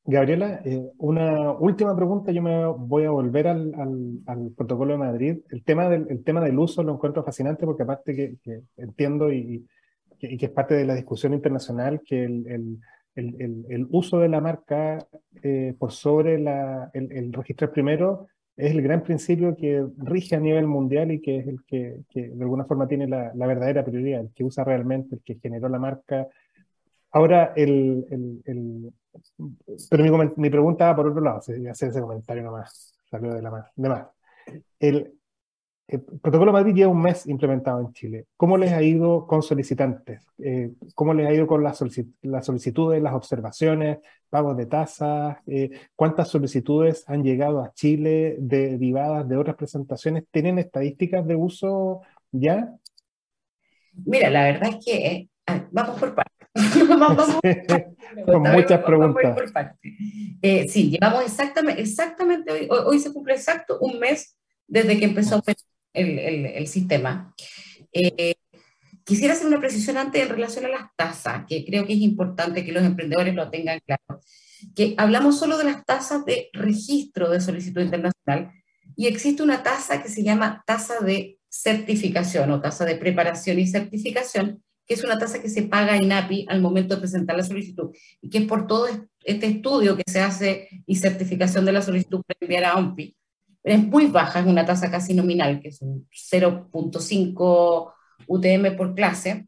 Gabriela, 0.05 0.61
eh, 0.63 0.82
una 0.99 1.51
última 1.51 1.93
pregunta, 1.97 2.32
yo 2.32 2.41
me 2.41 2.65
voy 2.65 3.03
a 3.03 3.09
volver 3.09 3.45
al, 3.49 3.74
al, 3.76 4.20
al, 4.26 4.51
protocolo 4.55 4.93
de 4.93 4.99
Madrid. 4.99 5.38
El 5.49 5.65
tema, 5.65 5.89
del, 5.89 6.07
el 6.09 6.24
tema 6.24 6.39
del 6.39 6.57
uso 6.57 6.82
lo 6.82 6.93
encuentro 6.93 7.26
fascinante 7.26 7.65
porque 7.65 7.84
aparte 7.84 8.15
que, 8.15 8.38
que 8.41 8.61
entiendo 8.78 9.34
y, 9.34 9.68
que, 10.20 10.34
y, 10.34 10.38
que, 10.38 10.47
es 10.47 10.51
parte 10.51 10.76
de 10.76 10.86
la 10.86 10.95
discusión 10.95 11.34
internacional 11.34 12.01
que 12.05 12.24
el, 12.24 12.80
el, 13.18 13.65
el 13.70 13.88
uso 13.89 14.20
de 14.20 14.30
la 14.30 14.41
marca 14.41 15.05
eh, 15.41 15.74
por 15.78 15.91
sobre 15.91 16.39
la, 16.39 16.89
el, 16.93 17.34
registrar 17.34 17.72
primero 17.72 18.28
es 18.55 18.72
el 18.72 18.82
gran 18.82 19.03
principio 19.03 19.55
que 19.55 19.86
rige 19.97 20.36
a 20.36 20.39
nivel 20.39 20.68
mundial 20.68 21.11
y 21.11 21.22
que 21.22 21.38
es 21.38 21.47
el 21.47 21.63
que, 21.65 22.01
que 22.09 22.30
de 22.30 22.43
alguna 22.43 22.65
forma 22.65 22.88
tiene 22.88 23.07
la, 23.07 23.32
la, 23.36 23.47
verdadera 23.47 23.84
prioridad, 23.84 24.22
el 24.22 24.32
que 24.34 24.43
usa 24.43 24.63
realmente, 24.63 25.15
el 25.15 25.22
que 25.22 25.36
generó 25.36 25.70
la 25.70 25.80
marca. 25.80 26.28
Ahora, 27.11 27.53
el, 27.55 28.05
el, 28.09 28.41
el 28.45 28.93
pero 29.89 30.03
mi, 30.03 30.32
mi, 30.36 30.49
pregunta 30.49 30.88
va 30.88 30.95
por 30.95 31.07
otro 31.07 31.22
lado, 31.22 31.38
hacer 31.38 31.89
ese 31.89 32.01
comentario 32.01 32.43
nomás, 32.43 32.95
salió 33.09 33.34
de 33.34 33.41
la 33.41 33.51
más. 33.51 33.65
De 33.76 33.89
más. 33.89 34.07
El, 34.80 35.16
el, 35.88 36.01
protocolo 36.01 36.51
Madrid 36.51 36.73
lleva 36.73 36.91
un 36.91 37.01
mes 37.01 37.25
implementado 37.27 37.79
en 37.79 37.93
Chile. 37.93 38.25
¿Cómo 38.35 38.57
les 38.57 38.73
ha 38.73 38.81
ido 38.81 39.25
con 39.25 39.41
solicitantes? 39.41 40.21
Eh, 40.38 40.71
¿Cómo 40.93 41.13
les 41.13 41.27
ha 41.27 41.33
ido 41.33 41.47
con 41.47 41.63
las, 41.63 41.77
solicit 41.77 42.07
las 42.21 42.45
solicitudes, 42.45 43.01
las 43.01 43.13
observaciones, 43.13 43.99
pagos 44.29 44.57
de 44.57 44.65
tasas? 44.65 45.38
Eh, 45.47 45.71
¿Cuántas 45.95 46.27
solicitudes 46.27 47.05
han 47.07 47.23
llegado 47.23 47.61
a 47.61 47.73
Chile 47.73 48.35
derivadas 48.39 49.27
de 49.29 49.38
otras 49.38 49.55
presentaciones? 49.55 50.25
¿Tienen 50.29 50.59
estadísticas 50.59 51.25
de 51.25 51.35
uso 51.35 52.01
ya? 52.31 52.73
Mira, 54.05 54.29
la 54.29 54.43
verdad 54.43 54.69
es 54.69 54.85
que 54.85 55.07
eh, 55.07 55.29
vamos 55.71 55.99
por 55.99 56.13
partes. 56.13 56.47
vamos, 56.89 57.27
Con 58.25 58.41
muchas 58.41 58.83
preguntas. 58.83 59.38
Eh, 60.41 60.67
sí, 60.67 60.91
llevamos 60.91 61.23
exactamente, 61.23 61.81
exactamente 61.81 62.51
hoy, 62.51 62.67
hoy, 62.69 62.99
se 62.99 63.13
cumple 63.13 63.35
exacto 63.35 63.77
un 63.79 63.99
mes 63.99 64.38
desde 64.67 64.99
que 64.99 65.05
empezó 65.05 65.41
el, 65.97 66.67
sistema. 66.67 67.33
Eh, 67.91 68.35
quisiera 69.03 69.33
hacer 69.33 69.47
una 69.47 69.59
precisión 69.59 69.97
antes 69.97 70.21
en 70.21 70.29
relación 70.29 70.65
a 70.65 70.69
las 70.69 70.95
tasas, 70.95 71.45
que 71.47 71.65
creo 71.65 71.85
que 71.85 71.93
es 71.93 71.99
importante 71.99 72.63
que 72.65 72.71
los 72.71 72.83
emprendedores 72.83 73.33
lo 73.35 73.49
tengan 73.49 73.79
claro. 73.85 74.21
Que 74.75 74.95
hablamos 74.97 75.39
solo 75.39 75.57
de 75.57 75.65
las 75.65 75.85
tasas 75.85 76.25
de 76.25 76.49
registro 76.53 77.29
de 77.29 77.41
solicitud 77.41 77.81
internacional 77.81 78.51
y 78.95 79.07
existe 79.07 79.43
una 79.43 79.63
tasa 79.63 80.01
que 80.01 80.09
se 80.09 80.23
llama 80.23 80.63
tasa 80.65 80.99
de 80.99 81.37
certificación 81.49 82.51
o 82.51 82.61
tasa 82.61 82.85
de 82.85 82.95
preparación 82.95 83.59
y 83.59 83.67
certificación, 83.67 84.63
que 84.85 84.93
es 84.93 85.03
una 85.03 85.19
tasa 85.19 85.41
que 85.41 85.49
se 85.49 85.63
paga 85.63 85.97
en 85.97 86.11
API 86.11 86.45
al 86.49 86.61
momento 86.61 86.95
de 86.95 87.01
presentar 87.01 87.35
la 87.35 87.43
solicitud 87.43 87.95
y 88.21 88.29
que 88.29 88.39
es 88.39 88.45
por 88.45 88.67
todo 88.67 88.87
este 89.23 89.47
estudio 89.47 89.97
que 89.97 90.03
se 90.07 90.21
hace 90.21 90.69
y 90.85 90.95
certificación 90.95 91.65
de 91.65 91.73
la 91.73 91.81
solicitud 91.81 92.21
para 92.25 92.37
enviar 92.41 92.65
a 92.65 92.75
OMPI. 92.75 93.16
Es 93.68 93.84
muy 93.84 94.07
baja, 94.07 94.39
es 94.39 94.45
una 94.45 94.65
tasa 94.65 94.89
casi 94.89 95.13
nominal, 95.13 95.59
que 95.59 95.70
es 95.70 95.82
un 95.82 96.07
0.5 96.11 97.93
UTM 98.28 98.76
por 98.76 98.95
clase, 98.95 99.47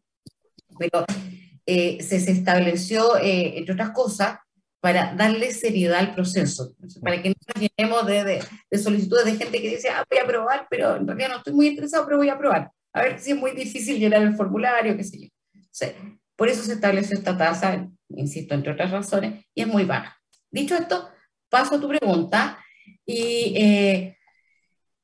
pero 0.78 1.06
eh, 1.66 2.02
se, 2.02 2.20
se, 2.20 2.32
estableció, 2.32 3.18
eh, 3.18 3.58
entre 3.58 3.74
otras 3.74 3.92
cosas, 3.92 4.40
para 4.80 5.14
darle 5.14 5.52
seriedad 5.52 6.00
al 6.00 6.14
proceso, 6.16 6.74
para 7.02 7.22
que 7.22 7.30
no 7.30 7.36
nos 7.54 7.70
llenemos 7.78 8.06
de, 8.06 8.24
de, 8.24 8.44
de, 8.72 8.78
solicitudes 8.78 9.26
de 9.26 9.36
gente 9.36 9.62
que 9.62 9.70
dice, 9.70 9.90
ah, 9.90 10.06
voy 10.10 10.20
a 10.20 10.24
aprobar, 10.24 10.68
pero 10.70 10.96
en 10.96 11.06
realidad 11.06 11.30
no 11.30 11.38
estoy 11.38 11.54
muy 11.54 11.68
interesado, 11.68 12.06
pero 12.06 12.18
voy 12.18 12.30
a 12.30 12.34
aprobar 12.34 12.72
a 12.94 13.04
ver 13.04 13.20
si 13.20 13.32
es 13.32 13.38
muy 13.38 13.52
difícil 13.52 14.00
llenar 14.00 14.22
el 14.22 14.36
formulario, 14.36 14.96
qué 14.98 15.04
sé 15.04 15.20
yo. 15.20 15.28
O 15.28 15.72
sea, 15.72 15.94
por 16.36 16.50
eso 16.50 16.64
se 16.64 16.74
estableció 16.74 17.18
esta 17.18 17.38
tasa, 17.38 17.88
insisto, 18.10 18.54
entre 18.56 18.74
otras 18.74 18.92
razones, 18.92 19.46
y 19.54 19.62
es 19.62 19.68
muy 19.68 19.86
baja. 19.86 20.18
Dicho 20.50 20.76
esto, 20.76 21.10
paso 21.50 21.76
a 21.76 21.80
tu 21.80 21.88
pregunta. 21.88 22.58
Y, 23.06 23.54
eh, 23.58 24.18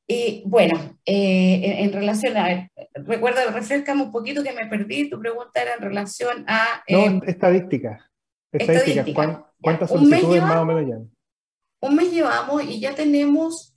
y 0.06 0.42
bueno, 0.46 0.98
eh, 1.04 1.60
en, 1.64 1.86
en, 1.86 1.92
relación 1.92 2.36
a, 2.36 2.70
recuerda, 2.94 3.50
refrescame 3.50 4.02
un 4.02 4.12
poquito 4.12 4.42
que 4.42 4.52
me 4.52 4.66
perdí, 4.66 5.10
tu 5.10 5.18
pregunta 5.18 5.60
era 5.60 5.74
en 5.74 5.80
relación 5.80 6.44
a... 6.46 6.82
Eh, 6.86 7.10
no, 7.10 7.22
estadísticas. 7.24 8.02
Estadística. 8.52 9.00
Estadística. 9.00 9.52
¿Cuántas 9.60 9.90
solicitudes 9.90 10.42
más 10.42 10.58
o 10.58 10.64
menos 10.64 10.88
ya? 10.88 10.96
Un 11.80 11.94
mes 11.96 12.12
llevamos 12.12 12.64
y 12.64 12.80
ya 12.80 12.94
tenemos 12.94 13.74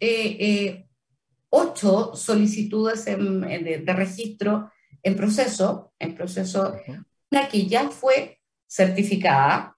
ocho 1.49 2.15
solicitudes 2.15 3.07
en, 3.07 3.41
de, 3.41 3.79
de, 3.79 3.93
registro 3.93 4.71
en 5.01 5.15
proceso, 5.15 5.93
en 5.99 6.15
proceso, 6.15 6.73
uh 6.73 6.91
-huh. 6.91 7.05
una 7.31 7.47
que 7.47 7.65
ya 7.65 7.89
fue 7.89 8.39
certificada, 8.67 9.75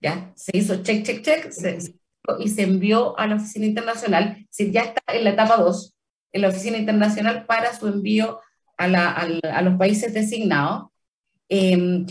ya 0.00 0.32
se 0.34 0.56
hizo 0.56 0.82
check, 0.82 1.04
check, 1.04 1.22
check, 1.22 1.50
se, 1.50 1.78
y 2.38 2.48
se 2.48 2.62
envió 2.62 3.18
a 3.18 3.26
la 3.26 3.36
Oficina 3.36 3.66
Internacional, 3.66 4.46
si 4.50 4.70
ya 4.70 4.82
está 4.82 5.02
en 5.08 5.24
la 5.24 5.30
etapa 5.30 5.56
2, 5.56 5.94
en 6.32 6.42
la 6.42 6.48
Oficina 6.48 6.78
Internacional 6.78 7.46
para 7.46 7.74
su 7.78 7.86
envío 7.88 8.40
a, 8.76 8.88
la, 8.88 9.10
a, 9.10 9.28
a 9.56 9.62
los 9.62 9.76
países 9.78 10.12
designados. 10.14 10.88
Eh, 11.48 12.06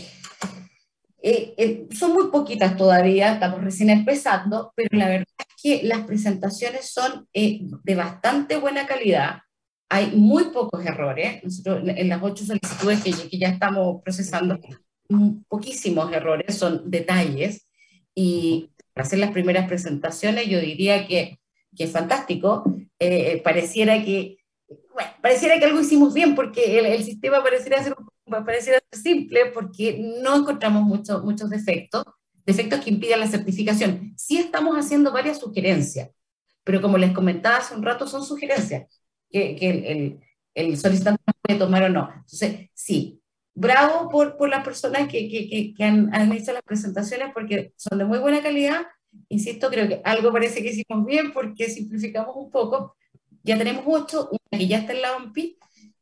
eh, 1.26 1.54
eh, 1.56 1.88
son 1.90 2.12
muy 2.12 2.30
poquitas 2.30 2.76
todavía, 2.76 3.32
estamos 3.32 3.64
recién 3.64 3.88
empezando, 3.88 4.74
pero 4.76 4.90
la 4.92 5.08
verdad 5.08 5.26
es 5.38 5.62
que 5.62 5.82
las 5.82 6.04
presentaciones 6.04 6.90
son 6.90 7.26
eh, 7.32 7.60
de 7.82 7.94
bastante 7.94 8.58
buena 8.58 8.86
calidad. 8.86 9.38
Hay 9.88 10.10
muy 10.10 10.50
pocos 10.50 10.84
errores. 10.84 11.42
Nosotros 11.42 11.82
en 11.86 12.08
las 12.10 12.22
ocho 12.22 12.44
solicitudes 12.44 13.02
que, 13.02 13.28
que 13.30 13.38
ya 13.38 13.48
estamos 13.48 14.02
procesando, 14.02 14.60
poquísimos 15.48 16.12
errores, 16.12 16.58
son 16.58 16.90
detalles. 16.90 17.68
Y 18.14 18.73
hacer 18.94 19.18
las 19.18 19.32
primeras 19.32 19.66
presentaciones, 19.66 20.46
yo 20.48 20.60
diría 20.60 21.06
que, 21.06 21.40
que 21.76 21.86
fantástico. 21.86 22.64
Eh, 22.98 23.40
pareciera 23.42 24.02
que 24.04 24.38
bueno, 24.94 25.10
pareciera 25.20 25.58
que 25.58 25.64
algo 25.64 25.80
hicimos 25.80 26.14
bien 26.14 26.34
porque 26.34 26.78
el, 26.78 26.86
el 26.86 27.02
sistema 27.02 27.42
pareciera 27.42 27.82
ser 27.82 27.94
pareciera 28.44 28.80
simple 28.92 29.46
porque 29.46 29.98
no 30.22 30.36
encontramos 30.36 30.82
mucho, 30.82 31.22
muchos 31.22 31.50
defectos, 31.50 32.04
defectos 32.46 32.80
que 32.80 32.90
impiden 32.90 33.20
la 33.20 33.26
certificación. 33.26 34.14
Sí 34.16 34.38
estamos 34.38 34.76
haciendo 34.76 35.12
varias 35.12 35.38
sugerencias, 35.40 36.10
pero 36.62 36.80
como 36.80 36.98
les 36.98 37.12
comentaba 37.12 37.58
hace 37.58 37.74
un 37.74 37.82
rato, 37.82 38.06
son 38.06 38.24
sugerencias 38.24 38.86
que, 39.30 39.56
que 39.56 39.70
el, 39.70 39.84
el, 39.84 40.20
el, 40.54 40.76
solicitante 40.78 41.22
puede 41.42 41.58
tomar 41.58 41.84
o 41.84 41.88
no. 41.88 42.10
Entonces, 42.14 42.70
sí, 42.72 43.20
bravo 43.54 44.08
por, 44.08 44.36
por 44.36 44.48
las 44.48 44.64
personas 44.64 45.08
que, 45.08 45.28
que, 45.28 45.74
que 45.74 45.84
han, 45.84 46.14
han, 46.14 46.32
hecho 46.32 46.52
las 46.52 46.62
presentaciones 46.62 47.32
porque 47.32 47.72
son 47.76 47.98
de 47.98 48.04
muy 48.04 48.18
buena 48.18 48.42
calidad 48.42 48.86
insisto, 49.28 49.70
creo 49.70 49.88
que 49.88 50.00
algo 50.04 50.32
parece 50.32 50.62
que 50.62 50.70
hicimos 50.70 51.06
bien 51.06 51.32
porque 51.32 51.70
simplificamos 51.70 52.34
un 52.36 52.50
poco. 52.50 52.96
Ya 53.42 53.58
tenemos 53.58 53.84
ocho, 53.86 54.30
una 54.30 54.58
que 54.58 54.66
ya 54.66 54.78
está 54.78 54.92
en 54.92 55.02
la 55.02 55.16
OMPI, 55.16 55.58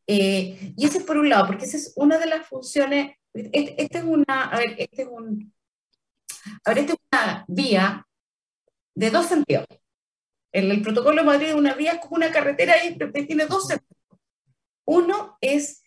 eh, 0.07 0.74
y 0.76 0.86
ese 0.86 0.98
es 0.98 1.05
por 1.05 1.16
un 1.16 1.28
lado, 1.28 1.46
porque 1.46 1.64
esa 1.64 1.76
es 1.76 1.92
una 1.96 2.18
de 2.18 2.26
las 2.26 2.46
funciones, 2.46 3.16
este, 3.32 3.82
este 3.82 3.98
es 3.98 4.05
una, 4.05 4.44
a 4.44 4.59
ver, 4.59 4.76
este 4.78 5.03
es 5.03 5.09
un, 5.09 5.53
a 6.64 6.70
ver, 6.70 6.78
esta 6.78 6.92
es 6.92 6.98
una 7.12 7.44
vía 7.48 8.07
de 8.94 9.11
dos 9.11 9.26
sentidos. 9.26 9.66
En 10.53 10.70
el 10.70 10.82
protocolo 10.82 11.16
de 11.16 11.26
Madrid 11.26 11.55
una 11.55 11.74
vía 11.74 11.92
es 11.92 12.00
como 12.00 12.16
una 12.16 12.30
carretera 12.30 12.74
y 12.84 12.96
tiene 13.26 13.46
dos 13.46 13.66
sentidos. 13.68 13.96
Uno 14.84 15.38
es 15.40 15.81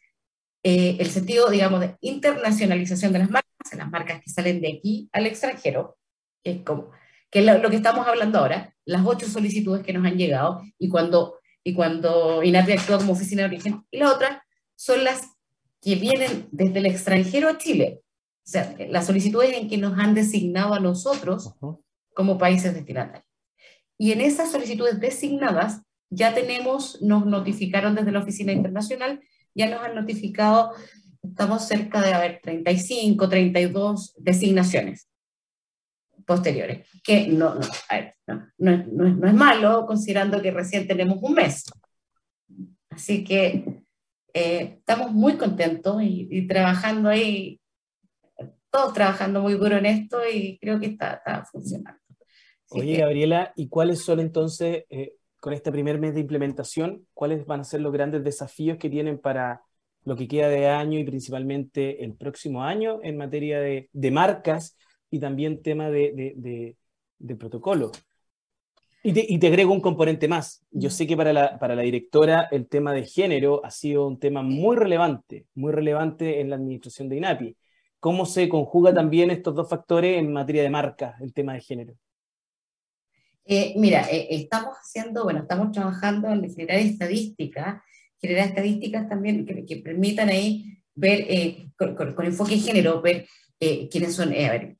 eh, 0.68 0.98
el 1.00 1.12
sentido, 1.12 1.52
digamos, 1.52 1.80
de 1.80 1.96
internacionalización 2.02 3.14
de 3.14 3.20
las 3.20 3.30
marcas, 3.30 3.78
las 3.78 3.92
marcas 3.92 4.20
que 4.24 4.32
salen 4.32 4.62
de 4.62 4.70
aquí 4.70 5.08
al 5.12 5.28
extranjero, 5.28 5.96
que 6.44 6.52
es 6.54 6.62
como, 6.64 6.90
que 7.30 7.38
es 7.38 7.46
lo, 7.46 7.60
lo 7.60 7.70
que 7.70 7.76
estamos 7.76 8.08
hablando 8.08 8.40
ahora, 8.40 8.74
las 8.84 9.06
ocho 9.06 9.28
solicitudes 9.28 9.84
que 9.84 9.94
nos 9.94 10.04
han 10.04 10.18
llegado, 10.18 10.64
y 10.80 10.90
cuando, 10.90 11.38
y 11.64 11.76
cuando 11.76 12.42
INAPI 12.42 12.72
actúa 12.72 12.98
como 12.98 13.14
oficina 13.14 13.44
de 13.44 13.50
origen, 13.50 13.86
y 13.92 14.00
la 14.00 14.12
otra 14.12 14.44
son 14.76 15.04
las 15.04 15.36
que 15.84 15.98
vienen 15.98 16.48
desde 16.52 16.80
el 16.80 16.88
extranjero 16.88 17.48
a 17.48 17.60
Chile, 17.60 18.02
o 18.44 18.50
sea, 18.50 18.76
las 18.90 19.06
solicitudes 19.06 19.54
en 19.54 19.70
que 19.70 19.78
nos 19.78 20.00
han 20.00 20.16
designado 20.16 20.74
a 20.74 20.80
nosotros 20.80 21.54
como 22.16 22.40
países 22.40 22.74
destinatarios. 22.74 23.24
Y 24.00 24.14
en 24.14 24.22
esas 24.22 24.52
solicitudes 24.52 25.00
designadas 25.00 25.84
ya 26.10 26.34
tenemos, 26.34 27.00
nos 27.04 27.28
notificaron 27.28 27.94
desde 27.94 28.12
la 28.12 28.22
Oficina 28.22 28.52
Internacional, 28.52 29.22
ya 29.56 29.68
nos 29.70 29.82
han 29.82 29.96
notificado, 29.96 30.74
estamos 31.24 31.68
cerca 31.68 32.02
de, 32.02 32.14
a 32.14 32.20
ver, 32.20 32.40
35, 32.44 33.28
32 33.30 34.14
designaciones 34.18 35.10
posteriores, 36.26 36.88
que 37.04 37.28
no, 37.28 37.56
no, 37.56 37.62
ver, 37.90 38.16
no, 38.28 38.72
es- 38.74 38.88
no 39.18 39.28
es 39.28 39.34
malo 39.34 39.86
considerando 39.86 40.42
que 40.42 40.52
recién 40.52 40.88
tenemos 40.88 41.20
un 41.22 41.34
mes. 41.34 41.64
Así 42.90 43.24
que 43.24 43.64
eh, 44.34 44.76
estamos 44.80 45.12
muy 45.12 45.38
contentos 45.38 46.02
y, 46.02 46.28
y 46.32 46.48
trabajando 46.48 47.10
ahí, 47.10 47.60
todos 48.70 48.94
trabajando 48.94 49.42
muy 49.42 49.54
duro 49.54 49.78
en 49.78 49.86
esto 49.86 50.20
y 50.28 50.58
creo 50.60 50.80
que 50.80 50.88
está, 50.88 51.14
está 51.16 51.46
funcionando. 51.46 52.00
Así 52.70 52.80
Oye, 52.82 52.96
que- 52.96 53.02
Gabriela, 53.02 53.54
¿y 53.56 53.68
cuáles 53.70 54.04
son 54.04 54.20
entonces, 54.20 54.84
eh, 54.90 55.14
con 55.46 55.54
este 55.54 55.72
primer 55.72 56.00
mes 56.00 56.16
de 56.16 56.22
implementación, 56.22 57.06
cuáles 57.14 57.46
van 57.46 57.60
a 57.60 57.64
ser 57.66 57.80
los 57.80 57.94
grandes 57.94 58.24
desafíos 58.24 58.80
que 58.80 58.90
tienen 58.90 59.20
para 59.20 59.62
lo 60.04 60.16
que 60.16 60.28
queda 60.28 60.50
de 60.50 60.70
año 60.70 60.98
y 60.98 61.04
principalmente 61.04 62.04
el 62.04 62.16
próximo 62.16 62.64
año 62.64 63.00
en 63.04 63.16
materia 63.16 63.60
de, 63.60 64.12
marcas 64.12 64.76
y 65.12 65.20
también 65.20 65.62
tema 65.62 65.92
de, 65.92 66.76
protocolo? 67.38 67.92
Y 69.04 69.14
te, 69.14 69.24
y 69.30 69.46
agrego 69.46 69.72
un 69.72 69.82
componente 69.82 70.28
más. 70.28 70.66
Yo 70.72 70.90
sé 70.90 71.06
que 71.06 71.16
para 71.16 71.32
la, 71.32 71.60
para 71.60 71.76
la 71.76 71.84
directora 71.84 72.48
el 72.50 72.68
tema 72.68 72.92
de 72.92 73.06
género 73.06 73.64
ha 73.64 73.70
sido 73.70 74.08
un 74.08 74.18
tema 74.18 74.42
muy 74.42 74.76
relevante, 74.76 75.46
muy 75.54 75.72
relevante 75.72 76.42
en 76.42 76.50
la 76.50 76.56
administración 76.56 77.08
de 77.08 77.18
INAPI. 77.18 77.56
¿Cómo 78.00 78.26
se 78.26 78.50
conjuga 78.50 78.96
también 78.96 79.30
estos 79.30 79.54
dos 79.54 79.70
factores 79.70 80.18
en 80.18 80.34
materia 80.34 80.64
de 80.64 80.72
marcas, 80.72 81.22
el 81.22 81.36
tema 81.36 81.54
de 81.54 81.62
género? 81.62 81.94
Eh, 83.46 83.74
mira, 83.78 84.08
eh, 84.12 84.28
estamos 84.32 84.76
haciendo, 84.76 85.24
bueno, 85.24 85.42
estamos 85.42 85.72
trabajando 85.72 86.28
en 86.30 86.50
generar 86.50 86.80
estadísticas, 86.80 87.82
generar 88.20 88.48
estadísticas 88.48 89.08
también 89.08 89.46
que, 89.46 89.66
que 89.66 89.78
permitan 89.78 90.30
ahí 90.30 90.80
ver 90.96 91.26
eh, 91.30 91.68
con, 91.78 92.26
enfoque 92.26 92.56
de 92.56 92.62
género, 92.62 93.02
ver 93.02 93.28
quiénes 93.60 94.16
son, 94.16 94.30
a 94.30 94.52
ver, 94.52 94.78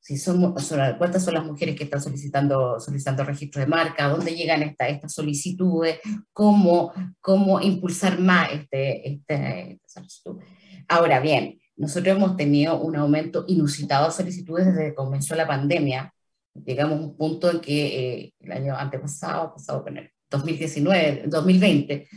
si 0.00 0.18
son, 0.18 0.54
cuántas 0.98 1.24
son 1.24 1.32
las 1.34 1.46
mujeres 1.46 1.76
que 1.76 1.84
están 1.84 2.02
solicitando, 2.02 2.78
solicitando 2.78 3.24
registro 3.24 3.60
de 3.60 3.66
marca, 3.66 4.08
dónde 4.08 4.34
llegan 4.34 4.62
esta- 4.62 4.88
estas 4.88 5.14
solicitudes, 5.14 5.98
cómo, 6.32 6.92
cómo 7.20 7.58
impulsar 7.60 8.18
más 8.20 8.52
este, 8.52 9.08
este, 9.08 9.72
esta 9.72 9.88
solicitud. 9.88 10.42
Ahora 10.88 11.20
bien, 11.20 11.58
nosotros 11.76 12.16
hemos 12.16 12.36
tenido 12.36 12.80
un 12.80 12.96
aumento 12.96 13.44
inusitado 13.48 14.06
de 14.06 14.12
solicitudes 14.12 14.66
desde 14.66 14.90
que 14.90 14.94
comenzó 14.94 15.34
la 15.34 15.46
pandemia, 15.46 16.13
llegamos 16.54 16.98
a 16.98 17.02
un 17.02 17.16
punto 17.16 17.50
en 17.50 17.60
que 17.60 17.86
eh, 17.86 18.34
el 18.40 18.52
año 18.52 18.76
antepasado, 18.76 19.52
pasado 19.54 19.82
con 19.82 19.96
el 19.98 20.10
2019, 20.30 21.24
2020, 21.26 22.08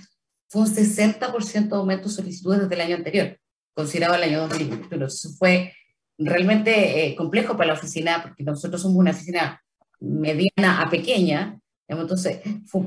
fue 0.50 0.62
un 0.62 0.68
60% 0.68 1.70
de 1.70 1.76
aumento 1.76 2.08
de 2.08 2.16
solicitudes 2.16 2.62
desde 2.62 2.76
el 2.76 2.82
año 2.82 2.96
anterior, 2.96 3.38
considerado 3.74 4.16
el 4.16 4.24
año 4.24 4.42
2021. 4.42 4.94
Entonces 4.94 5.38
fue 5.38 5.74
realmente 6.18 7.06
eh, 7.06 7.16
complejo 7.16 7.56
para 7.58 7.68
la 7.68 7.74
oficina, 7.74 8.22
porque 8.22 8.44
nosotros 8.44 8.82
somos 8.82 8.98
una 8.98 9.12
oficina 9.12 9.62
mediana 10.00 10.82
a 10.82 10.90
pequeña, 10.90 11.60
entonces 11.88 12.42
fue, 12.66 12.82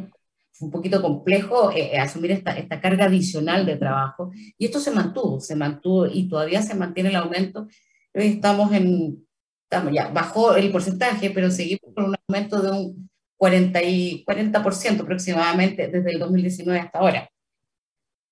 fue 0.52 0.66
un 0.66 0.70
poquito 0.70 1.02
complejo 1.02 1.70
eh, 1.72 1.98
asumir 1.98 2.32
esta, 2.32 2.56
esta 2.56 2.80
carga 2.80 3.06
adicional 3.06 3.66
de 3.66 3.76
trabajo, 3.76 4.30
y 4.58 4.64
esto 4.64 4.80
se 4.80 4.90
mantuvo, 4.90 5.40
se 5.40 5.56
mantuvo 5.56 6.06
y 6.06 6.28
todavía 6.28 6.62
se 6.62 6.74
mantiene 6.74 7.10
el 7.10 7.16
aumento. 7.16 7.66
Hoy 8.14 8.26
estamos 8.26 8.72
en, 8.72 9.24
estamos 9.70 9.92
ya, 9.94 10.08
bajó 10.08 10.56
el 10.56 10.72
porcentaje, 10.72 11.30
pero 11.30 11.50
seguimos 11.50 11.94
con 11.94 12.06
un 12.06 12.16
aumento 12.28 12.60
de 12.60 12.70
un 12.72 13.10
40, 13.36 13.82
y, 13.84 14.24
40% 14.26 15.02
aproximadamente 15.02 15.86
desde 15.88 16.10
el 16.10 16.18
2019 16.18 16.80
hasta 16.80 16.98
ahora. 16.98 17.30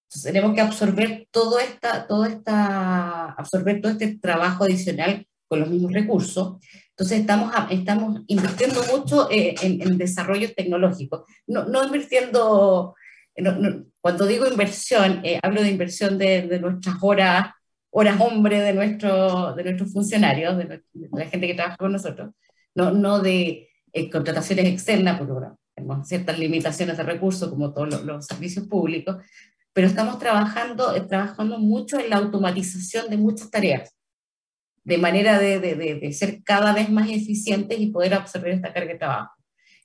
Entonces 0.09 0.32
tenemos 0.32 0.55
que 0.55 0.61
absorber 0.62 1.28
todo 1.30 1.59
esta, 1.61 2.07
todo 2.07 2.24
esta, 2.24 3.30
absorber 3.32 3.80
todo 3.80 3.93
este 3.93 4.16
trabajo 4.18 4.64
adicional 4.64 5.26
con 5.47 5.61
los 5.61 5.68
mismos 5.70 5.93
recursos. 5.93 6.57
Entonces 6.91 7.20
estamos, 7.20 7.53
estamos 7.70 8.22
invirtiendo 8.26 8.82
mucho 8.93 9.30
eh, 9.30 9.55
en, 9.62 9.80
en 9.82 9.99
desarrollos 9.99 10.55
tecnológicos, 10.57 11.22
no, 11.47 11.64
no 11.66 11.84
invirtiendo, 11.84 12.95
no- 13.36 13.53
no- 13.53 13.84
cuando 14.01 14.26
digo 14.26 14.47
inversión, 14.49 15.20
eh, 15.24 15.39
hablo 15.43 15.62
de 15.62 15.70
inversión 15.70 16.18
de, 16.18 16.43
de 16.43 16.59
nuestras 16.59 16.97
horas, 17.03 17.51
horas 17.99 18.20
hombre 18.20 18.61
de, 18.61 18.72
nuestro, 18.72 19.55
de 19.57 19.64
nuestros 19.64 19.92
funcionarios, 19.92 20.57
de, 20.57 20.64
de 20.66 21.09
la 21.11 21.26
gente 21.26 21.49
que 21.49 21.55
trabaja 21.55 21.76
con 21.76 21.90
nosotros, 21.90 22.30
no, 22.72 22.92
no 22.92 23.18
de 23.18 23.70
eh, 23.92 24.09
contrataciones 24.09 24.66
externas, 24.66 25.18
porque 25.18 25.32
bueno, 25.32 25.59
tenemos 25.74 26.07
ciertas 26.07 26.38
limitaciones 26.38 26.96
de 26.96 27.03
recursos 27.03 27.51
como 27.51 27.74
todos 27.74 27.90
los, 27.90 28.05
los 28.05 28.24
servicios 28.24 28.68
públicos, 28.68 29.16
pero 29.72 29.88
estamos 29.88 30.20
trabajando, 30.20 30.94
eh, 30.94 31.01
trabajando 31.01 31.59
mucho 31.59 31.99
en 31.99 32.11
la 32.11 32.18
automatización 32.18 33.11
de 33.11 33.16
muchas 33.16 33.51
tareas, 33.51 33.92
de 34.84 34.99
manera 34.99 35.40
de, 35.40 35.59
de, 35.59 35.74
de 35.74 36.12
ser 36.12 36.44
cada 36.44 36.72
vez 36.72 36.88
más 36.90 37.11
eficientes 37.11 37.80
y 37.80 37.88
poder 37.88 38.14
absorber 38.14 38.53
esta 38.53 38.72
carga 38.72 38.92
de 38.92 38.99
trabajo. 38.99 39.32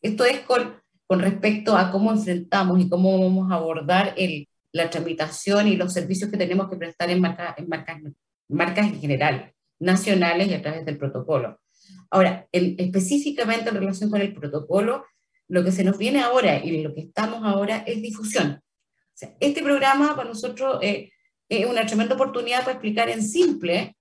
Esto 0.03 0.24
es 0.26 0.41
con, 0.41 0.76
con 1.07 1.20
respecto 1.20 1.76
a 1.76 1.89
cómo 1.89 2.11
enfrentamos 2.11 2.80
y 2.80 2.88
cómo 2.89 3.20
vamos 3.20 3.51
a 3.51 3.55
abordar 3.55 4.14
el, 4.18 4.47
la 4.74 4.90
tramitación 4.90 5.68
y 5.68 5.78
los 5.78 5.94
servicios 5.94 6.30
que 6.30 6.38
tenemos 6.38 6.70
que 6.70 6.76
prestar 6.76 7.10
en, 7.10 7.22
marca, 7.22 7.56
en 7.58 7.70
marcas, 7.70 8.02
marcas 8.50 8.88
en 8.88 9.00
general, 9.00 9.54
nacionales 9.80 10.48
y 10.50 10.54
a 10.56 10.62
través 10.62 10.84
del 10.86 10.98
protocolo. 10.98 11.62
Ahora, 12.10 12.48
en- 12.52 12.76
específicamente 12.78 13.70
en 13.70 13.76
relación 13.76 14.10
con 14.10 14.20
el 14.20 14.34
protocolo, 14.34 15.06
lo 15.48 15.64
que 15.64 15.72
se 15.72 15.84
nos 15.84 15.98
viene 15.98 16.22
ahora 16.22 16.58
y 16.64 16.82
lo 16.82 16.94
que 16.94 17.02
estamos 17.02 17.42
ahora 17.44 17.84
es 17.86 18.02
difusión. 18.02 18.60
O 18.62 19.16
sea, 19.16 19.36
este 19.40 19.62
programa 19.62 20.16
para 20.16 20.28
nosotros 20.30 20.80
eh, 20.82 21.12
es 21.48 21.66
una 21.68 21.86
tremenda 21.86 22.16
oportunidad 22.16 22.62
para 22.62 22.72
explicar 22.74 23.10
en 23.10 23.22
simple 23.22 23.96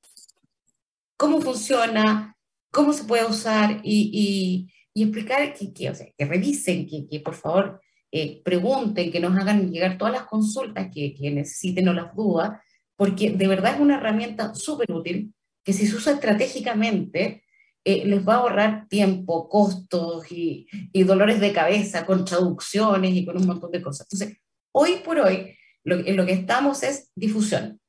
cómo 1.18 1.40
funciona, 1.42 2.34
cómo 2.70 2.94
se 2.94 3.04
puede 3.04 3.26
usar 3.26 3.80
y, 3.84 4.10
y- 4.12 4.72
y 4.94 5.02
explicar 5.04 5.52
que, 5.54 5.72
que, 5.72 5.90
o 5.90 5.94
sea, 5.94 6.06
que 6.16 6.24
revisen, 6.24 6.86
que, 6.86 7.06
que 7.06 7.20
por 7.20 7.34
favor 7.34 7.80
eh, 8.12 8.42
pregunten, 8.44 9.10
que 9.10 9.20
nos 9.20 9.36
hagan 9.36 9.72
llegar 9.72 9.98
todas 9.98 10.12
las 10.12 10.24
consultas 10.26 10.88
que, 10.94 11.14
que 11.14 11.30
necesiten 11.30 11.88
o 11.88 11.94
las 11.94 12.14
dudas, 12.14 12.60
porque 12.94 13.30
de 13.30 13.48
verdad 13.48 13.74
es 13.74 13.80
una 13.80 13.96
herramienta 13.96 14.54
súper 14.54 14.92
útil 14.92 15.34
que 15.64 15.72
si 15.72 15.86
se 15.86 15.96
usa 15.96 16.12
estratégicamente 16.12 17.42
eh, 17.84 18.04
les 18.06 18.26
va 18.26 18.34
a 18.34 18.38
ahorrar 18.38 18.86
tiempo, 18.88 19.48
costos 19.48 20.30
y, 20.30 20.68
y 20.92 21.02
dolores 21.02 21.40
de 21.40 21.52
cabeza 21.52 22.06
con 22.06 22.24
traducciones 22.24 23.12
y 23.12 23.24
con 23.24 23.36
un 23.38 23.46
montón 23.46 23.72
de 23.72 23.82
cosas. 23.82 24.06
Entonces, 24.06 24.38
hoy 24.72 25.00
por 25.04 25.18
hoy, 25.18 25.56
lo, 25.82 25.96
en 25.96 26.16
lo 26.16 26.24
que 26.24 26.32
estamos 26.32 26.82
es 26.84 27.10
difusión. 27.16 27.80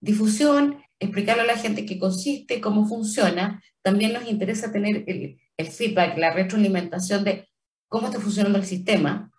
Difusión, 0.00 0.78
explicarle 1.00 1.42
a 1.42 1.46
la 1.46 1.56
gente 1.56 1.86
qué 1.86 1.98
consiste, 1.98 2.60
cómo 2.60 2.86
funciona. 2.86 3.60
También 3.82 4.12
nos 4.12 4.30
interesa 4.30 4.70
tener 4.70 5.02
el, 5.06 5.40
el 5.56 5.66
feedback, 5.66 6.16
la 6.16 6.32
retroalimentación 6.32 7.24
de 7.24 7.48
cómo 7.88 8.06
está 8.06 8.20
funcionando 8.20 8.58
el 8.58 8.64
sistema, 8.64 9.32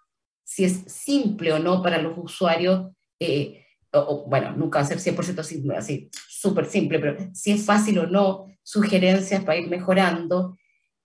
si 0.45 0.65
es 0.65 0.83
simple 0.87 1.53
o 1.53 1.59
no 1.59 1.83
para 1.83 1.99
los 2.01 2.17
usuarios. 2.17 2.91
eh, 3.19 3.63
o, 3.93 3.99
o, 3.99 4.25
bueno, 4.29 4.53
nunca 4.53 4.79
va 4.79 4.85
a 4.85 4.87
ser 4.87 4.99
100% 5.01 5.43
simple, 5.43 5.77
así, 5.77 6.09
súper 6.29 6.67
simple, 6.67 6.99
pero 6.99 7.17
si 7.33 7.51
es 7.53 7.65
fácil 7.65 7.99
o 7.99 8.07
no, 8.07 8.47
sugerencias 8.63 9.43
para 9.45 9.57
ir 9.59 9.69
mejorando. 9.69 10.57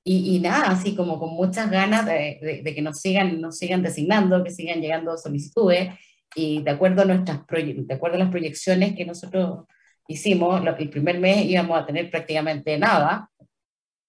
Y, 0.04 0.36
y 0.36 0.40
nada, 0.40 0.70
así 0.70 0.96
como 0.96 1.18
con 1.18 1.30
muchas 1.34 1.70
ganas 1.70 2.06
de, 2.06 2.38
de- 2.42 2.62
de 2.64 2.74
que 2.74 2.82
nos 2.82 3.00
sigan, 3.00 3.40
nos 3.40 3.58
sigan 3.58 3.82
designando, 3.82 4.42
que 4.44 4.50
sigan 4.50 4.80
llegando 4.82 5.16
solicitudes, 5.18 5.90
y 6.36 6.62
de 6.62 6.70
acuerdo 6.70 7.02
a, 7.02 7.04
nuestras 7.06 7.40
de 7.48 7.94
acuerdo 7.94 8.16
a 8.16 8.20
las 8.20 8.30
proyecciones 8.30 8.94
que 8.96 9.04
nosotros 9.04 9.66
hicimos, 10.08 10.64
lo- 10.64 10.76
el 10.76 10.90
primer 10.90 11.20
mes 11.20 11.44
íbamos 11.46 11.78
a 11.80 11.86
tener 11.86 12.10
prácticamente 12.10 12.78
nada, 12.78 13.30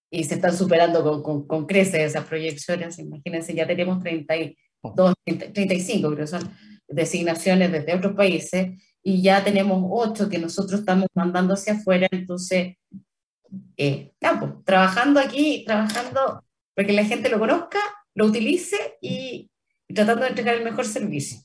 y 0.09 0.23
se 0.25 0.35
están 0.35 0.55
superando 0.55 1.03
con, 1.03 1.23
con, 1.23 1.47
con 1.47 1.65
creces 1.65 2.01
esas 2.11 2.25
proyecciones. 2.25 2.99
Imagínense, 2.99 3.53
ya 3.53 3.65
tenemos 3.67 4.01
32, 4.03 4.55
30, 4.55 4.61
35, 4.81 6.13
creo 6.13 6.27
son 6.27 6.51
designaciones 6.87 7.71
desde 7.71 7.95
otros 7.95 8.13
países 8.13 8.81
y 9.03 9.21
ya 9.21 9.43
tenemos 9.43 9.83
ocho 9.89 10.29
que 10.29 10.37
nosotros 10.37 10.81
estamos 10.81 11.07
mandando 11.13 11.53
hacia 11.53 11.73
afuera. 11.73 12.07
Entonces, 12.11 12.75
eh, 13.77 14.11
no, 14.21 14.39
pues, 14.39 14.51
trabajando 14.65 15.19
aquí, 15.19 15.63
trabajando 15.65 16.43
para 16.75 16.87
que 16.87 16.93
la 16.93 17.05
gente 17.05 17.29
lo 17.29 17.39
conozca, 17.39 17.79
lo 18.15 18.25
utilice 18.25 18.97
y, 19.01 19.49
y 19.87 19.93
tratando 19.93 20.23
de 20.23 20.29
entregar 20.29 20.55
el 20.55 20.63
mejor 20.63 20.85
servicio. 20.85 21.39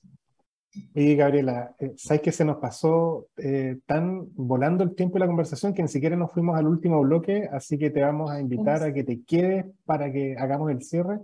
Oye, 0.94 1.14
Gabriela, 1.14 1.74
eh, 1.78 1.94
¿sabes 1.96 2.22
que 2.22 2.32
se 2.32 2.44
nos 2.44 2.58
pasó 2.58 3.28
eh, 3.36 3.78
tan 3.86 4.28
volando 4.34 4.84
el 4.84 4.94
tiempo 4.94 5.14
de 5.14 5.20
la 5.20 5.26
conversación 5.26 5.72
que 5.72 5.82
ni 5.82 5.88
siquiera 5.88 6.16
nos 6.16 6.32
fuimos 6.32 6.58
al 6.58 6.66
último 6.66 7.00
bloque? 7.00 7.48
Así 7.50 7.78
que 7.78 7.90
te 7.90 8.02
vamos 8.02 8.30
a 8.30 8.40
invitar 8.40 8.82
a 8.82 8.92
que 8.92 9.04
te 9.04 9.22
quedes 9.22 9.64
para 9.84 10.12
que 10.12 10.36
hagamos 10.38 10.70
el 10.70 10.82
cierre. 10.82 11.20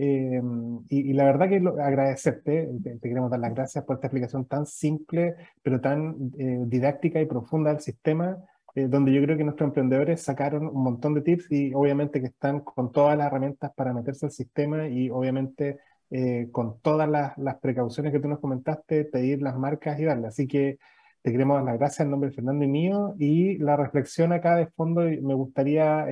Eh, 0.00 0.40
y, 0.88 1.10
y 1.10 1.12
la 1.12 1.24
verdad 1.24 1.48
que 1.48 1.58
lo- 1.60 1.80
agradecerte, 1.82 2.68
te, 2.82 2.96
te 2.98 3.08
queremos 3.08 3.30
dar 3.30 3.40
las 3.40 3.52
gracias 3.54 3.84
por 3.84 3.96
esta 3.96 4.06
explicación 4.06 4.44
tan 4.46 4.64
simple, 4.66 5.34
pero 5.62 5.80
tan 5.80 6.14
eh, 6.38 6.58
didáctica 6.66 7.20
y 7.20 7.26
profunda 7.26 7.70
del 7.70 7.80
sistema, 7.80 8.36
eh, 8.76 8.86
donde 8.88 9.12
yo 9.12 9.20
creo 9.22 9.36
que 9.36 9.42
nuestros 9.44 9.68
emprendedores 9.68 10.22
sacaron 10.22 10.66
un 10.68 10.82
montón 10.84 11.14
de 11.14 11.22
tips 11.22 11.50
y 11.50 11.72
obviamente 11.74 12.20
que 12.20 12.28
están 12.28 12.60
con 12.60 12.92
todas 12.92 13.18
las 13.18 13.26
herramientas 13.26 13.72
para 13.74 13.92
meterse 13.92 14.26
al 14.26 14.32
sistema 14.32 14.86
y 14.88 15.10
obviamente 15.10 15.78
eh, 16.10 16.48
con 16.52 16.80
todas 16.80 17.08
las, 17.08 17.36
las 17.38 17.56
precauciones 17.58 18.12
que 18.12 18.20
tú 18.20 18.28
nos 18.28 18.38
comentaste, 18.40 19.04
pedir 19.04 19.42
las 19.42 19.56
marcas 19.56 19.98
y 19.98 20.04
darle. 20.04 20.28
Así 20.28 20.46
que 20.46 20.78
te 21.22 21.32
queremos 21.32 21.56
dar 21.56 21.64
las 21.64 21.78
gracias 21.78 22.00
en 22.04 22.10
nombre 22.12 22.30
de 22.30 22.36
Fernando 22.36 22.64
y 22.64 22.68
mío 22.68 23.14
y 23.18 23.58
la 23.58 23.76
reflexión 23.76 24.32
acá 24.32 24.54
de 24.56 24.68
fondo 24.68 25.00
me 25.02 25.34
gustaría 25.34 26.08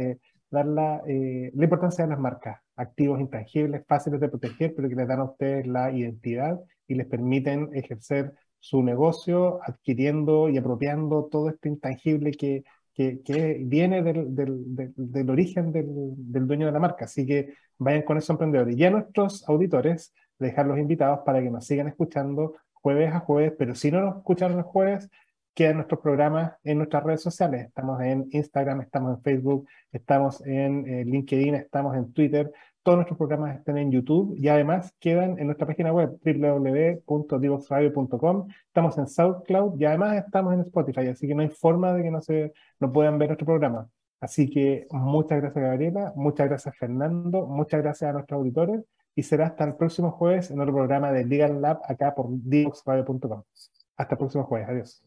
eh, 0.57 0.64
dar 0.64 0.66
la, 0.66 1.02
eh, 1.07 1.50
la 1.54 1.64
importancia 1.64 2.04
de 2.04 2.11
las 2.11 2.18
marcas, 2.18 2.61
activos 2.76 3.20
intangibles, 3.20 3.84
fáciles 3.86 4.20
de 4.20 4.28
proteger, 4.28 4.74
pero 4.74 4.88
que 4.88 4.94
les 4.94 5.09
dan 5.09 5.20
a 5.20 5.24
ustedes 5.24 5.66
la 5.66 5.90
identidad 5.90 6.61
y 6.86 6.94
les 6.94 7.07
permiten 7.07 7.70
ejercer 7.74 8.32
su 8.59 8.82
negocio 8.82 9.61
adquiriendo 9.62 10.48
y 10.48 10.59
apropiando 10.59 11.24
todo 11.24 11.48
este 11.48 11.68
intangible 11.68 12.30
que, 12.32 12.64
que, 12.94 13.20
que 13.22 13.61
viene 13.64 14.02
del, 14.02 14.34
del, 14.34 14.74
del, 14.74 14.92
del 14.96 15.30
origen 15.30 15.72
del 15.72 16.46
dueño 16.46 16.66
de 16.66 16.72
la 16.72 16.80
marca. 16.80 17.04
Así 17.04 17.26
que 17.26 17.54
vayan 17.78 18.02
con 18.02 18.16
esos 18.18 18.30
emprendedores. 18.30 18.76
Y 18.76 18.84
a 18.84 18.90
nuestros 18.90 19.48
auditores, 19.48 20.12
dejarlos 20.38 20.78
invitados 20.78 21.20
para 21.24 21.40
que 21.42 21.50
nos 21.50 21.66
sigan 21.66 21.88
escuchando 21.88 22.54
jueves 22.72 23.12
a 23.12 23.20
jueves, 23.20 23.52
pero 23.59 23.74
si 23.74 23.90
no 23.90 24.00
nos 24.00 24.16
escucharon 24.18 24.59
el 24.59 24.64
jueves, 24.64 25.09
quedan 25.57 25.76
nuestros 25.76 26.00
programas 26.00 26.52
en 26.64 26.76
nuestras 26.78 27.02
redes 27.02 27.22
sociales. 27.22 27.64
Estamos 27.64 28.00
en 28.02 28.28
Instagram, 28.30 28.82
estamos 28.82 29.16
en 29.16 29.22
Facebook, 29.22 29.66
estamos 29.90 30.46
en 30.46 30.86
eh, 30.86 31.02
LinkedIn, 31.07 31.54
estamos 31.54 31.96
en 31.96 32.12
Twitter. 32.12 32.52
Todos 32.82 32.98
nuestros 32.98 33.16
programas 33.16 33.57
están 33.57 33.78
en 33.78 33.90
YouTube 33.90 34.36
y 34.36 34.48
además 34.48 34.94
quedan 35.00 35.38
en 35.38 35.46
nuestra 35.46 35.66
página 35.66 35.94
web 35.94 36.18
www.divoxradio.com. 36.22 38.48
Estamos 38.66 38.98
en 38.98 39.07
SoundCloud 39.09 39.80
y 39.80 39.86
además 39.86 40.18
estamos 40.18 40.52
en 40.52 40.61
Spotify, 40.61 41.09
así 41.09 41.26
que 41.26 41.34
no 41.34 41.40
hay 41.40 41.48
forma 41.48 41.94
de 41.94 42.02
que 42.02 42.11
no, 42.11 42.20
se, 42.20 42.52
no 42.78 42.92
puedan 42.92 43.18
ver 43.18 43.30
nuestro 43.30 43.46
programa. 43.46 43.88
Así 44.20 44.50
que 44.50 44.86
muchas 44.90 45.40
gracias 45.40 45.64
Gabriela, 45.64 46.12
muchas 46.16 46.48
gracias 46.48 46.76
Fernando, 46.76 47.46
muchas 47.46 47.80
gracias 47.82 48.11
a 48.11 48.12
nuestros 48.12 48.36
auditores 48.38 48.84
y 49.14 49.22
será 49.22 49.46
hasta 49.46 49.64
el 49.64 49.76
próximo 49.76 50.11
jueves 50.11 50.50
en 50.50 50.61
otro 50.61 50.74
programa 50.74 51.12
de 51.12 51.24
Legal 51.24 51.62
Lab 51.62 51.80
acá 51.88 52.14
por 52.14 52.26
divoxradio.com. 52.28 53.42
Hasta 53.97 54.14
el 54.14 54.18
próximo 54.18 54.44
jueves. 54.44 54.68
Adiós. 54.68 55.03